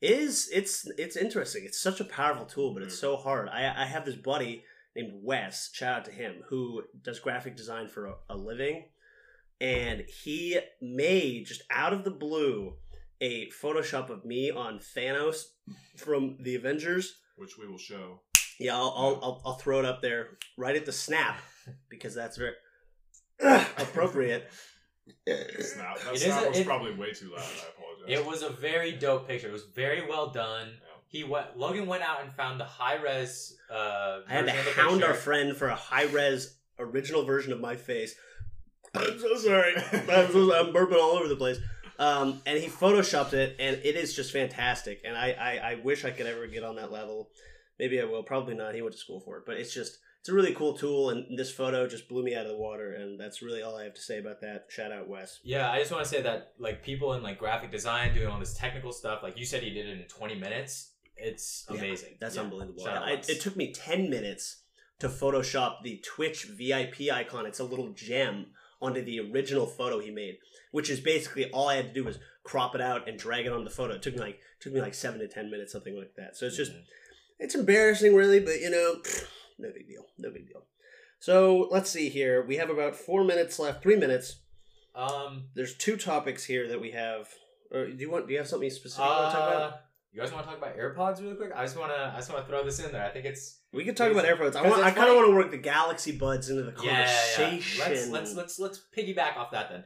is 0.00 0.50
it's 0.52 0.86
it's 0.98 1.16
interesting. 1.16 1.64
It's 1.64 1.80
such 1.80 2.00
a 2.00 2.04
powerful 2.04 2.46
tool, 2.46 2.74
but 2.74 2.82
it's 2.82 2.96
mm. 2.96 3.00
so 3.00 3.16
hard. 3.16 3.48
I 3.48 3.72
I 3.82 3.86
have 3.86 4.04
this 4.04 4.16
buddy 4.16 4.64
named 4.96 5.12
Wes. 5.22 5.70
Shout 5.72 5.98
out 5.98 6.04
to 6.06 6.10
him 6.10 6.42
who 6.48 6.82
does 7.02 7.20
graphic 7.20 7.56
design 7.56 7.88
for 7.88 8.06
a, 8.06 8.14
a 8.28 8.36
living, 8.36 8.88
and 9.60 10.04
he 10.22 10.58
made 10.82 11.46
just 11.46 11.62
out 11.70 11.92
of 11.92 12.04
the 12.04 12.10
blue 12.10 12.74
a 13.20 13.48
Photoshop 13.50 14.10
of 14.10 14.24
me 14.24 14.50
on 14.50 14.78
Thanos 14.78 15.44
from 15.96 16.36
the 16.40 16.54
Avengers. 16.56 17.14
which 17.36 17.58
we 17.58 17.66
will 17.66 17.78
show. 17.78 18.20
Yeah, 18.60 18.74
I'll 18.76 18.94
I'll, 18.96 19.20
I'll, 19.22 19.42
I'll 19.46 19.54
throw 19.58 19.78
it 19.80 19.84
up 19.84 20.00
there 20.02 20.38
right 20.56 20.76
at 20.76 20.86
the 20.86 20.92
snap 20.92 21.38
because 21.88 22.14
that's 22.14 22.36
very 22.36 22.52
appropriate. 23.40 24.50
Snap. 25.28 25.98
That 26.00 26.12
It 26.12 26.14
is 26.14 26.22
snap 26.22 26.44
a- 26.44 26.48
was 26.50 26.58
it- 26.58 26.66
probably 26.66 26.94
way 26.94 27.12
too 27.12 27.30
loud. 27.30 27.40
I 27.40 27.68
apologize. 27.76 28.18
It 28.20 28.26
was 28.26 28.42
a 28.42 28.50
very 28.50 28.92
dope 28.92 29.26
picture. 29.28 29.48
It 29.48 29.52
was 29.52 29.64
very 29.74 30.06
well 30.06 30.30
done. 30.30 30.68
He 31.08 31.22
went. 31.24 31.56
Logan 31.56 31.86
went 31.86 32.02
out 32.02 32.22
and 32.24 32.32
found 32.32 32.58
the 32.58 32.64
high 32.64 32.96
res. 32.96 33.56
Uh, 33.70 34.20
I 34.28 34.32
had 34.32 34.46
to 34.46 34.58
of 34.58 34.64
the 34.64 34.70
hound 34.72 34.94
picture. 35.00 35.06
our 35.08 35.14
friend 35.14 35.56
for 35.56 35.68
a 35.68 35.74
high 35.76 36.04
res 36.06 36.56
original 36.78 37.24
version 37.24 37.52
of 37.52 37.60
my 37.60 37.76
face. 37.76 38.14
I'm 38.94 39.18
so 39.18 39.34
sorry. 39.36 39.74
I'm, 39.76 40.30
so, 40.32 40.54
I'm 40.54 40.72
burping 40.72 40.94
all 40.96 41.12
over 41.16 41.28
the 41.28 41.36
place. 41.36 41.58
Um, 41.98 42.40
and 42.46 42.58
he 42.58 42.68
photoshopped 42.68 43.32
it, 43.32 43.56
and 43.58 43.76
it 43.84 43.96
is 43.96 44.14
just 44.14 44.32
fantastic. 44.32 45.00
And 45.04 45.16
I, 45.16 45.30
I, 45.32 45.70
I 45.72 45.74
wish 45.82 46.04
I 46.04 46.10
could 46.10 46.26
ever 46.26 46.46
get 46.46 46.64
on 46.64 46.76
that 46.76 46.90
level. 46.90 47.30
Maybe 47.78 48.00
I 48.00 48.04
will. 48.04 48.22
Probably 48.22 48.54
not. 48.54 48.74
He 48.74 48.82
went 48.82 48.94
to 48.94 48.98
school 49.00 49.20
for 49.20 49.38
it, 49.38 49.44
but 49.46 49.56
it's 49.56 49.72
just 49.74 49.98
it's 50.20 50.28
a 50.28 50.34
really 50.34 50.54
cool 50.54 50.74
tool. 50.74 51.10
And 51.10 51.38
this 51.38 51.52
photo 51.52 51.86
just 51.86 52.08
blew 52.08 52.22
me 52.24 52.34
out 52.34 52.46
of 52.46 52.52
the 52.52 52.56
water. 52.58 52.94
And 52.94 53.18
that's 53.18 53.42
really 53.42 53.62
all 53.62 53.76
I 53.76 53.84
have 53.84 53.94
to 53.94 54.00
say 54.00 54.18
about 54.18 54.40
that. 54.40 54.66
Shout 54.68 54.92
out 54.92 55.08
Wes. 55.08 55.40
Yeah, 55.44 55.70
I 55.70 55.78
just 55.80 55.92
want 55.92 56.04
to 56.04 56.08
say 56.10 56.22
that 56.22 56.52
like 56.58 56.82
people 56.82 57.14
in 57.14 57.22
like 57.22 57.38
graphic 57.38 57.70
design 57.70 58.14
doing 58.14 58.28
all 58.28 58.38
this 58.38 58.54
technical 58.54 58.92
stuff, 58.92 59.22
like 59.22 59.36
you 59.38 59.44
said, 59.44 59.62
he 59.62 59.70
did 59.70 59.86
it 59.86 60.00
in 60.00 60.04
20 60.08 60.36
minutes. 60.36 60.92
It's 61.16 61.66
Yeah, 61.70 61.78
amazing. 61.78 62.14
That's 62.20 62.36
Yeah. 62.36 62.42
unbelievable. 62.42 62.86
I, 62.88 63.20
it 63.28 63.40
took 63.40 63.56
me 63.56 63.72
10 63.72 64.08
minutes 64.08 64.62
to 65.00 65.08
Photoshop 65.08 65.82
the 65.82 66.00
Twitch 66.04 66.44
VIP 66.44 67.10
icon. 67.12 67.44
It's 67.46 67.60
a 67.60 67.64
little 67.64 67.90
gem 67.92 68.46
onto 68.80 69.02
the 69.04 69.20
original 69.20 69.66
photo 69.66 69.98
he 69.98 70.10
made, 70.10 70.38
which 70.74 70.90
is 70.90 70.98
basically 70.98 71.48
all 71.52 71.68
I 71.68 71.76
had 71.76 71.86
to 71.86 71.92
do 71.94 72.02
was 72.02 72.18
crop 72.42 72.74
it 72.74 72.80
out 72.80 73.08
and 73.08 73.16
drag 73.16 73.46
it 73.46 73.52
onto 73.52 73.62
the 73.62 73.70
photo. 73.70 73.94
It 73.94 74.02
took 74.02 74.14
me 74.14 74.20
like 74.20 74.40
took 74.58 74.72
me 74.72 74.80
like 74.80 74.92
seven 74.92 75.20
to 75.20 75.28
ten 75.28 75.48
minutes, 75.48 75.70
something 75.70 75.96
like 75.96 76.16
that. 76.16 76.36
So 76.36 76.46
it's 76.46 76.56
just 76.56 76.72
Mhm. 76.72 76.82
it's 77.38 77.54
embarrassing, 77.54 78.12
really, 78.16 78.40
but 78.40 78.58
you 78.60 78.70
know, 78.70 79.00
no 79.60 79.70
big 79.72 79.86
deal, 79.86 80.04
no 80.18 80.32
big 80.32 80.48
deal. 80.48 80.66
So 81.20 81.68
let's 81.70 81.90
see 81.90 82.08
here. 82.08 82.44
We 82.44 82.56
have 82.56 82.70
about 82.70 82.96
four 82.96 83.22
minutes 83.22 83.60
left, 83.60 83.84
three 83.84 83.94
minutes. 83.94 84.40
um. 84.96 85.50
There's 85.54 85.76
two 85.76 85.96
topics 85.96 86.44
here 86.44 86.66
that 86.68 86.80
we 86.80 86.90
have. 86.90 87.28
Or 87.70 87.86
do 87.86 87.96
you 87.96 88.10
want? 88.10 88.26
Do 88.26 88.32
you 88.32 88.38
have 88.40 88.48
something 88.48 88.68
specific 88.68 89.04
you 89.04 89.10
want 89.10 89.30
to 89.32 89.36
talk 89.38 89.48
about? 89.48 89.72
Uh, 89.72 89.76
you 90.12 90.20
guys 90.20 90.32
want 90.32 90.44
to 90.44 90.50
talk 90.50 90.58
about 90.58 90.76
AirPods 90.76 91.20
really 91.22 91.36
quick? 91.36 91.52
I 91.54 91.62
just 91.64 91.78
want 91.78 91.92
to. 91.92 92.12
I 92.14 92.16
just 92.16 92.30
want 92.32 92.44
to 92.44 92.48
throw 92.50 92.64
this 92.64 92.80
in 92.80 92.90
there. 92.90 93.04
I 93.04 93.10
think 93.10 93.26
it's 93.26 93.60
We 93.72 93.84
could 93.84 93.96
talk 93.96 94.10
about 94.10 94.24
AirPods. 94.24 94.56
I 94.56 94.68
want. 94.68 94.82
I 94.82 94.90
kind 94.90 95.08
of 95.08 95.14
want 95.16 95.28
to 95.28 95.34
work 95.36 95.50
the 95.52 95.58
Galaxy 95.58 96.12
Buds 96.18 96.50
into 96.50 96.62
the 96.64 96.74
yeah, 96.82 96.90
yeah, 96.92 96.98
yeah. 97.38 97.48
conversation. 97.50 97.80
Let's 97.80 98.10
let's 98.10 98.34
let's 98.34 98.58
let's 98.58 98.80
piggyback 98.96 99.36
off 99.36 99.52
that 99.52 99.70
then. 99.70 99.84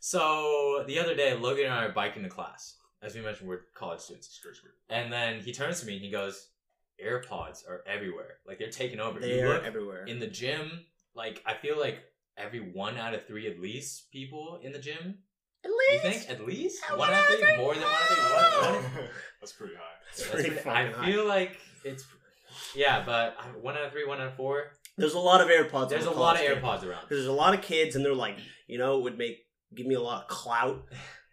So 0.00 0.82
the 0.86 0.98
other 0.98 1.14
day, 1.14 1.34
Logan 1.34 1.66
and 1.66 1.74
I 1.74 1.84
are 1.84 1.92
biking 1.92 2.22
to 2.24 2.28
class. 2.28 2.76
As 3.02 3.14
we 3.14 3.20
mentioned, 3.20 3.48
we're 3.48 3.60
college 3.74 4.00
students. 4.00 4.28
Skirt, 4.28 4.56
skirt. 4.56 4.72
And 4.88 5.12
then 5.12 5.40
he 5.40 5.52
turns 5.52 5.80
to 5.80 5.86
me 5.86 5.94
and 5.96 6.02
he 6.04 6.10
goes, 6.10 6.48
"AirPods 7.04 7.66
are 7.68 7.82
everywhere. 7.86 8.36
Like 8.46 8.58
they're 8.58 8.70
taking 8.70 8.98
over. 9.00 9.20
They 9.20 9.38
you 9.40 9.46
are 9.46 9.54
look 9.54 9.64
everywhere. 9.64 10.04
in 10.06 10.18
the 10.18 10.26
gym. 10.26 10.84
Like 11.14 11.42
I 11.46 11.54
feel 11.54 11.78
like 11.78 12.00
every 12.36 12.60
one 12.60 12.96
out 12.96 13.14
of 13.14 13.26
three, 13.26 13.46
at 13.50 13.60
least, 13.60 14.10
people 14.10 14.58
in 14.62 14.72
the 14.72 14.78
gym. 14.78 15.18
At 15.64 15.70
least 15.70 16.04
You 16.04 16.10
think 16.10 16.30
at 16.30 16.46
least 16.46 16.82
one 16.96 17.10
out 17.12 17.20
of 17.30 17.38
three, 17.38 17.56
more 17.58 17.74
than 17.74 17.82
one 17.82 17.92
out 17.92 18.10
of 18.10 18.16
three. 18.16 18.66
One, 18.72 18.74
one, 18.74 19.08
That's 19.40 19.52
pretty 19.52 19.74
high. 19.74 19.82
That's 20.06 20.18
That's 20.22 20.30
pretty 20.30 20.48
pretty- 20.48 20.62
fucking 20.62 20.94
I 20.94 20.96
high. 20.96 21.12
feel 21.12 21.28
like 21.28 21.58
it's 21.84 22.04
yeah, 22.74 23.02
but 23.04 23.36
one 23.62 23.76
out 23.76 23.84
of 23.84 23.92
three, 23.92 24.06
one 24.06 24.20
out 24.20 24.28
of 24.28 24.34
four. 24.36 24.72
There's 24.96 25.14
a 25.14 25.18
lot 25.18 25.40
of 25.40 25.48
AirPods. 25.48 25.90
There's 25.90 26.06
a 26.06 26.10
lot 26.10 26.36
of. 26.36 26.42
AirPods 26.42 26.84
around. 26.84 27.06
There's 27.08 27.26
a 27.26 27.32
lot 27.32 27.54
of 27.54 27.62
kids, 27.62 27.96
and 27.96 28.04
they're 28.04 28.14
like, 28.14 28.38
you 28.66 28.76
know, 28.78 28.98
it 28.98 29.02
would 29.02 29.16
make 29.18 29.38
give 29.74 29.86
me 29.86 29.94
a 29.94 30.00
lot 30.00 30.22
of 30.22 30.28
clout 30.28 30.84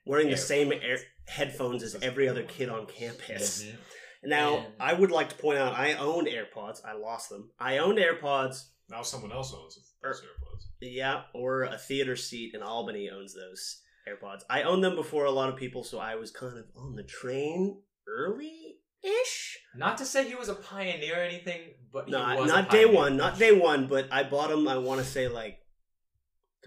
wearing 0.06 0.30
the 0.30 0.38
same 0.38 0.72
air, 0.72 1.00
headphones 1.28 1.84
as 1.84 1.96
every 2.02 2.28
other 2.30 2.44
kid 2.44 2.70
on 2.70 2.86
campus. 2.86 3.64
Mhm. 3.64 3.76
Now, 4.24 4.58
And- 4.58 4.74
I 4.80 4.94
would 4.94 5.12
like 5.12 5.30
to 5.30 5.36
point 5.36 5.58
out, 5.58 5.74
I 5.74 5.94
owned 5.94 6.28
AirPods. 6.28 6.84
I 6.86 6.94
lost 6.94 7.30
them. 7.30 7.52
I 7.60 7.78
owned 7.78 7.98
AirPods. 8.00 8.70
Now 8.90 9.02
someone 9.02 9.32
else 9.32 9.54
owns 9.54 9.78
Er- 10.04 10.08
those 10.10 10.22
AirPods. 10.22 10.64
Yeah, 10.82 11.24
or 11.34 11.64
a 11.64 11.78
theater 11.78 12.16
seat 12.16 12.54
in 12.54 12.62
Albany 12.64 13.10
owns 13.10 13.34
those 13.36 13.82
AirPods. 14.08 14.44
I 14.50 14.64
owned 14.64 14.84
them 14.84 14.96
before 14.96 15.26
a 15.26 15.32
lot 15.32 15.50
of 15.50 15.56
people, 15.58 15.84
so 15.84 16.00
I 16.00 16.16
was 16.16 16.32
kind 16.32 16.58
of 16.58 16.66
on 16.76 16.96
the 16.96 17.04
train 17.04 17.82
early 18.08 18.80
ish. 19.04 19.60
Not 19.76 19.98
to 20.00 20.06
say 20.06 20.28
he 20.28 20.36
was 20.36 20.50
a 20.50 20.56
pioneer 20.56 21.16
or 21.20 21.24
anything, 21.24 21.76
but 21.92 22.08
No, 22.10 22.20
he 22.20 22.24
I- 22.24 22.36
was 22.40 22.50
a 22.52 22.54
not 22.56 22.70
day 22.72 22.86
one, 22.86 23.18
not 23.18 23.38
day 23.38 23.52
one, 23.52 23.88
but 23.88 24.08
I 24.12 24.24
bought 24.24 24.50
them. 24.50 24.68
I 24.68 24.78
want 24.78 25.02
to 25.02 25.06
say 25.06 25.28
like 25.28 25.60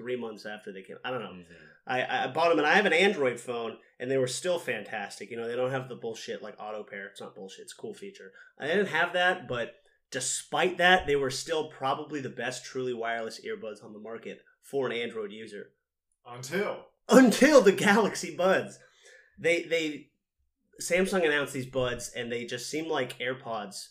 three 0.01 0.17
months 0.17 0.47
after 0.47 0.73
they 0.73 0.83
came. 0.83 0.97
I 1.05 1.11
don't 1.11 1.23
know. 1.23 1.33
Mhm. 1.33 1.45
I, 1.87 2.25
I 2.25 2.27
bought 2.29 2.51
them, 2.51 2.59
and 2.59 2.67
I 2.67 2.75
have 2.75 2.87
an 2.87 2.93
Android 2.93 3.41
phone, 3.41 3.77
and 3.99 4.11
they 4.11 4.19
were 4.19 4.27
still 4.27 4.59
fantastic. 4.59 5.31
You 5.31 5.37
know, 5.37 5.49
they 5.49 5.57
don't 5.57 5.71
have 5.71 5.89
the 5.89 5.97
bullshit 5.97 6.43
like 6.43 6.55
auto 6.61 6.85
pair. 6.85 7.07
It's 7.09 7.21
not 7.21 7.35
bullshit. 7.35 7.63
It's 7.63 7.73
a 7.73 7.81
cool 7.81 7.95
feature. 7.95 8.33
I 8.59 8.67
didn't 8.67 8.87
have 8.87 9.13
that, 9.15 9.49
but 9.49 9.75
despite 10.11 10.79
that, 10.79 11.07
they 11.07 11.17
were 11.17 11.31
still 11.31 11.69
probably 11.69 12.21
the 12.21 12.29
best 12.29 12.65
truly 12.65 12.95
wireless 12.95 13.41
earbuds 13.45 13.85
on 13.85 13.93
the 13.93 13.99
market 13.99 14.43
for 14.63 14.87
an 14.87 14.93
Android 14.93 15.33
user 15.33 15.73
Until 16.27 16.87
until 17.09 17.61
the 17.61 17.73
Galaxy 17.73 18.37
Buds. 18.37 18.79
They 19.39 19.63
they 19.65 20.11
Samsung 20.81 21.25
announced 21.27 21.53
these 21.53 21.67
buds 21.67 22.11
and 22.15 22.31
they 22.31 22.45
just 22.45 22.71
seem 22.71 22.89
like 22.89 23.19
AirPods, 23.19 23.89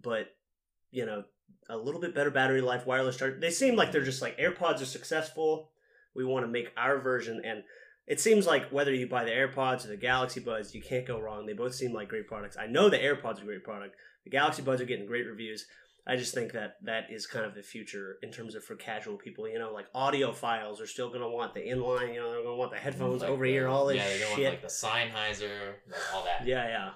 but 0.00 0.28
you 0.90 1.04
know, 1.04 1.24
a 1.68 1.76
little 1.76 2.00
bit 2.00 2.14
better 2.14 2.30
battery 2.30 2.60
life, 2.60 2.86
wireless 2.86 3.16
charge. 3.16 3.40
They 3.40 3.50
seem 3.50 3.76
like 3.76 3.90
they're 3.92 4.04
just 4.04 4.22
like 4.22 4.38
AirPods 4.38 4.82
are 4.82 4.86
successful. 4.86 5.70
We 6.14 6.24
want 6.24 6.44
to 6.44 6.50
make 6.50 6.70
our 6.76 6.98
version 7.00 7.40
and 7.44 7.62
it 8.06 8.20
seems 8.20 8.46
like 8.46 8.68
whether 8.70 8.92
you 8.92 9.08
buy 9.08 9.24
the 9.24 9.30
AirPods 9.30 9.84
or 9.84 9.88
the 9.88 9.96
Galaxy 9.96 10.38
Buds, 10.40 10.74
you 10.74 10.82
can't 10.82 11.06
go 11.06 11.18
wrong. 11.18 11.46
They 11.46 11.54
both 11.54 11.74
seem 11.74 11.94
like 11.94 12.08
great 12.10 12.26
products. 12.28 12.56
I 12.58 12.66
know 12.66 12.90
the 12.90 12.98
AirPods 12.98 13.38
are 13.40 13.44
a 13.44 13.46
great 13.46 13.64
product. 13.64 13.96
The 14.24 14.30
Galaxy 14.30 14.60
Buds 14.60 14.82
are 14.82 14.84
getting 14.84 15.06
great 15.06 15.26
reviews. 15.26 15.64
I 16.06 16.16
just 16.16 16.34
think 16.34 16.52
that 16.52 16.74
that 16.82 17.04
is 17.10 17.26
kind 17.26 17.46
of 17.46 17.54
the 17.54 17.62
future 17.62 18.18
in 18.22 18.30
terms 18.30 18.54
of 18.54 18.62
for 18.62 18.76
casual 18.76 19.16
people. 19.16 19.48
You 19.48 19.58
know, 19.58 19.72
like 19.72 19.90
audiophiles 19.94 20.82
are 20.82 20.86
still 20.86 21.08
going 21.08 21.22
to 21.22 21.28
want 21.30 21.54
the 21.54 21.60
inline. 21.60 22.12
You 22.12 22.20
know, 22.20 22.30
they're 22.30 22.42
going 22.42 22.56
to 22.56 22.58
want 22.58 22.72
the 22.72 22.76
headphones 22.78 23.22
Like 23.22 23.30
over 23.30 23.46
the- 23.46 23.52
ear, 23.54 23.68
all 23.68 23.86
this 23.86 23.96
yeah, 23.96 24.04
they're 24.08 24.18
shit. 24.18 24.36
going 24.36 24.48
like 24.50 24.60
the 24.60 24.68
Sennheiser, 24.68 25.48
all 26.12 26.24
that. 26.26 26.46
yeah, 26.46 26.68
yeah. 26.68 26.90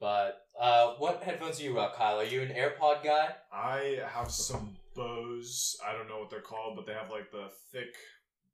But 0.00 0.38
uh, 0.58 0.94
what 0.98 1.22
headphones 1.22 1.58
do 1.58 1.64
you 1.64 1.76
rock, 1.76 1.94
Kyle? 1.96 2.18
Are 2.18 2.24
you 2.24 2.40
an 2.42 2.48
AirPod 2.48 3.04
guy? 3.04 3.34
I 3.52 3.98
have 4.14 4.30
some 4.30 4.76
Bose. 4.96 5.76
I 5.86 5.92
don't 5.92 6.08
know 6.08 6.18
what 6.18 6.30
they're 6.30 6.40
called, 6.40 6.74
but 6.76 6.86
they 6.86 6.92
have 6.94 7.10
like 7.10 7.30
the 7.30 7.48
thick, 7.70 7.94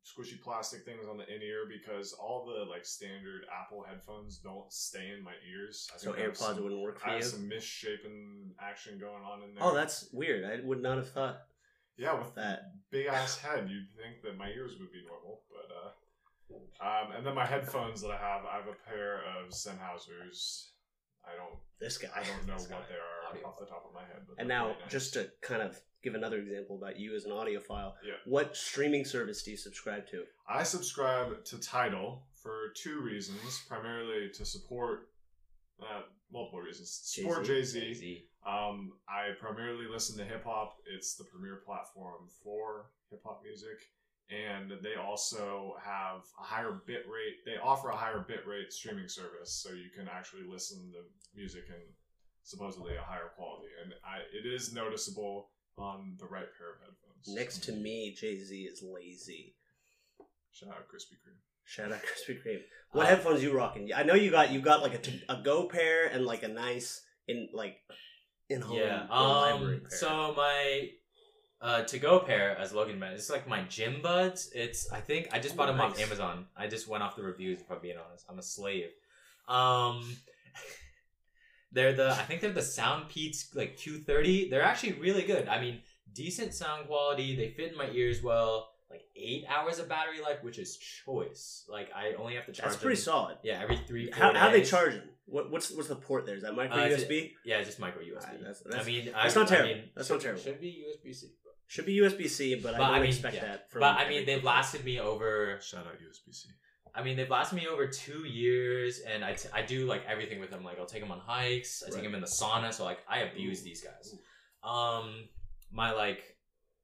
squishy 0.05 0.41
plastic 0.43 0.85
things 0.85 1.07
on 1.09 1.17
the 1.17 1.25
in 1.35 1.43
ear 1.43 1.65
because 1.69 2.13
all 2.15 2.45
the 2.47 2.69
like 2.69 2.85
standard 2.85 3.43
Apple 3.63 3.85
headphones 3.89 4.39
don't 4.39 4.71
stay 4.73 5.13
in 5.17 5.23
my 5.25 5.33
ears. 5.51 5.89
I 5.95 5.99
So 5.99 6.07
think 6.13 6.19
I 6.19 6.23
have 6.27 6.33
AirPods 6.33 6.37
some- 6.57 6.63
wouldn't 6.65 6.83
work 6.83 6.99
for 7.01 7.09
I 7.09 7.13
you. 7.13 7.17
have 7.23 7.27
some 7.27 7.49
misshapen 7.49 8.51
action 8.61 8.99
going 8.99 9.23
on 9.23 9.43
in 9.45 9.55
there. 9.55 9.65
Oh, 9.65 9.75
that's 9.75 10.09
weird. 10.13 10.45
I 10.45 10.65
would 10.67 10.83
not 10.83 10.97
have 10.99 11.11
thought 11.11 11.39
yeah. 11.97 12.13
With 12.13 12.35
that. 12.35 12.73
big 12.91 13.07
ass 13.07 13.39
head, 13.39 13.71
you'd 13.71 13.89
think 13.97 14.21
that 14.23 14.37
my 14.37 14.49
ears 14.49 14.73
would 14.79 14.93
be 14.93 15.03
normal, 15.07 15.41
but 15.49 15.73
uh. 15.75 15.91
Um, 16.79 17.13
and 17.17 17.27
then 17.27 17.35
my 17.35 17.47
headphones 17.47 18.03
that 18.03 18.11
I 18.11 18.19
have, 18.19 18.45
I 18.45 18.57
have 18.57 18.67
a 18.69 18.89
pair 18.89 19.17
of 19.19 19.51
Sennheisers. 19.51 20.67
I 21.27 21.37
don't, 21.37 21.59
This 21.81 21.99
guy. 21.99 22.09
I 22.15 22.23
don't 22.23 22.47
know 22.47 22.55
This 22.59 22.67
guy. 22.67 22.77
what 22.77 22.89
they 22.89 22.95
are. 22.95 23.35
Audiophile. 23.35 23.49
off 23.49 23.59
the 23.59 23.67
top 23.67 23.85
of 23.89 23.93
my 23.95 24.01
head. 24.03 24.23
But 24.29 24.37
And 24.39 24.49
now, 24.49 24.69
nice. 24.69 24.91
just 24.91 25.13
to 25.15 25.29
kind 25.43 25.61
of 25.63 25.79
give 26.03 26.15
another 26.15 26.39
example 26.39 26.77
about 26.77 26.99
you 26.99 27.15
as 27.17 27.25
an 27.25 27.33
audiophile, 27.33 27.95
Yeah. 28.05 28.15
what 28.25 28.57
streaming 28.57 29.05
service 29.05 29.43
do 29.43 29.51
you 29.51 29.57
subscribe 29.57 30.07
to? 30.09 30.25
I 30.49 30.63
subscribe 30.63 31.45
to 31.45 31.59
Tidal 31.61 32.23
for 32.43 32.69
two 32.77 33.01
reasons. 33.01 33.65
Primarily 33.69 34.31
to 34.35 34.45
support 34.45 35.09
uh, 35.83 36.03
multiple 36.33 36.61
reasons. 36.61 36.91
Support 37.05 37.45
Jay 37.45 37.63
Z. 37.65 37.81
Jay-Z. 37.81 38.25
Um, 38.47 38.93
I 39.09 39.31
primarily 39.41 39.87
listen 39.93 40.17
to 40.19 40.25
hip 40.25 40.45
hop. 40.45 40.77
It's 40.87 41.17
the 41.17 41.25
premier 41.25 41.61
platform 41.67 42.29
for 42.45 42.87
hip 43.11 43.21
hop 43.25 43.43
music, 43.43 43.79
and 44.31 44.71
they 44.83 44.95
also 45.01 45.75
have 45.85 46.23
a 46.41 46.43
higher 46.43 46.81
bit 46.87 47.05
rate. 47.09 47.45
They 47.45 47.57
offer 47.63 47.89
a 47.91 47.97
higher 47.97 48.25
bit 48.27 48.47
rate 48.47 48.73
streaming 48.73 49.09
service, 49.09 49.53
so 49.63 49.71
you 49.73 49.91
can 49.97 50.09
actually 50.09 50.43
listen 50.49 50.91
to 50.93 51.01
music 51.35 51.65
in 51.69 51.83
supposedly 52.43 52.97
a 52.97 53.01
higher 53.03 53.31
quality. 53.37 53.69
And 53.83 53.93
I, 54.05 54.19
it 54.37 54.47
is 54.47 54.73
noticeable 54.73 55.51
on 55.79 56.17
the 56.19 56.27
right 56.27 56.47
pair 56.59 56.71
of 56.73 56.81
headphones. 56.81 57.29
Next 57.29 57.63
to 57.65 57.73
me, 57.73 58.15
Jay 58.19 58.39
Z 58.39 58.55
is 58.63 58.83
lazy. 58.83 59.55
shout 60.53 60.71
out 60.71 60.89
Krispy 60.89 61.15
Kreme. 61.23 61.39
Shout 61.65 61.93
out 61.93 61.99
Krispy 62.01 62.37
Kreme. 62.47 62.61
What 62.93 63.07
Uh, 63.07 63.09
headphones 63.11 63.43
you 63.43 63.53
rocking? 63.57 63.91
I 63.95 64.03
know 64.05 64.15
you 64.15 64.31
got 64.31 64.51
you 64.53 64.61
got 64.61 64.83
like 64.83 64.95
a, 64.95 64.99
t- 64.99 65.23
a 65.29 65.37
Go 65.43 65.67
pair 65.69 66.07
and 66.07 66.25
like 66.25 66.43
a 66.45 66.49
nice 66.49 67.03
in 67.29 67.49
like 67.53 67.77
in 68.49 68.61
home 68.61 68.77
Yeah. 68.79 69.07
library 69.11 69.77
Um. 69.77 69.81
pair. 69.83 69.99
So 69.99 70.35
my 70.37 70.89
uh 71.61 71.83
to 71.85 71.99
go 71.99 72.21
pair, 72.21 72.57
as 72.59 72.73
Logan 72.73 72.99
mentioned, 72.99 73.19
it's 73.21 73.31
like 73.31 73.49
my 73.49 73.63
gym 73.63 74.01
buds. 74.03 74.51
It's 74.55 74.91
I 74.93 75.01
think 75.01 75.29
I 75.33 75.39
just 75.39 75.55
Oh, 75.55 75.59
bought 75.59 75.67
them 75.67 75.81
off. 75.81 75.99
Amazon. 75.99 76.47
I 76.57 76.67
just 76.67 76.87
went 76.89 77.03
off 77.03 77.17
the 77.17 77.23
reviews. 77.23 77.61
If 77.61 77.71
I'm 77.71 77.81
being 77.81 77.97
honest, 77.99 78.25
I'm 78.29 78.39
a 78.39 78.43
slave. 78.43 78.91
Um. 79.49 80.17
They're 81.73 81.93
the 81.93 82.11
I 82.13 82.23
think 82.23 82.41
they're 82.41 82.53
the 82.53 82.63
Sound 82.63 83.11
Soundpeats 83.11 83.55
like 83.55 83.77
Q30. 83.77 84.49
They're 84.51 84.63
actually 84.63 84.95
really 84.95 85.23
good. 85.23 85.47
I 85.49 85.61
mean, 85.61 85.81
decent 86.15 86.55
sound 86.55 86.87
quality. 86.87 87.37
They 87.37 87.51
fit 87.51 87.73
in 87.73 87.77
my 87.77 87.91
ears 87.91 88.23
well. 88.23 88.71
Like 88.89 89.03
eight 89.17 89.45
hours 89.49 89.79
of 89.79 89.89
battery 89.89 90.21
life, 90.23 90.39
which 90.43 90.59
is 90.59 90.77
choice. 90.77 91.67
Like 91.69 91.91
I 91.95 92.15
only 92.15 92.35
have 92.37 92.47
to 92.47 92.53
charge. 92.53 92.71
that's 92.71 92.81
pretty 92.81 92.97
them, 92.97 93.03
solid. 93.05 93.37
Yeah, 93.43 93.61
every 93.61 93.79
three. 93.79 94.11
How 94.13 94.31
four 94.31 94.39
how 94.39 94.51
they 94.51 94.63
charge 94.63 94.93
charging? 94.93 95.09
What 95.27 95.51
what's 95.51 95.71
what's 95.73 95.89
the 95.89 95.97
port 95.97 96.25
there? 96.25 96.37
Is 96.37 96.43
that 96.45 96.55
micro 96.55 96.77
Uh, 96.79 96.89
USB? 96.89 97.33
Yeah, 97.45 97.63
just 97.63 97.81
micro 97.81 98.01
USB. 98.01 98.25
Alright, 98.25 98.41
that's- 98.41 98.63
I 98.73 98.85
mean, 98.85 99.07
that's 99.13 99.37
I, 99.37 99.41
not 99.41 99.49
terrible. 99.49 99.69
I 99.71 99.75
mean, 99.75 99.85
That's 99.95 100.07
should, 100.07 100.15
not 100.15 100.23
terrible. 100.23 100.43
Should 100.43 100.61
be 100.61 100.85
USB 100.87 101.15
C. 101.15 101.27
Should 101.69 101.87
be 101.87 101.99
USB 101.99 102.29
C, 102.29 102.55
but, 102.55 102.75
I 102.75 102.79
don't 102.79 102.87
I 102.89 103.01
mean, 103.01 103.09
expect 103.09 103.37
yeah. 103.37 103.45
that. 103.45 103.71
From 103.71 103.81
But 103.81 103.99
I 103.99 104.09
mean, 104.09 104.25
they've 104.25 104.45
lasted 104.45 104.85
me 104.85 105.01
over. 105.01 105.59
Shout 105.61 105.87
out 105.87 105.95
USB 105.95 106.33
C. 106.33 106.49
I 106.95 107.03
mean, 107.03 107.17
they've 107.17 107.29
lasted 107.29 107.57
me 107.57 107.67
over 107.67 107.87
two 107.87 108.21
years, 108.21 109.01
and 109.01 109.25
I, 109.25 109.35
t- 109.35 109.49
I 109.53 109.63
do 109.63 109.85
like 109.87 110.03
everything 110.09 110.41
with 110.41 110.51
them. 110.51 110.65
Like 110.65 110.79
I'll 110.79 110.87
take 110.87 111.03
them 111.03 111.11
on 111.11 111.19
hikes. 111.19 111.83
I 111.87 111.91
take 111.91 112.03
them 112.03 112.15
in 112.15 112.21
the 112.21 112.27
sauna. 112.27 112.73
So 112.73 112.85
like 112.85 113.01
I 113.09 113.21
abuse 113.21 113.63
these 113.63 113.83
guys. 113.83 114.15
Um, 114.63 115.29
my 115.71 115.93
like 115.93 116.37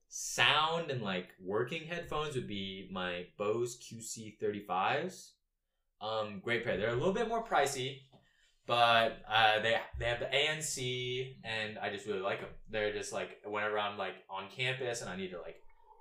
sound 0.09 0.91
and 0.91 1.01
like 1.01 1.29
working 1.41 1.87
headphones 1.87 2.35
would 2.35 2.47
be 2.47 2.89
my 2.93 3.25
Bose 3.39 3.79
QC35s. 3.81 5.31
Um, 6.03 6.41
great 6.45 6.65
pair. 6.65 6.77
They're 6.77 6.91
a 6.91 6.95
little 6.95 7.15
bit 7.15 7.29
more 7.29 7.45
pricey, 7.45 8.01
but 8.67 9.19
uh, 9.29 9.61
they 9.63 9.77
they 9.99 10.05
have 10.07 10.21
the 10.21 10.27
ANC, 10.27 11.35
and 11.45 11.79
I 11.79 11.91
just 11.91 12.07
really 12.07 12.21
like 12.21 12.41
them. 12.41 12.51
They're 12.71 12.93
just 12.93 13.13
like 13.13 13.31
whenever 13.45 13.79
I'm 13.79 13.99
like 13.99 14.15
on 14.31 14.49
campus 14.55 15.01
and 15.01 15.11
I 15.11 15.17
need 15.17 15.31
to 15.31 15.39
like 15.41 15.57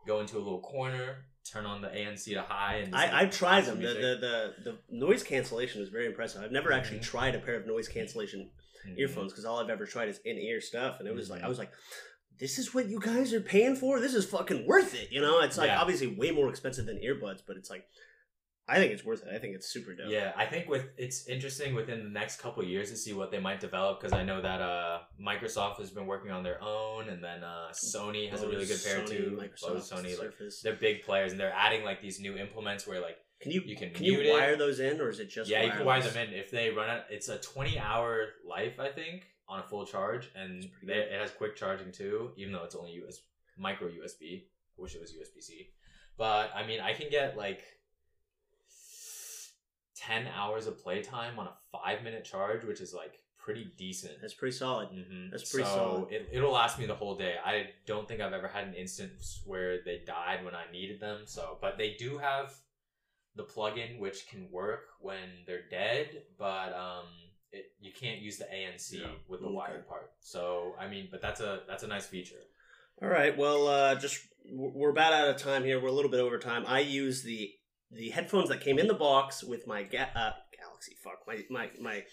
go 0.07 0.19
into 0.19 0.37
a 0.37 0.39
little 0.39 0.61
corner, 0.61 1.25
turn 1.51 1.65
on 1.65 1.81
the 1.81 1.87
ANC 1.87 2.25
to 2.33 2.41
high, 2.41 2.75
and 2.77 2.91
just, 2.91 2.95
I, 3.03 3.05
like, 3.05 3.13
I've 3.13 3.31
tried 3.31 3.65
them. 3.65 3.81
The, 3.81 3.87
the 3.87 4.53
the 4.63 4.71
the 4.71 4.77
noise 4.89 5.23
cancellation 5.23 5.81
is 5.81 5.89
very 5.89 6.05
impressive. 6.05 6.41
I've 6.43 6.51
never 6.51 6.71
actually 6.71 6.99
Mhm. 6.99 7.03
tried 7.03 7.35
a 7.35 7.39
pair 7.39 7.55
of 7.55 7.65
noise 7.67 7.87
cancellation 7.87 8.51
Mhm. 8.87 8.97
earphones 8.99 9.31
because 9.31 9.45
all 9.45 9.59
I've 9.59 9.69
ever 9.69 9.85
tried 9.85 10.09
is 10.09 10.19
in 10.25 10.37
ear 10.37 10.61
stuff, 10.61 10.99
and 10.99 11.07
it 11.07 11.15
was 11.15 11.29
like 11.29 11.41
Mhm. 11.41 11.45
I 11.45 11.49
was 11.49 11.57
like, 11.59 11.71
this 12.39 12.57
is 12.57 12.73
what 12.73 12.87
you 12.87 12.99
guys 12.99 13.33
are 13.33 13.41
paying 13.41 13.75
for. 13.75 13.99
This 13.99 14.13
is 14.15 14.25
fucking 14.25 14.65
worth 14.65 14.95
it. 14.95 15.11
You 15.11 15.21
know, 15.21 15.41
it's 15.41 15.57
like 15.57 15.67
Yeah. 15.67 15.79
obviously 15.81 16.07
way 16.07 16.31
more 16.31 16.49
expensive 16.49 16.85
than 16.85 16.99
earbuds, 16.99 17.41
but 17.45 17.57
it's 17.57 17.69
like 17.69 17.87
I 18.71 18.75
think 18.75 18.93
it's 18.93 19.03
worth 19.03 19.23
it. 19.23 19.35
I 19.35 19.37
think 19.37 19.53
it's 19.53 19.67
super 19.67 19.93
dope. 19.93 20.09
Yeah, 20.09 20.31
I 20.37 20.45
think 20.45 20.69
with 20.69 20.85
it's 20.97 21.27
interesting 21.27 21.75
within 21.75 22.05
the 22.05 22.09
next 22.09 22.39
couple 22.39 22.63
years 22.63 22.89
to 22.89 22.95
see 22.95 23.11
what 23.11 23.29
they 23.29 23.39
might 23.39 23.59
develop 23.59 23.99
because 23.99 24.13
I 24.13 24.23
know 24.23 24.41
that 24.41 24.61
uh, 24.61 24.99
Microsoft 25.21 25.77
has 25.79 25.89
been 25.91 26.05
working 26.05 26.31
on 26.31 26.41
their 26.41 26.63
own, 26.63 27.09
and 27.09 27.21
then 27.21 27.43
uh, 27.43 27.67
Sony 27.73 28.29
has 28.29 28.43
a 28.43 28.47
really 28.47 28.65
good 28.65 28.81
pair 28.81 28.99
Sony, 28.99 29.07
too. 29.09 29.37
Microsoft, 29.37 29.73
Bose, 29.73 29.91
Sony, 29.91 30.17
like 30.17 30.31
Surface. 30.31 30.61
they're 30.61 30.77
big 30.77 31.01
players, 31.01 31.31
and 31.31 31.39
they're 31.39 31.53
adding 31.53 31.83
like 31.83 32.01
these 32.01 32.21
new 32.21 32.37
implements 32.37 32.87
where 32.87 33.01
like 33.01 33.17
can 33.41 33.51
you 33.51 33.61
you 33.65 33.75
can 33.75 33.91
can 33.91 34.05
you 34.05 34.13
mute 34.13 34.27
it. 34.27 34.31
wire 34.31 34.55
those 34.55 34.79
in, 34.79 35.01
or 35.01 35.09
is 35.09 35.19
it 35.19 35.29
just 35.29 35.49
yeah, 35.49 35.63
you 35.63 35.71
can 35.71 35.85
wire 35.85 36.01
them 36.01 36.15
in 36.15 36.33
if 36.33 36.49
they 36.49 36.69
run 36.69 36.89
it. 36.89 37.03
It's 37.09 37.27
a 37.27 37.39
twenty 37.39 37.77
hour 37.77 38.27
life, 38.47 38.79
I 38.79 38.87
think, 38.87 39.25
on 39.49 39.59
a 39.59 39.63
full 39.63 39.85
charge, 39.85 40.31
and 40.33 40.65
they, 40.81 40.93
it 40.93 41.19
has 41.19 41.31
quick 41.31 41.57
charging 41.57 41.91
too, 41.91 42.31
even 42.37 42.53
though 42.53 42.63
it's 42.63 42.75
only 42.75 42.93
US 43.03 43.19
micro 43.57 43.89
USB. 43.89 44.43
I 44.77 44.81
wish 44.81 44.95
it 44.95 45.01
was 45.01 45.11
USB 45.11 45.43
C, 45.43 45.71
but 46.17 46.51
I 46.55 46.65
mean, 46.65 46.79
I 46.79 46.93
can 46.93 47.09
get 47.09 47.35
like 47.35 47.63
ten 50.07 50.27
hours 50.27 50.67
of 50.67 50.81
playtime 50.81 51.37
on 51.39 51.47
a 51.47 51.53
five 51.71 52.03
minute 52.03 52.25
charge, 52.25 52.63
which 52.63 52.81
is 52.81 52.93
like 52.93 53.19
pretty 53.37 53.71
decent. 53.77 54.13
That's 54.21 54.33
pretty 54.33 54.55
solid. 54.55 54.89
hmm 54.89 55.29
That's 55.31 55.51
pretty 55.51 55.67
so 55.67 55.75
solid. 55.75 56.11
It, 56.11 56.29
it'll 56.31 56.51
last 56.51 56.79
me 56.79 56.85
the 56.85 56.95
whole 56.95 57.15
day. 57.17 57.35
I 57.43 57.67
don't 57.85 58.07
think 58.07 58.21
I've 58.21 58.33
ever 58.33 58.47
had 58.47 58.67
an 58.67 58.73
instance 58.75 59.41
where 59.45 59.79
they 59.83 60.01
died 60.05 60.45
when 60.45 60.53
I 60.55 60.71
needed 60.71 60.99
them. 60.99 61.21
So, 61.25 61.57
but 61.61 61.77
they 61.77 61.95
do 61.97 62.17
have 62.17 62.53
the 63.35 63.43
plugin 63.43 63.99
which 63.99 64.27
can 64.27 64.49
work 64.51 64.89
when 64.99 65.29
they're 65.47 65.67
dead, 65.69 66.23
but 66.37 66.73
um, 66.73 67.05
it, 67.51 67.65
you 67.79 67.91
can't 67.93 68.19
use 68.21 68.37
the 68.37 68.45
ANC 68.45 68.93
Yeah. 68.99 69.07
with 69.27 69.39
the 69.41 69.47
Okay. 69.47 69.55
wired 69.55 69.87
part. 69.87 70.11
So, 70.19 70.75
I 70.79 70.87
mean, 70.87 71.07
but 71.09 71.21
that's 71.21 71.39
a 71.41 71.61
that's 71.67 71.83
a 71.83 71.87
nice 71.87 72.05
feature. 72.05 72.41
All 73.01 73.09
right. 73.09 73.35
Well, 73.35 73.67
uh, 73.67 73.95
just 73.95 74.19
we're 74.51 74.89
about 74.91 75.13
out 75.13 75.29
of 75.29 75.37
time 75.37 75.63
here. 75.63 75.81
We're 75.81 75.87
a 75.89 75.93
little 75.93 76.11
bit 76.11 76.19
over 76.19 76.37
time. 76.37 76.65
I 76.67 76.81
use 76.81 77.23
the 77.23 77.51
the 77.91 78.09
headphones 78.09 78.49
that 78.49 78.61
came 78.61 78.79
in 78.79 78.87
the 78.87 78.93
box 78.93 79.43
with 79.43 79.67
my 79.67 79.83
ga- 79.83 80.09
uh, 80.15 80.31
Galaxy. 80.57 80.95
Fuck 81.03 81.19
my 81.27 81.43
my 81.49 81.69
my 81.79 82.03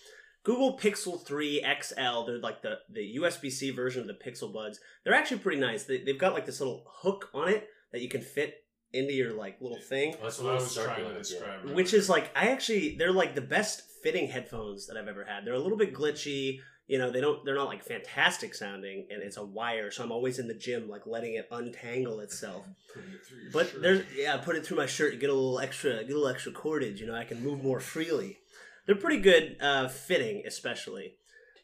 Google 0.44 0.78
Pixel 0.78 1.24
Three 1.24 1.60
XL. 1.82 2.24
They're 2.26 2.38
like 2.38 2.62
the 2.62 2.78
the 2.90 3.16
USB 3.20 3.50
C 3.50 3.70
version 3.70 4.00
of 4.02 4.06
the 4.08 4.14
Pixel 4.30 4.52
Buds. 4.52 4.80
They're 5.04 5.14
actually 5.14 5.38
pretty 5.38 5.60
nice. 5.60 5.84
They, 5.84 5.98
they've 6.02 6.18
got 6.18 6.32
like 6.34 6.46
this 6.46 6.60
little 6.60 6.84
hook 6.86 7.30
on 7.34 7.48
it 7.48 7.68
that 7.92 8.00
you 8.00 8.08
can 8.08 8.20
fit 8.22 8.54
into 8.92 9.12
your 9.12 9.34
like 9.34 9.60
little 9.60 9.78
thing. 9.80 10.12
That's 10.12 10.38
That's 10.38 10.40
what 10.40 10.50
I 10.50 10.54
was 10.54 10.74
trying 10.74 10.86
circular, 10.86 11.08
to 11.10 11.14
yeah. 11.14 11.18
describe. 11.18 11.70
which 11.74 11.92
is 11.94 12.08
like 12.08 12.30
I 12.36 12.48
actually 12.48 12.96
they're 12.96 13.12
like 13.12 13.34
the 13.34 13.40
best 13.42 13.82
fitting 14.02 14.28
headphones 14.28 14.86
that 14.86 14.96
I've 14.96 15.08
ever 15.08 15.24
had. 15.24 15.44
They're 15.44 15.54
a 15.54 15.58
little 15.58 15.76
bit 15.78 15.92
glitchy, 15.92 16.60
you 16.88 16.98
know. 16.98 17.10
They 17.10 17.20
don't 17.20 17.44
they're 17.44 17.54
not 17.54 17.68
like 17.68 17.84
fantastic 17.84 18.54
sounding, 18.54 19.06
and 19.10 19.22
it's 19.22 19.36
a 19.36 19.44
wire, 19.44 19.90
so 19.92 20.02
I'm 20.02 20.10
always 20.10 20.38
in 20.40 20.48
the 20.48 20.54
gym 20.54 20.88
like 20.88 21.06
letting 21.06 21.34
it 21.34 21.46
untangle 21.52 22.18
itself. 22.20 22.66
It 22.96 23.52
But 23.52 23.68
shirt. 23.70 23.82
there's 23.82 24.04
yeah, 24.16 24.36
put 24.38 24.56
it 24.56 24.66
through 24.66 24.78
my 24.78 24.86
shirt, 24.86 25.20
get 25.20 25.30
a 25.30 25.32
little 25.34 25.60
extra, 25.60 25.92
get 26.02 26.10
a 26.10 26.18
little 26.18 26.28
extra 26.28 26.50
cordage. 26.52 27.00
You 27.00 27.06
know, 27.06 27.14
I 27.14 27.24
can 27.24 27.42
move 27.44 27.62
more 27.62 27.78
freely. 27.78 28.38
They're 28.86 28.96
pretty 28.96 29.20
good 29.20 29.56
uh, 29.60 29.86
fitting, 29.88 30.42
especially. 30.46 31.14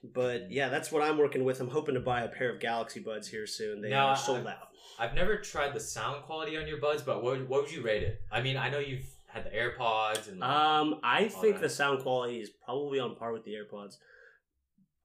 But 0.02 0.52
yeah, 0.52 0.68
that's 0.68 0.92
what 0.92 1.02
I'm 1.02 1.16
working 1.16 1.44
with. 1.44 1.60
I'm 1.60 1.68
hoping 1.70 1.94
to 1.94 2.00
buy 2.00 2.20
a 2.22 2.28
pair 2.28 2.50
of 2.52 2.60
Galaxy 2.60 3.00
Buds 3.00 3.26
here 3.28 3.46
soon. 3.46 3.80
They 3.80 3.88
Now, 3.90 4.08
are 4.08 4.12
I- 4.12 4.18
sold 4.18 4.46
out. 4.46 4.68
I've 4.98 5.14
never 5.14 5.38
tried 5.38 5.72
the 5.74 5.80
sound 5.80 6.22
quality 6.24 6.56
on 6.56 6.68
your 6.68 6.76
buds, 6.78 7.02
but 7.02 7.22
what 7.22 7.48
what 7.48 7.62
would 7.62 7.72
you 7.72 7.82
rate 7.82 8.02
it? 8.04 8.20
I 8.30 8.42
mean, 8.42 8.56
I 8.56 8.68
know 8.70 8.78
you've 8.78 9.06
had 9.26 9.44
the 9.44 9.50
AirPods 9.50 10.28
and 10.28 10.40
Um, 10.44 11.00
I 11.02 11.26
think 11.26 11.58
the 11.60 11.68
sound 11.68 12.00
quality 12.02 12.38
is 12.40 12.50
probably 12.50 13.00
on 13.00 13.16
par 13.16 13.32
with 13.32 13.44
the 13.44 13.54
AirPods. 13.54 13.96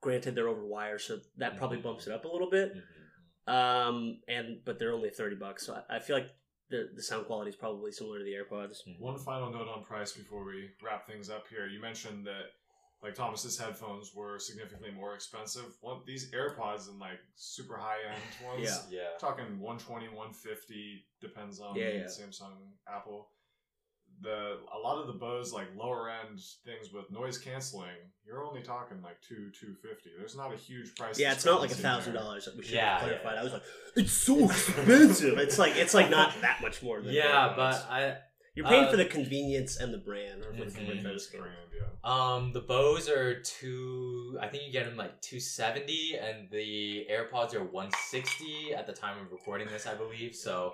Granted, 0.01 0.35
they're 0.35 0.47
over 0.47 0.65
wire, 0.65 0.97
so 0.99 1.19
that 1.37 1.57
probably 1.57 1.77
Mhm. 1.79 1.83
bumps 1.83 2.07
it 2.07 2.13
up 2.13 2.25
a 2.25 2.27
little 2.27 2.49
bit. 2.49 2.73
Mhm. 2.75 3.51
Um, 3.53 4.21
and 4.27 4.63
but 4.63 4.79
they're 4.79 4.93
only 4.93 5.09
thirty 5.09 5.35
bucks, 5.35 5.65
so 5.65 5.73
I, 5.89 5.97
I 5.97 5.99
feel 5.99 6.15
like 6.17 6.29
the 6.69 6.91
the 6.95 7.01
sound 7.01 7.25
quality 7.25 7.49
is 7.49 7.55
probably 7.55 7.91
similar 7.91 8.19
to 8.19 8.23
the 8.23 8.33
AirPods. 8.33 8.77
One 8.99 9.17
final 9.17 9.51
note 9.51 9.67
on 9.67 9.83
price 9.83 10.11
before 10.13 10.43
we 10.45 10.69
wrap 10.83 11.07
things 11.07 11.29
up 11.29 11.47
here. 11.47 11.67
You 11.67 11.81
mentioned 11.81 12.27
that 12.27 12.51
like 13.01 13.15
Thomas's 13.15 13.57
headphones 13.57 14.13
were 14.13 14.37
significantly 14.39 14.91
more 14.91 15.15
expensive. 15.15 15.75
One 15.81 16.01
these 16.05 16.31
AirPods 16.31 16.89
and 16.89 16.99
like 16.99 17.19
super 17.35 17.77
high 17.77 18.03
end 18.07 18.21
ones. 18.45 18.87
Yeah. 18.91 19.01
yeah. 19.01 19.17
Talking 19.17 19.59
120, 19.59 20.09
150 20.09 21.05
depends 21.19 21.59
on 21.59 21.75
Yeah, 21.75 21.89
yeah. 21.89 22.03
Samsung, 22.05 22.71
Apple. 22.87 23.31
The 24.21 24.57
a 24.75 24.77
lot 24.77 24.99
of 24.99 25.07
the 25.07 25.13
Bose 25.13 25.53
like 25.53 25.67
lower 25.77 26.09
end 26.09 26.39
things 26.65 26.91
with 26.91 27.09
noise 27.09 27.37
canceling, 27.37 27.95
you're 28.25 28.43
only 28.43 28.61
talking 28.61 29.01
like 29.01 29.21
two 29.21 29.49
two 29.57 29.75
fifty. 29.81 30.09
There's 30.17 30.35
not 30.35 30.53
a 30.53 30.57
huge 30.57 30.93
price. 30.95 31.17
Yeah, 31.17 31.31
it's 31.31 31.45
not 31.45 31.61
like 31.61 31.71
a 31.71 31.75
thousand 31.75 32.13
there. 32.13 32.21
dollars. 32.23 32.47
We 32.57 32.63
should 32.63 32.73
Yeah, 32.73 32.99
have 32.99 33.01
clarified. 33.07 33.33
yeah. 33.35 33.39
I 33.39 33.43
was 33.43 33.53
like, 33.53 33.63
it's 33.95 34.11
so 34.11 34.45
expensive. 34.49 35.37
it's 35.45 35.57
like 35.57 35.75
it's 35.77 35.93
like 35.93 36.09
not 36.09 36.33
that 36.41 36.61
much 36.61 36.83
more. 36.83 37.01
Than 37.01 37.13
Yeah, 37.13 37.49
AirPods. 37.49 37.55
but 37.55 37.87
I 37.89 38.17
you're 38.55 38.67
paying 38.67 38.85
uh, 38.85 38.91
for 38.91 38.97
the 38.97 39.05
convenience 39.05 39.77
and 39.77 39.93
the 39.93 39.99
brand, 39.99 40.41
or 40.43 40.51
for 40.53 40.65
the 40.65 40.71
Mhm. 40.71 40.75
convenience. 40.75 41.27
Brand, 41.27 41.45
yeah. 41.73 41.85
Um, 42.03 42.51
the 42.51 42.59
Bose 42.61 43.07
are 43.07 43.39
two. 43.41 44.37
I 44.41 44.47
think 44.47 44.63
you 44.65 44.71
get 44.73 44.85
them 44.85 44.97
like 44.97 45.21
two 45.21 45.39
seventy, 45.39 46.17
and 46.21 46.49
the 46.51 47.07
AirPods 47.09 47.53
are 47.53 47.63
one 47.63 47.89
sixty 48.09 48.73
at 48.75 48.85
the 48.85 48.91
time 48.93 49.17
of 49.23 49.31
recording 49.31 49.69
this, 49.69 49.87
I 49.87 49.95
believe. 49.95 50.35
So, 50.35 50.73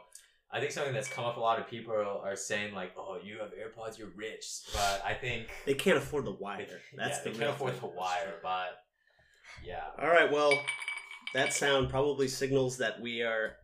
I 0.51 0.59
think 0.59 0.71
something 0.71 0.93
that's 0.93 1.07
come 1.09 1.25
up 1.25 1.37
a 1.37 1.39
lot 1.39 1.59
of 1.59 1.67
people 1.67 1.93
are, 1.93 2.35
saying 2.35 2.73
like, 2.73 2.93
"Oh, 2.97 3.17
you 3.21 3.39
have 3.39 3.49
AirPods, 3.49 3.97
you're 3.97 4.13
rich," 4.15 4.61
but 4.73 5.01
I 5.05 5.13
think 5.13 5.49
They 5.65 5.73
can't 5.73 5.97
afford 5.97 6.25
the 6.25 6.31
wire. 6.31 6.65
That's 6.95 7.17
yeah, 7.17 7.23
the 7.23 7.29
they 7.31 7.39
can't 7.39 7.55
afford 7.55 7.71
thing. 7.73 7.81
the 7.81 7.87
wire. 7.87 8.35
But 8.41 8.83
Yeah. 9.63 9.83
All 9.99 10.07
right. 10.07 10.31
Well, 10.31 10.53
that 11.33 11.53
sound 11.53 11.89
probably 11.89 12.27
signals 12.27 12.77
that 12.77 13.01
we 13.01 13.21
are 13.21 13.57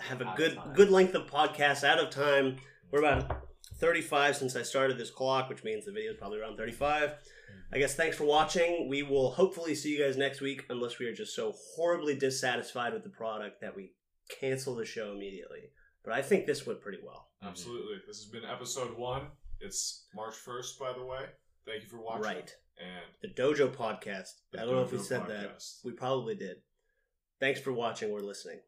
have 0.00 0.20
a 0.22 0.26
Out 0.26 0.36
good 0.36 0.58
good 0.74 0.90
length 0.90 1.14
of 1.14 1.26
podcast. 1.26 1.84
Out 1.84 1.98
of 1.98 2.10
time. 2.10 2.56
We're 2.90 3.00
about 3.00 3.46
35 3.78 4.36
since 4.36 4.56
I 4.56 4.62
started 4.62 4.98
this 4.98 5.10
clock, 5.10 5.48
which 5.48 5.64
means 5.64 5.84
the 5.86 5.92
video 5.92 6.12
is 6.12 6.16
probably 6.18 6.40
around 6.40 6.56
35. 6.56 7.10
Mm-hmm. 7.10 7.74
I 7.74 7.78
guess 7.78 7.94
thanks 7.94 8.16
for 8.16 8.24
watching. 8.24 8.88
We 8.88 9.02
will 9.02 9.30
hopefully 9.30 9.74
see 9.74 9.96
you 9.96 10.02
guys 10.04 10.16
next 10.16 10.40
week, 10.40 10.64
unless 10.68 10.98
we 10.98 11.06
are 11.06 11.14
just 11.14 11.34
so 11.34 11.54
horribly 11.74 12.14
dissatisfied 12.14 12.92
with 12.92 13.04
the 13.04 13.10
product 13.10 13.60
that 13.60 13.76
we 13.76 13.92
cancel 14.40 14.74
the 14.74 14.84
show 14.84 15.12
immediately. 15.12 15.70
But 16.04 16.14
I 16.14 16.22
think 16.22 16.46
this 16.46 16.66
went 16.66 16.80
pretty 16.80 16.98
well. 17.04 17.28
Mm-hmm. 17.42 17.48
Absolutely. 17.48 17.96
This 18.06 18.18
has 18.18 18.26
been 18.26 18.44
episode 18.44 18.96
one. 18.96 19.28
It's 19.60 20.06
March 20.14 20.34
1st, 20.46 20.78
by 20.78 20.92
the 20.92 21.04
way. 21.04 21.26
Thank 21.66 21.82
you 21.82 21.88
for 21.88 22.00
watching. 22.00 22.22
Right. 22.22 22.54
And 22.78 23.04
The 23.20 23.42
Dojo 23.42 23.68
Podcast. 23.68 24.30
The 24.52 24.62
I 24.62 24.64
don't 24.64 24.74
know 24.74 24.82
if 24.82 24.92
we 24.92 24.98
Dojo 24.98 25.02
said 25.02 25.26
that. 25.28 25.62
We 25.84 25.92
probably 25.92 26.34
did. 26.34 26.56
Thanks 27.38 27.60
for 27.60 27.72
watching. 27.72 28.10
We're 28.10 28.20
listening. 28.20 28.60